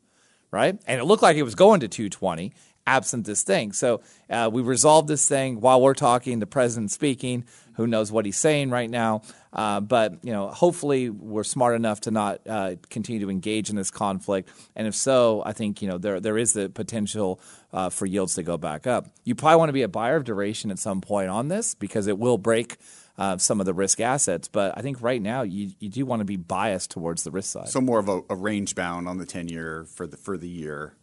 right? 0.54 0.80
And 0.86 1.02
it 1.02 1.06
looked 1.06 1.24
like 1.24 1.36
it 1.36 1.44
was 1.44 1.56
going 1.56 1.80
to 1.80 1.88
220 1.88 2.54
absent 2.86 3.26
this 3.26 3.44
thing. 3.44 3.72
So 3.72 4.02
uh, 4.30 4.50
we 4.52 4.62
resolved 4.62 5.08
this 5.08 5.28
thing 5.28 5.62
while 5.62 5.82
we're 5.82 5.94
talking. 5.94 6.40
The 6.40 6.48
president 6.48 6.92
speaking. 6.92 7.46
Who 7.76 7.88
knows 7.88 8.12
what 8.12 8.26
he's 8.26 8.38
saying 8.38 8.70
right 8.70 8.90
now? 8.90 9.24
Uh, 9.52 9.80
but 9.80 10.24
you 10.24 10.32
know, 10.32 10.48
hopefully, 10.48 11.10
we're 11.10 11.44
smart 11.44 11.76
enough 11.76 12.02
to 12.02 12.12
not 12.12 12.42
uh, 12.48 12.76
continue 12.90 13.22
to 13.22 13.32
engage 13.32 13.70
in 13.70 13.76
this 13.76 13.90
conflict. 13.90 14.50
And 14.76 14.88
if 14.88 14.96
so, 14.96 15.42
I 15.46 15.54
think 15.54 15.82
you 15.82 15.88
know 15.88 15.98
there 15.98 16.20
there 16.20 16.38
is 16.38 16.54
the 16.54 16.70
potential 16.70 17.40
uh, 17.72 17.90
for 17.90 18.06
yields 18.06 18.36
to 18.36 18.44
go 18.44 18.58
back 18.58 18.86
up. 18.86 19.08
You 19.24 19.36
probably 19.36 19.58
want 19.58 19.70
to 19.70 19.74
be 19.74 19.82
a 19.82 19.88
buyer 19.88 20.16
of 20.16 20.24
duration 20.24 20.70
at 20.72 20.80
some 20.80 21.02
point 21.02 21.30
on 21.30 21.48
this 21.48 21.76
because 21.76 22.08
it 22.08 22.18
will 22.18 22.38
break. 22.38 22.78
Uh, 23.16 23.38
some 23.38 23.60
of 23.60 23.68
the 23.68 23.76
risk 23.76 24.00
assets. 24.00 24.48
But 24.48 24.76
I 24.76 24.82
think 24.82 25.00
right 25.00 25.22
now 25.22 25.44
you, 25.44 25.70
you 25.78 25.88
do 25.88 26.04
want 26.04 26.22
to 26.22 26.26
be 26.26 26.36
biased 26.36 26.90
towards 26.90 27.24
the 27.24 27.30
risk 27.30 27.52
side. 27.52 27.70
So 27.70 27.80
more 27.80 28.00
of 28.00 28.10
a, 28.10 28.22
a 28.28 28.36
range 28.36 28.74
bound 28.74 29.08
on 29.08 29.20
the 29.20 29.26
ten 29.28 29.48
year 29.48 29.86
for 29.86 30.08
the 30.08 30.18
for 30.18 30.36
the 30.36 30.50
year. 30.50 30.96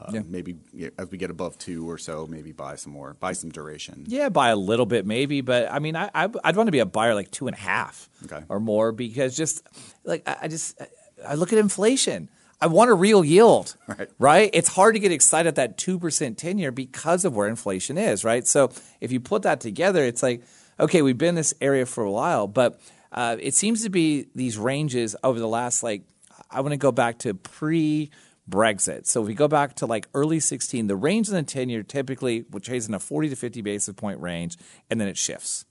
Uh, 0.00 0.10
yeah. 0.14 0.22
Maybe 0.26 0.56
as 0.98 1.10
we 1.10 1.18
get 1.18 1.30
above 1.30 1.58
two 1.58 1.88
or 1.88 1.98
so, 1.98 2.26
maybe 2.26 2.52
buy 2.52 2.76
some 2.76 2.92
more, 2.92 3.14
buy 3.20 3.32
some 3.32 3.50
duration. 3.50 4.04
Yeah, 4.06 4.28
buy 4.30 4.48
a 4.48 4.56
little 4.56 4.86
bit 4.86 5.04
maybe, 5.06 5.40
but 5.40 5.70
I 5.70 5.78
mean, 5.78 5.96
I, 5.96 6.10
I 6.14 6.26
would 6.26 6.56
want 6.56 6.68
to 6.68 6.72
be 6.72 6.78
a 6.78 6.86
buyer 6.86 7.14
like 7.14 7.30
two 7.30 7.46
and 7.48 7.56
a 7.56 7.60
half 7.60 8.08
okay. 8.24 8.44
or 8.48 8.60
more 8.60 8.92
because 8.92 9.36
just 9.36 9.62
like 10.04 10.26
I, 10.28 10.36
I 10.42 10.48
just 10.48 10.80
I 11.26 11.34
look 11.34 11.52
at 11.52 11.58
inflation. 11.58 12.28
I 12.62 12.66
want 12.66 12.90
a 12.90 12.94
real 12.94 13.24
yield, 13.24 13.74
Right. 13.86 14.08
right? 14.18 14.50
It's 14.52 14.68
hard 14.68 14.94
to 14.94 15.00
get 15.00 15.12
excited 15.12 15.48
at 15.48 15.54
that 15.54 15.78
2% 15.78 16.36
10 16.36 16.58
year 16.58 16.70
because 16.70 17.24
of 17.24 17.34
where 17.34 17.48
inflation 17.48 17.96
is, 17.96 18.22
right? 18.22 18.46
So 18.46 18.70
if 19.00 19.12
you 19.12 19.18
put 19.20 19.42
that 19.42 19.60
together, 19.60 20.04
it's 20.04 20.22
like, 20.22 20.42
okay, 20.78 21.00
we've 21.00 21.16
been 21.16 21.30
in 21.30 21.34
this 21.36 21.54
area 21.62 21.86
for 21.86 22.04
a 22.04 22.10
while, 22.10 22.46
but 22.46 22.78
uh, 23.12 23.36
it 23.40 23.54
seems 23.54 23.82
to 23.84 23.88
be 23.88 24.26
these 24.34 24.58
ranges 24.58 25.16
over 25.24 25.38
the 25.38 25.48
last, 25.48 25.82
like, 25.82 26.02
I 26.50 26.60
want 26.60 26.72
to 26.72 26.76
go 26.78 26.92
back 26.92 27.18
to 27.20 27.32
pre 27.32 28.10
Brexit. 28.50 29.06
So 29.06 29.22
if 29.22 29.28
we 29.28 29.34
go 29.34 29.48
back 29.48 29.76
to 29.76 29.86
like 29.86 30.08
early 30.14 30.40
16, 30.40 30.86
the 30.86 30.96
range 30.96 31.28
in 31.28 31.34
the 31.34 31.42
10 31.42 31.68
year 31.68 31.82
typically 31.82 32.44
which 32.50 32.66
trades 32.66 32.88
in 32.88 32.94
a 32.94 32.98
40 32.98 33.30
to 33.30 33.36
50 33.36 33.62
basis 33.62 33.94
point 33.94 34.20
range, 34.20 34.56
and 34.90 35.00
then 35.00 35.08
it 35.08 35.16
shifts 35.16 35.64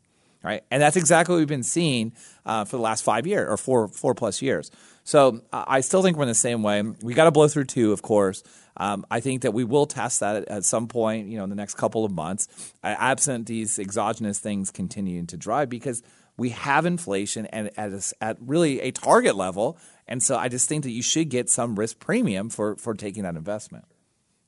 right? 0.44 0.64
And 0.72 0.82
that's 0.82 0.96
exactly 0.96 1.34
what 1.34 1.40
we've 1.40 1.48
been 1.48 1.64
seeing 1.64 2.14
uh, 2.46 2.66
for 2.66 2.78
the 2.78 2.82
last 2.82 3.04
five 3.04 3.28
years 3.28 3.48
or 3.50 3.58
four 3.58 3.88
four 3.88 4.16
plus 4.16 4.42
years. 4.42 4.72
So 5.04 5.42
uh, 5.52 5.66
I 5.68 5.82
still 5.82 6.04
think 6.04 6.18
we're 6.18 6.24
in 6.24 6.30
the 6.30 6.36
same 6.36 6.64
way. 6.64 6.82
We 6.82 7.14
got 7.14 7.26
to 7.26 7.32
blow 7.32 7.48
through 7.48 7.66
two, 7.66 7.92
of 7.92 8.02
course. 8.02 8.44
Um, 8.78 9.06
I 9.12 9.20
think 9.20 9.42
that 9.42 9.54
we 9.54 9.64
will 9.64 9.86
test 9.86 10.22
that 10.22 10.48
at, 10.48 10.64
some 10.64 10.88
point, 10.88 11.28
you 11.28 11.38
know, 11.38 11.44
in 11.44 11.50
the 11.50 11.56
next 11.56 11.76
couple 11.76 12.06
of 12.06 12.12
months, 12.12 12.48
absent 12.84 13.48
these 13.48 13.78
exogenous 13.78 14.40
things 14.40 14.72
continuing 14.72 15.28
to 15.28 15.38
drive, 15.38 15.70
because 15.70 16.02
we 16.38 16.52
have 16.52 16.86
inflation 16.86 17.46
and 17.48 17.72
at, 17.78 17.92
a, 17.92 18.02
at 18.22 18.38
really 18.40 18.80
a 18.80 18.92
target 18.92 19.36
level. 19.36 19.78
And 20.10 20.22
so 20.22 20.36
I 20.36 20.50
just 20.50 20.68
think 20.68 20.84
that 20.84 20.92
you 20.92 21.04
should 21.04 21.30
get 21.30 21.50
some 21.50 21.78
risk 21.78 22.00
premium 22.00 22.50
for 22.50 22.76
for 22.76 22.94
taking 22.96 23.24
that 23.24 23.36
investment. 23.36 23.86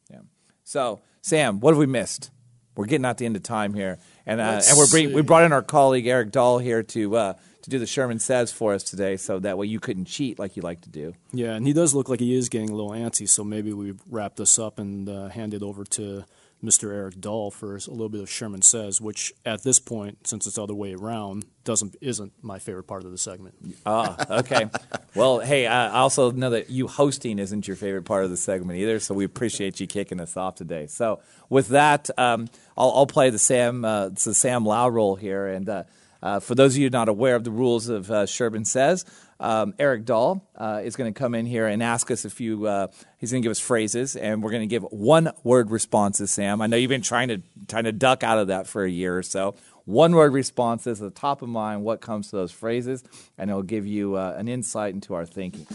Yeah. 0.09 0.21
So 0.65 0.99
Sam, 1.21 1.61
what 1.61 1.71
have 1.71 1.77
we 1.77 1.85
missed? 1.85 2.31
We're 2.75 2.85
getting 2.85 3.05
out 3.05 3.17
the 3.17 3.25
end 3.25 3.35
of 3.35 3.43
time 3.43 3.73
here, 3.73 3.99
and 4.25 4.41
uh, 4.41 4.61
and 4.67 4.77
we're 4.77 4.87
bring, 4.87 5.13
we 5.13 5.21
brought 5.21 5.43
in 5.43 5.51
our 5.53 5.61
colleague 5.61 6.07
Eric 6.07 6.31
Dahl 6.31 6.57
here 6.57 6.81
to 6.83 7.15
uh, 7.15 7.33
to 7.61 7.69
do 7.69 7.77
the 7.77 7.85
Sherman 7.85 8.17
Says 8.17 8.51
for 8.51 8.73
us 8.73 8.81
today, 8.81 9.17
so 9.17 9.39
that 9.39 9.57
way 9.57 9.67
you 9.67 9.79
couldn't 9.79 10.05
cheat 10.05 10.39
like 10.39 10.55
you 10.55 10.63
like 10.63 10.81
to 10.81 10.89
do. 10.89 11.13
Yeah, 11.31 11.53
and 11.53 11.67
he 11.67 11.73
does 11.73 11.93
look 11.93 12.09
like 12.09 12.21
he 12.21 12.33
is 12.33 12.49
getting 12.49 12.69
a 12.69 12.75
little 12.75 12.91
antsy, 12.91 13.27
so 13.29 13.43
maybe 13.43 13.71
we 13.73 13.93
wrap 14.09 14.37
this 14.37 14.57
up 14.57 14.79
and 14.79 15.07
uh, 15.07 15.27
hand 15.27 15.53
it 15.53 15.61
over 15.61 15.83
to 15.83 16.25
Mr. 16.63 16.93
Eric 16.93 17.19
Dahl 17.19 17.49
for 17.49 17.75
a 17.75 17.79
little 17.89 18.09
bit 18.09 18.21
of 18.21 18.29
Sherman 18.29 18.61
Says, 18.61 19.01
which 19.01 19.33
at 19.45 19.63
this 19.63 19.79
point, 19.79 20.27
since 20.27 20.45
it's 20.45 20.55
the 20.55 20.63
other 20.63 20.75
way 20.75 20.93
around, 20.93 21.45
doesn't 21.63 21.95
isn't 22.01 22.33
my 22.41 22.59
favorite 22.59 22.83
part 22.83 23.03
of 23.03 23.11
the 23.11 23.17
segment. 23.17 23.55
Ah, 23.85 24.39
okay. 24.39 24.69
well, 25.15 25.39
hey, 25.39 25.65
I 25.65 25.99
also 25.99 26.31
know 26.31 26.51
that 26.51 26.69
you 26.69 26.87
hosting 26.87 27.39
isn't 27.39 27.67
your 27.67 27.77
favorite 27.77 28.03
part 28.03 28.23
of 28.23 28.29
the 28.29 28.37
segment 28.37 28.79
either, 28.79 28.99
so 28.99 29.13
we 29.13 29.25
appreciate 29.25 29.79
you 29.79 29.87
kicking 29.87 30.19
us 30.19 30.37
off 30.37 30.55
today. 30.55 30.87
So, 30.87 31.21
with 31.49 31.69
that, 31.69 32.09
um, 32.17 32.47
I'll, 32.77 32.91
I'll 32.91 33.07
play 33.07 33.29
the 33.31 33.39
Sam 33.39 33.83
uh, 33.83 34.09
the 34.09 34.33
Sam 34.33 34.65
Lau 34.65 34.87
role 34.87 35.15
here, 35.15 35.47
and 35.47 35.67
uh, 35.67 35.83
uh, 36.21 36.39
for 36.39 36.53
those 36.53 36.75
of 36.75 36.81
you 36.81 36.89
not 36.89 37.09
aware 37.09 37.35
of 37.35 37.43
the 37.43 37.51
rules 37.51 37.89
of 37.89 38.11
uh, 38.11 38.25
Sherman 38.25 38.65
Says, 38.65 39.05
um, 39.41 39.73
Eric 39.79 40.05
Dahl 40.05 40.47
uh, 40.55 40.81
is 40.83 40.95
going 40.95 41.11
to 41.11 41.17
come 41.17 41.35
in 41.35 41.45
here 41.45 41.67
and 41.67 41.81
ask 41.81 42.11
us 42.11 42.23
a 42.23 42.29
few. 42.29 42.67
Uh, 42.67 42.87
he's 43.17 43.31
going 43.31 43.41
to 43.41 43.45
give 43.45 43.51
us 43.51 43.59
phrases, 43.59 44.15
and 44.15 44.41
we're 44.41 44.51
going 44.51 44.61
to 44.61 44.67
give 44.67 44.83
one 44.83 45.31
word 45.43 45.71
responses. 45.71 46.31
Sam, 46.31 46.61
I 46.61 46.67
know 46.67 46.77
you've 46.77 46.89
been 46.89 47.01
trying 47.01 47.27
to 47.29 47.41
trying 47.67 47.85
to 47.85 47.91
duck 47.91 48.23
out 48.23 48.37
of 48.37 48.47
that 48.47 48.67
for 48.67 48.85
a 48.85 48.89
year 48.89 49.17
or 49.17 49.23
so. 49.23 49.55
One 49.85 50.13
word 50.13 50.31
responses 50.31 51.01
at 51.01 51.13
the 51.13 51.19
top 51.19 51.41
of 51.41 51.49
mind. 51.49 51.83
What 51.83 52.01
comes 52.01 52.29
to 52.29 52.35
those 52.35 52.51
phrases, 52.51 53.03
and 53.37 53.49
it'll 53.49 53.63
give 53.63 53.87
you 53.87 54.15
uh, 54.15 54.35
an 54.37 54.47
insight 54.47 54.93
into 54.93 55.15
our 55.15 55.25
thinking. 55.25 55.65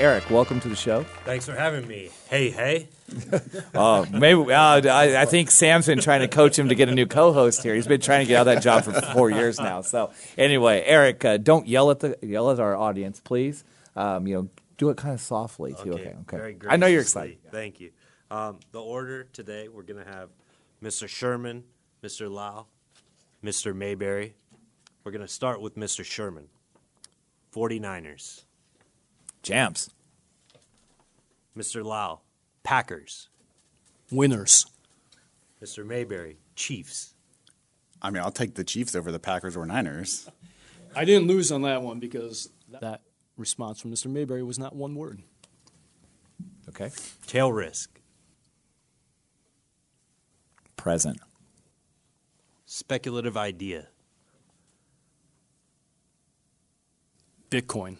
Eric, 0.00 0.28
welcome 0.28 0.58
to 0.60 0.68
the 0.68 0.74
show. 0.74 1.04
Thanks 1.24 1.46
for 1.46 1.52
having 1.54 1.86
me. 1.86 2.10
Hey, 2.28 2.50
hey. 2.50 2.88
Oh, 3.76 4.04
maybe 4.10 4.52
uh, 4.52 4.80
I, 4.80 5.22
I 5.22 5.24
think 5.24 5.50
Sam's 5.50 5.86
been 5.86 6.00
trying 6.00 6.20
to 6.20 6.28
coach 6.28 6.58
him 6.58 6.68
to 6.68 6.74
get 6.74 6.88
a 6.88 6.94
new 6.94 7.06
co-host 7.06 7.62
here. 7.62 7.74
He's 7.74 7.86
been 7.86 8.00
trying 8.00 8.24
to 8.24 8.28
get 8.28 8.36
out 8.38 8.48
of 8.48 8.54
that 8.54 8.62
job 8.62 8.84
for 8.84 8.92
four 9.12 9.30
years 9.30 9.60
now. 9.60 9.82
So 9.82 10.10
anyway, 10.36 10.82
Eric, 10.84 11.24
uh, 11.24 11.36
don't 11.36 11.66
yell 11.68 11.90
at 11.90 12.00
the 12.00 12.16
yell 12.22 12.50
at 12.50 12.58
our 12.58 12.74
audience, 12.74 13.20
please. 13.20 13.62
Um, 13.94 14.26
you 14.26 14.34
know, 14.34 14.48
do 14.78 14.90
it 14.90 14.96
kind 14.96 15.14
of 15.14 15.20
softly 15.20 15.74
too. 15.74 15.92
Okay, 15.92 16.14
okay. 16.22 16.36
Very 16.36 16.56
I 16.68 16.76
know 16.76 16.86
you're 16.86 17.02
excited. 17.02 17.38
Thank 17.50 17.78
you. 17.80 17.90
Um, 18.30 18.58
the 18.72 18.80
order 18.80 19.24
today, 19.24 19.68
we're 19.68 19.82
going 19.82 20.04
to 20.04 20.10
have 20.10 20.30
Mr. 20.82 21.08
Sherman, 21.08 21.64
Mr. 22.02 22.30
Lau, 22.30 22.66
Mr. 23.44 23.74
Mayberry. 23.74 24.34
We're 25.04 25.12
going 25.12 25.22
to 25.22 25.28
start 25.28 25.60
with 25.60 25.76
Mr. 25.76 26.04
Sherman. 26.04 26.48
49ers. 27.54 28.44
Jams. 29.44 29.90
Mr. 31.56 31.84
Lau, 31.84 32.20
Packers. 32.64 33.28
Winners. 34.10 34.66
Mr. 35.62 35.86
Mayberry, 35.86 36.38
Chiefs. 36.56 37.14
I 38.02 38.10
mean, 38.10 38.22
I'll 38.22 38.32
take 38.32 38.54
the 38.54 38.64
Chiefs 38.64 38.96
over 38.96 39.12
the 39.12 39.20
Packers 39.20 39.56
or 39.56 39.64
Niners. 39.66 40.28
I 40.96 41.04
didn't 41.04 41.28
lose 41.28 41.52
on 41.52 41.62
that 41.62 41.82
one 41.82 42.00
because 42.00 42.48
that 42.80 43.02
response 43.36 43.80
from 43.80 43.92
Mr. 43.92 44.06
Mayberry 44.06 44.42
was 44.42 44.58
not 44.58 44.74
one 44.74 44.94
word. 44.94 45.22
Okay. 46.68 46.90
Tail 47.26 47.52
risk. 47.52 48.00
Present. 50.76 51.20
Speculative 52.64 53.36
idea. 53.36 53.88
Bitcoin. 57.50 57.98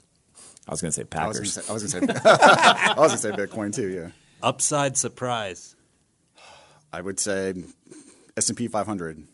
I 0.66 0.70
was 0.70 0.80
going 0.80 0.90
to 0.90 0.92
say 0.92 1.04
Packers. 1.04 1.68
I 1.68 1.72
was 1.72 1.94
gonna 1.94 2.06
say, 2.06 2.20
I 2.24 2.94
was 2.96 3.10
gonna 3.10 3.18
say 3.18 3.30
Bitcoin 3.32 3.74
too. 3.74 3.88
Yeah, 3.88 4.10
Upside 4.42 4.96
surprise. 4.96 5.76
I 6.92 7.00
would 7.00 7.18
say 7.18 7.54
S 8.36 8.48
and 8.48 8.56
P 8.56 8.68
500. 8.68 9.26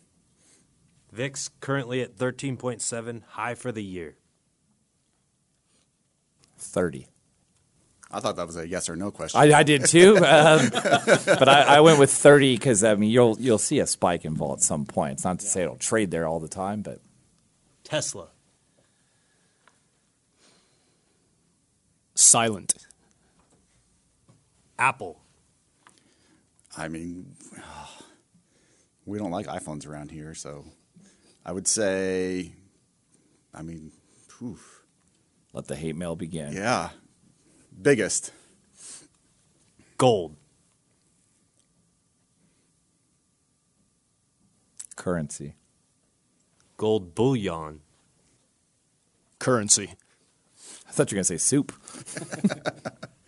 VIX 1.12 1.50
currently 1.60 2.00
at 2.02 2.16
13.7, 2.16 3.22
high 3.30 3.54
for 3.54 3.72
the 3.72 3.82
year. 3.82 4.16
Thirty. 6.56 7.08
I 8.12 8.20
thought 8.20 8.36
that 8.36 8.46
was 8.46 8.56
a 8.56 8.66
yes 8.66 8.88
or 8.88 8.96
no 8.96 9.10
question. 9.10 9.40
I, 9.40 9.58
I 9.58 9.62
did 9.62 9.84
too, 9.84 10.16
um, 10.24 10.68
but 10.72 11.48
I, 11.48 11.76
I 11.76 11.80
went 11.80 11.98
with 11.98 12.10
thirty 12.10 12.54
because 12.54 12.82
I 12.82 12.94
mean 12.96 13.10
you'll 13.10 13.36
you'll 13.40 13.58
see 13.58 13.78
a 13.78 13.86
spike 13.86 14.24
in 14.24 14.34
vol 14.34 14.52
at 14.54 14.60
some 14.60 14.84
point. 14.84 15.12
It's 15.14 15.24
not 15.24 15.38
to 15.40 15.46
say 15.46 15.62
it'll 15.62 15.76
trade 15.76 16.10
there 16.10 16.26
all 16.26 16.40
the 16.40 16.48
time, 16.48 16.82
but 16.82 17.00
Tesla. 17.84 18.28
Silent. 22.20 22.74
Apple. 24.78 25.22
I 26.76 26.86
mean, 26.86 27.34
we 29.06 29.18
don't 29.18 29.30
like 29.30 29.46
iPhones 29.46 29.88
around 29.88 30.10
here, 30.10 30.34
so 30.34 30.66
I 31.46 31.52
would 31.52 31.66
say, 31.66 32.52
I 33.54 33.62
mean, 33.62 33.90
whew, 34.38 34.58
let 35.54 35.66
the 35.66 35.74
hate 35.74 35.96
mail 35.96 36.14
begin. 36.14 36.52
yeah, 36.52 36.90
biggest. 37.80 38.32
Gold. 39.96 40.36
Currency. 44.94 45.54
Gold 46.76 47.14
bullion. 47.14 47.80
Currency. 49.38 49.94
I 50.90 50.92
thought 50.92 51.12
you 51.12 51.14
were 51.14 51.18
going 51.18 51.24
to 51.24 51.24
say 51.24 51.36
soup. 51.36 51.72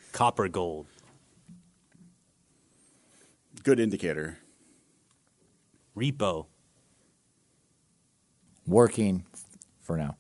Copper 0.12 0.48
gold. 0.48 0.88
Good 3.62 3.78
indicator. 3.78 4.40
Repo. 5.96 6.46
Working 8.66 9.24
for 9.80 9.96
now. 9.96 10.16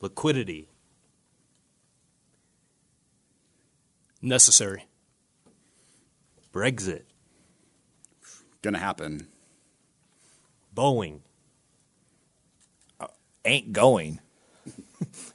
Liquidity. 0.00 0.70
Necessary. 4.22 4.86
Brexit. 6.50 7.02
Gonna 8.62 8.78
happen. 8.78 9.26
Boeing. 10.74 11.20
Uh, 12.98 13.08
ain't 13.44 13.74
going. 13.74 14.20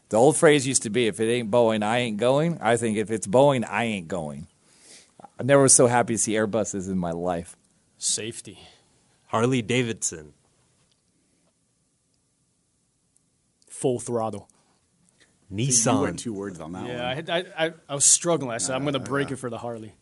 The 0.10 0.18
old 0.18 0.38
phrase 0.38 0.66
used 0.68 0.84
to 0.84 0.90
be 0.90 1.08
if 1.08 1.20
it 1.20 1.30
ain't 1.32 1.52
Boeing, 1.52 1.84
I 1.84 2.00
ain't 2.00 2.18
going. 2.18 2.58
I 2.62 2.78
think 2.78 2.98
if 2.98 3.12
it's 3.12 3.28
Boeing, 3.28 3.68
I 3.70 3.84
ain't 3.86 4.08
going. 4.08 4.48
I 5.40 5.44
never 5.44 5.64
was 5.64 5.74
so 5.74 5.88
happy 5.88 6.14
to 6.16 6.18
see 6.18 6.34
Airbuses 6.34 6.90
in 6.90 6.98
my 6.98 7.12
life. 7.12 7.56
Safety. 7.98 8.60
Harley 9.28 9.62
Davidson. 9.62 10.34
Full 13.70 14.00
throttle. 14.00 14.48
You 15.50 15.68
Nissan. 15.68 16.02
went 16.02 16.20
two 16.20 16.34
words 16.34 16.60
on 16.60 16.74
that 16.74 16.86
Yeah, 16.88 16.96
one. 16.96 17.06
I, 17.06 17.16
had- 17.16 17.30
I, 17.30 17.46
I, 17.58 17.72
I 17.90 17.96
was 17.96 18.06
struggling. 18.06 18.52
I 18.52 18.58
said, 18.58 18.76
I'm 18.76 18.82
going 18.84 18.94
to 18.94 19.00
break 19.00 19.32
it 19.32 19.38
for 19.38 19.50
the 19.50 19.58
Harley. 19.60 19.94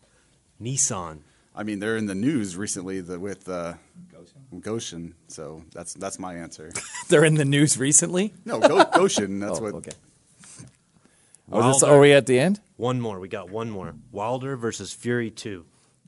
Nissan. 0.62 1.20
I 1.56 1.64
mean, 1.64 1.80
they're 1.80 1.98
in 1.98 2.06
the 2.06 2.16
news 2.16 2.58
recently 2.58 3.00
the, 3.00 3.18
with 3.18 3.48
uh, 3.48 3.76
Ghosn, 4.54 5.14
so 5.28 5.64
that's 5.72 5.94
that's 5.94 6.20
my 6.20 6.36
answer. 6.36 6.72
They're 7.08 7.24
in 7.24 7.36
the 7.36 7.46
news 7.46 7.78
recently. 7.78 8.34
No, 8.44 8.60
Go, 8.60 8.84
Ghosn. 8.84 9.40
That's 9.46 9.60
oh, 9.60 9.64
what. 9.64 9.74
okay. 9.76 9.92
Oh, 11.52 11.72
this, 11.72 11.82
Wilder. 11.82 11.96
are 11.96 12.00
we 12.00 12.12
at 12.12 12.26
the 12.26 12.40
end? 12.40 12.60
One 12.76 13.00
more. 13.00 13.20
We 13.20 13.28
got 13.28 13.50
one 13.50 13.70
more. 13.70 13.94
Wilder 14.12 14.58
versus 14.58 14.92
Fury 14.94 15.30
2. 15.30 15.64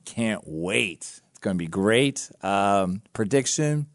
Can't 0.05 0.41
wait. 0.45 1.21
It's 1.29 1.39
going 1.39 1.55
to 1.55 1.59
be 1.59 1.67
great. 1.67 2.31
Um, 2.41 3.03
prediction. 3.13 3.85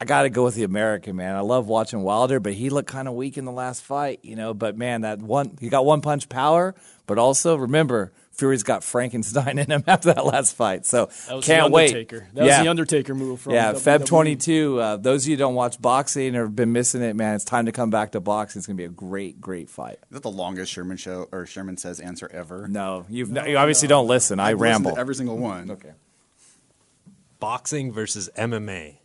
I 0.00 0.04
got 0.04 0.22
to 0.22 0.30
go 0.30 0.44
with 0.44 0.54
the 0.54 0.62
American 0.62 1.16
man. 1.16 1.36
I 1.36 1.40
love 1.40 1.66
watching 1.66 2.02
Wilder, 2.02 2.40
but 2.40 2.54
he 2.54 2.70
looked 2.70 2.88
kind 2.88 3.08
of 3.08 3.14
weak 3.14 3.36
in 3.36 3.44
the 3.44 3.52
last 3.52 3.82
fight, 3.82 4.20
you 4.22 4.36
know. 4.36 4.54
But 4.54 4.78
man, 4.78 5.02
that 5.02 5.18
one 5.18 5.58
he 5.60 5.68
got 5.68 5.84
one 5.84 6.00
punch 6.00 6.28
power, 6.28 6.74
but 7.06 7.18
also 7.18 7.56
remember 7.56 8.12
Fury's 8.40 8.62
got 8.62 8.82
Frankenstein 8.82 9.58
in 9.58 9.70
him 9.70 9.84
after 9.86 10.14
that 10.14 10.24
last 10.24 10.56
fight. 10.56 10.86
So 10.86 11.10
That 11.28 11.36
was 11.36 11.44
can't 11.44 11.70
wait. 11.70 12.08
That 12.08 12.30
yeah. 12.32 12.44
was 12.44 12.64
the 12.64 12.68
Undertaker 12.70 13.14
move 13.14 13.42
from 13.42 13.52
yeah, 13.52 13.74
WWE. 13.74 13.98
Feb 14.00 14.06
22. 14.06 14.80
Uh, 14.80 14.96
those 14.96 15.24
of 15.24 15.28
you 15.28 15.36
who 15.36 15.38
don't 15.38 15.54
watch 15.54 15.80
boxing 15.80 16.34
or 16.34 16.44
have 16.44 16.56
been 16.56 16.72
missing 16.72 17.02
it, 17.02 17.14
man, 17.14 17.34
it's 17.34 17.44
time 17.44 17.66
to 17.66 17.72
come 17.72 17.90
back 17.90 18.12
to 18.12 18.20
boxing. 18.20 18.60
It's 18.60 18.66
going 18.66 18.78
to 18.78 18.80
be 18.80 18.86
a 18.86 18.88
great, 18.88 19.42
great 19.42 19.68
fight. 19.68 19.98
Is 20.04 20.12
that 20.12 20.22
the 20.22 20.30
longest 20.30 20.72
Sherman 20.72 20.96
show 20.96 21.28
or 21.30 21.44
Sherman 21.44 21.76
says 21.76 22.00
answer 22.00 22.30
ever? 22.32 22.66
No, 22.66 23.04
you've 23.10 23.28
you 23.30 23.58
obviously 23.58 23.88
don't 23.88 24.06
listen. 24.06 24.40
I 24.40 24.52
I've 24.52 24.60
ramble. 24.60 24.94
to 24.94 24.98
every 24.98 25.14
single 25.14 25.36
one. 25.36 25.70
okay. 25.70 25.92
Boxing 27.40 27.92
versus 27.92 28.30
MMA. 28.38 28.96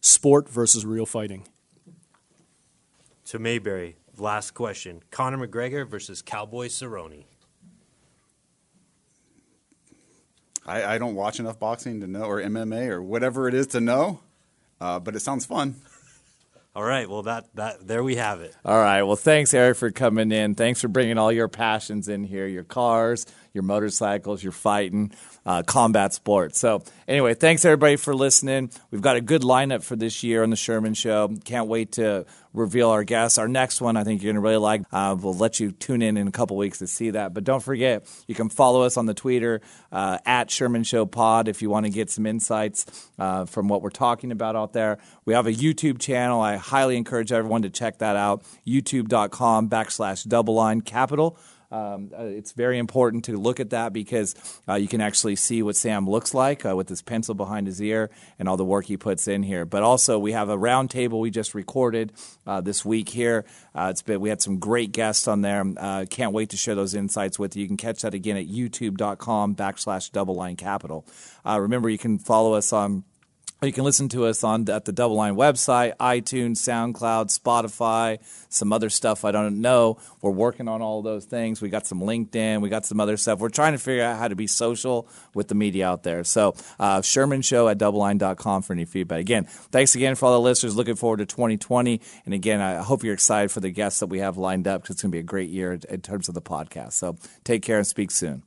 Sport 0.00 0.48
versus 0.48 0.86
real 0.86 1.04
fighting. 1.04 1.48
To 3.26 3.40
Mayberry, 3.40 3.96
last 4.18 4.52
question. 4.52 5.02
Conor 5.10 5.46
McGregor 5.46 5.86
versus 5.86 6.22
Cowboy 6.22 6.66
Cerrone. 6.68 7.24
I, 10.66 10.94
I 10.94 10.98
don't 10.98 11.14
watch 11.14 11.38
enough 11.38 11.58
boxing 11.58 12.00
to 12.00 12.06
know, 12.06 12.24
or 12.24 12.40
MMA, 12.40 12.88
or 12.88 13.02
whatever 13.02 13.46
it 13.48 13.54
is 13.54 13.68
to 13.68 13.80
know. 13.80 14.20
Uh, 14.80 14.98
but 14.98 15.14
it 15.14 15.20
sounds 15.20 15.46
fun. 15.46 15.76
All 16.74 16.84
right, 16.84 17.08
well 17.08 17.22
that 17.22 17.46
that 17.54 17.88
there 17.88 18.04
we 18.04 18.16
have 18.16 18.42
it. 18.42 18.54
All 18.62 18.78
right. 18.78 19.02
Well, 19.02 19.16
thanks, 19.16 19.54
Eric, 19.54 19.78
for 19.78 19.90
coming 19.90 20.30
in. 20.30 20.54
Thanks 20.54 20.82
for 20.82 20.88
bringing 20.88 21.16
all 21.16 21.32
your 21.32 21.48
passions 21.48 22.06
in 22.06 22.24
here 22.24 22.46
your 22.46 22.64
cars, 22.64 23.24
your 23.56 23.64
motorcycles, 23.64 24.42
your 24.42 24.52
fighting, 24.52 25.10
uh, 25.44 25.62
combat 25.64 26.14
sports. 26.14 26.60
So, 26.60 26.84
anyway, 27.08 27.34
thanks, 27.34 27.64
everybody, 27.64 27.96
for 27.96 28.14
listening. 28.14 28.70
We've 28.92 29.00
got 29.00 29.16
a 29.16 29.20
good 29.20 29.42
lineup 29.42 29.82
for 29.82 29.96
this 29.96 30.22
year 30.22 30.44
on 30.44 30.50
The 30.50 30.56
Sherman 30.56 30.94
Show. 30.94 31.34
Can't 31.44 31.66
wait 31.66 31.92
to 31.92 32.26
reveal 32.56 32.90
our 32.90 33.04
guests. 33.04 33.38
Our 33.38 33.48
next 33.48 33.80
one, 33.80 33.96
I 33.96 34.04
think 34.04 34.22
you're 34.22 34.32
going 34.32 34.42
to 34.42 34.48
really 34.48 34.56
like. 34.56 34.82
Uh, 34.90 35.16
we'll 35.18 35.34
let 35.34 35.60
you 35.60 35.72
tune 35.72 36.02
in 36.02 36.16
in 36.16 36.26
a 36.26 36.32
couple 36.32 36.56
weeks 36.56 36.78
to 36.78 36.86
see 36.86 37.10
that. 37.10 37.34
But 37.34 37.44
don't 37.44 37.62
forget, 37.62 38.08
you 38.26 38.34
can 38.34 38.48
follow 38.48 38.82
us 38.82 38.96
on 38.96 39.06
the 39.06 39.14
Twitter 39.14 39.60
uh, 39.92 40.18
at 40.24 40.50
Sherman 40.50 40.82
Show 40.84 41.06
Pod 41.06 41.48
if 41.48 41.62
you 41.62 41.70
want 41.70 41.86
to 41.86 41.90
get 41.90 42.10
some 42.10 42.26
insights 42.26 43.10
uh, 43.18 43.44
from 43.44 43.68
what 43.68 43.82
we're 43.82 43.90
talking 43.90 44.32
about 44.32 44.56
out 44.56 44.72
there. 44.72 44.98
We 45.24 45.34
have 45.34 45.46
a 45.46 45.52
YouTube 45.52 46.00
channel. 46.00 46.40
I 46.40 46.56
highly 46.56 46.96
encourage 46.96 47.30
everyone 47.30 47.62
to 47.62 47.70
check 47.70 47.98
that 47.98 48.16
out. 48.16 48.42
YouTube.com 48.66 49.68
backslash 49.68 50.26
DoubleLine 50.26 50.84
capital. 50.84 51.38
Um, 51.70 52.10
uh, 52.16 52.24
it's 52.24 52.52
very 52.52 52.78
important 52.78 53.24
to 53.26 53.36
look 53.36 53.60
at 53.60 53.70
that 53.70 53.92
because 53.92 54.34
uh, 54.68 54.74
you 54.74 54.88
can 54.88 55.00
actually 55.00 55.36
see 55.36 55.62
what 55.62 55.76
Sam 55.76 56.08
looks 56.08 56.34
like 56.34 56.64
uh, 56.64 56.76
with 56.76 56.88
his 56.88 57.02
pencil 57.02 57.34
behind 57.34 57.66
his 57.66 57.80
ear 57.80 58.10
and 58.38 58.48
all 58.48 58.56
the 58.56 58.64
work 58.64 58.86
he 58.86 58.96
puts 58.96 59.28
in 59.28 59.42
here. 59.42 59.64
But 59.64 59.82
also, 59.82 60.18
we 60.18 60.32
have 60.32 60.48
a 60.48 60.56
roundtable 60.56 61.20
we 61.20 61.30
just 61.30 61.54
recorded 61.54 62.12
uh, 62.46 62.60
this 62.60 62.84
week 62.84 63.08
here. 63.08 63.44
Uh, 63.74 63.88
it's 63.90 64.02
been 64.02 64.20
we 64.20 64.28
had 64.28 64.42
some 64.42 64.58
great 64.58 64.92
guests 64.92 65.28
on 65.28 65.42
there. 65.42 65.64
Uh, 65.76 66.04
can't 66.08 66.32
wait 66.32 66.50
to 66.50 66.56
share 66.56 66.74
those 66.74 66.94
insights 66.94 67.38
with 67.38 67.56
you. 67.56 67.62
You 67.62 67.68
can 67.68 67.76
catch 67.76 68.02
that 68.02 68.14
again 68.14 68.36
at 68.36 68.46
YouTube.com 68.46 69.54
backslash 69.54 70.10
DoubleLine 70.10 70.58
capital. 70.58 71.06
Remember, 71.44 71.88
you 71.88 71.98
can 71.98 72.18
follow 72.18 72.54
us 72.54 72.72
on. 72.72 73.04
You 73.62 73.72
can 73.72 73.84
listen 73.84 74.10
to 74.10 74.26
us 74.26 74.44
on 74.44 74.68
at 74.68 74.84
the 74.84 74.92
DoubleLine 74.92 75.34
website, 75.34 75.96
iTunes, 75.96 76.58
SoundCloud, 76.58 77.36
Spotify, 77.36 78.18
some 78.50 78.70
other 78.70 78.90
stuff 78.90 79.24
I 79.24 79.32
don't 79.32 79.62
know. 79.62 79.96
We're 80.20 80.30
working 80.30 80.68
on 80.68 80.82
all 80.82 81.00
those 81.00 81.24
things. 81.24 81.62
We 81.62 81.70
got 81.70 81.86
some 81.86 82.00
LinkedIn, 82.00 82.60
we 82.60 82.68
got 82.68 82.84
some 82.84 83.00
other 83.00 83.16
stuff. 83.16 83.38
We're 83.38 83.48
trying 83.48 83.72
to 83.72 83.78
figure 83.78 84.04
out 84.04 84.18
how 84.18 84.28
to 84.28 84.36
be 84.36 84.46
social 84.46 85.08
with 85.34 85.48
the 85.48 85.54
media 85.54 85.88
out 85.88 86.02
there. 86.02 86.22
So, 86.22 86.54
uh, 86.78 87.00
Sherman 87.00 87.40
Show 87.40 87.66
at 87.68 87.78
doubleline.com 87.78 88.60
for 88.60 88.74
any 88.74 88.84
feedback. 88.84 89.20
Again, 89.20 89.46
thanks 89.46 89.94
again 89.94 90.16
for 90.16 90.26
all 90.26 90.32
the 90.32 90.40
listeners. 90.40 90.76
Looking 90.76 90.96
forward 90.96 91.18
to 91.18 91.26
2020. 91.26 92.02
And 92.26 92.34
again, 92.34 92.60
I 92.60 92.82
hope 92.82 93.04
you're 93.04 93.14
excited 93.14 93.50
for 93.50 93.60
the 93.60 93.70
guests 93.70 94.00
that 94.00 94.08
we 94.08 94.18
have 94.18 94.36
lined 94.36 94.68
up 94.68 94.82
because 94.82 94.96
it's 94.96 95.02
going 95.02 95.12
to 95.12 95.16
be 95.16 95.20
a 95.20 95.22
great 95.22 95.48
year 95.48 95.78
in 95.88 96.02
terms 96.02 96.28
of 96.28 96.34
the 96.34 96.42
podcast. 96.42 96.92
So, 96.92 97.16
take 97.42 97.62
care 97.62 97.78
and 97.78 97.86
speak 97.86 98.10
soon. 98.10 98.42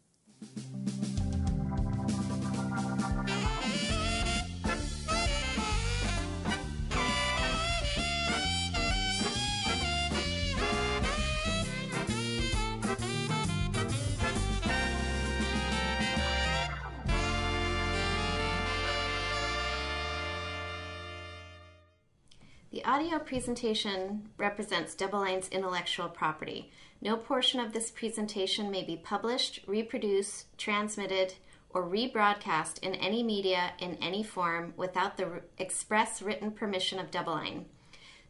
Presentation 23.30 24.28
represents 24.40 24.96
DoubleLine's 24.96 25.50
intellectual 25.50 26.10
property. 26.10 26.72
No 27.00 27.16
portion 27.16 27.60
of 27.60 27.74
this 27.74 27.92
presentation 27.92 28.72
may 28.72 28.84
be 28.84 28.98
published, 28.98 29.60
reproduced, 29.68 30.48
transmitted, 30.58 31.36
or 31.70 31.84
rebroadcast 31.84 32.80
in 32.80 32.96
any 32.96 33.22
media 33.22 33.74
in 33.78 34.00
any 34.02 34.24
form 34.24 34.74
without 34.78 35.18
the 35.18 35.44
express 35.60 36.24
written 36.24 36.50
permission 36.50 36.98
of 36.98 37.12
DoubleLine. 37.12 37.66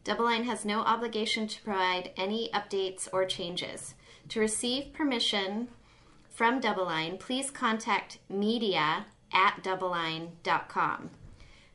Double 0.04 0.26
Line 0.26 0.44
has 0.44 0.66
no 0.66 0.80
obligation 0.80 1.48
to 1.48 1.62
provide 1.62 2.10
any 2.18 2.50
updates 2.52 3.08
or 3.10 3.24
changes. 3.24 3.94
To 4.28 4.38
receive 4.38 4.92
permission 4.92 5.68
from 6.28 6.60
DoubleLine, 6.60 7.18
please 7.18 7.50
contact 7.50 8.18
media 8.28 9.06
at 9.32 9.64
doubleline.com. 9.64 11.08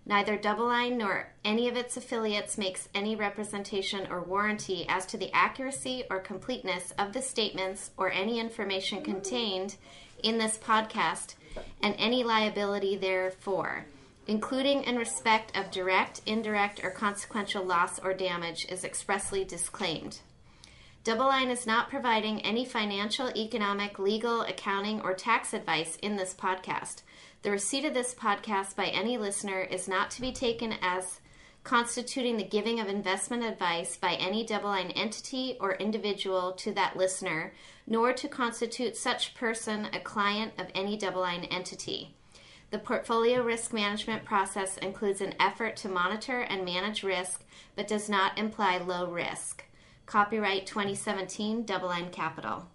Neither 0.08 0.38
DoubleLine 0.38 0.98
nor 0.98 1.30
any 1.44 1.68
of 1.68 1.76
its 1.76 1.98
affiliates 1.98 2.60
makes 2.60 2.90
any 2.94 3.16
representation 3.16 4.06
or 4.12 4.22
warranty 4.22 4.86
as 4.88 5.06
to 5.08 5.18
the 5.18 5.34
accuracy 5.34 6.04
or 6.12 6.20
completeness 6.20 6.94
of 7.00 7.14
the 7.14 7.24
statements 7.24 7.90
or 7.98 8.12
any 8.12 8.40
information 8.40 9.02
contained 9.02 9.78
in 10.22 10.38
this 10.38 10.58
podcast 10.58 11.34
and 11.82 11.96
any 11.98 12.24
liability 12.24 12.96
therefor, 12.96 13.86
including 14.28 14.84
in 14.84 14.96
respect 14.96 15.58
of 15.58 15.72
direct, 15.72 16.22
indirect, 16.28 16.84
or 16.84 16.92
consequential 16.92 17.64
loss 17.64 17.98
or 17.98 18.14
damage, 18.14 18.66
is 18.70 18.84
expressly 18.84 19.44
disclaimed. 19.44 20.20
DoubleLine 21.04 21.52
is 21.52 21.68
not 21.68 21.90
providing 21.90 22.42
any 22.42 22.66
financial, 22.66 23.30
economic, 23.36 23.98
legal, 23.98 24.42
accounting, 24.42 25.02
or 25.02 25.14
tax 25.14 25.54
advice 25.54 25.98
in 26.02 26.16
this 26.16 26.34
podcast. 26.34 27.02
The 27.46 27.52
receipt 27.52 27.86
of 27.86 27.94
this 27.94 28.16
podcast 28.16 28.76
by 28.76 28.88
any 28.88 29.20
listener 29.20 29.62
is 29.62 29.88
not 29.88 30.10
to 30.10 30.22
be 30.22 30.32
taken 30.32 30.74
as 30.82 31.20
constituting 31.64 32.38
the 32.38 32.44
giving 32.44 32.80
of 32.80 32.88
investment 32.88 33.44
advice 33.44 33.98
by 33.98 34.16
any 34.16 34.44
DoubleLine 34.44 34.92
entity 34.96 35.56
or 35.60 35.76
individual 35.76 36.54
to 36.54 36.72
that 36.72 36.98
listener, 36.98 37.54
nor 37.86 38.14
to 38.14 38.28
constitute 38.28 38.98
such 38.98 39.36
person 39.36 39.90
a 39.94 40.00
client 40.00 40.54
of 40.58 40.72
any 40.74 40.98
DoubleLine 40.98 41.48
entity. 41.52 42.16
The 42.72 42.80
portfolio 42.80 43.44
risk 43.44 43.72
management 43.72 44.26
process 44.26 44.80
includes 44.80 45.22
an 45.22 45.36
effort 45.40 45.76
to 45.78 45.88
monitor 45.88 46.40
and 46.40 46.66
manage 46.66 47.04
risk, 47.04 47.44
but 47.76 47.88
does 47.88 48.10
not 48.10 48.40
imply 48.40 48.80
low 48.80 49.06
risk. 49.06 49.66
Copyright 50.08 50.66
2017 50.66 51.64
DoubleLine 51.64 52.12
Capital. 52.12 52.66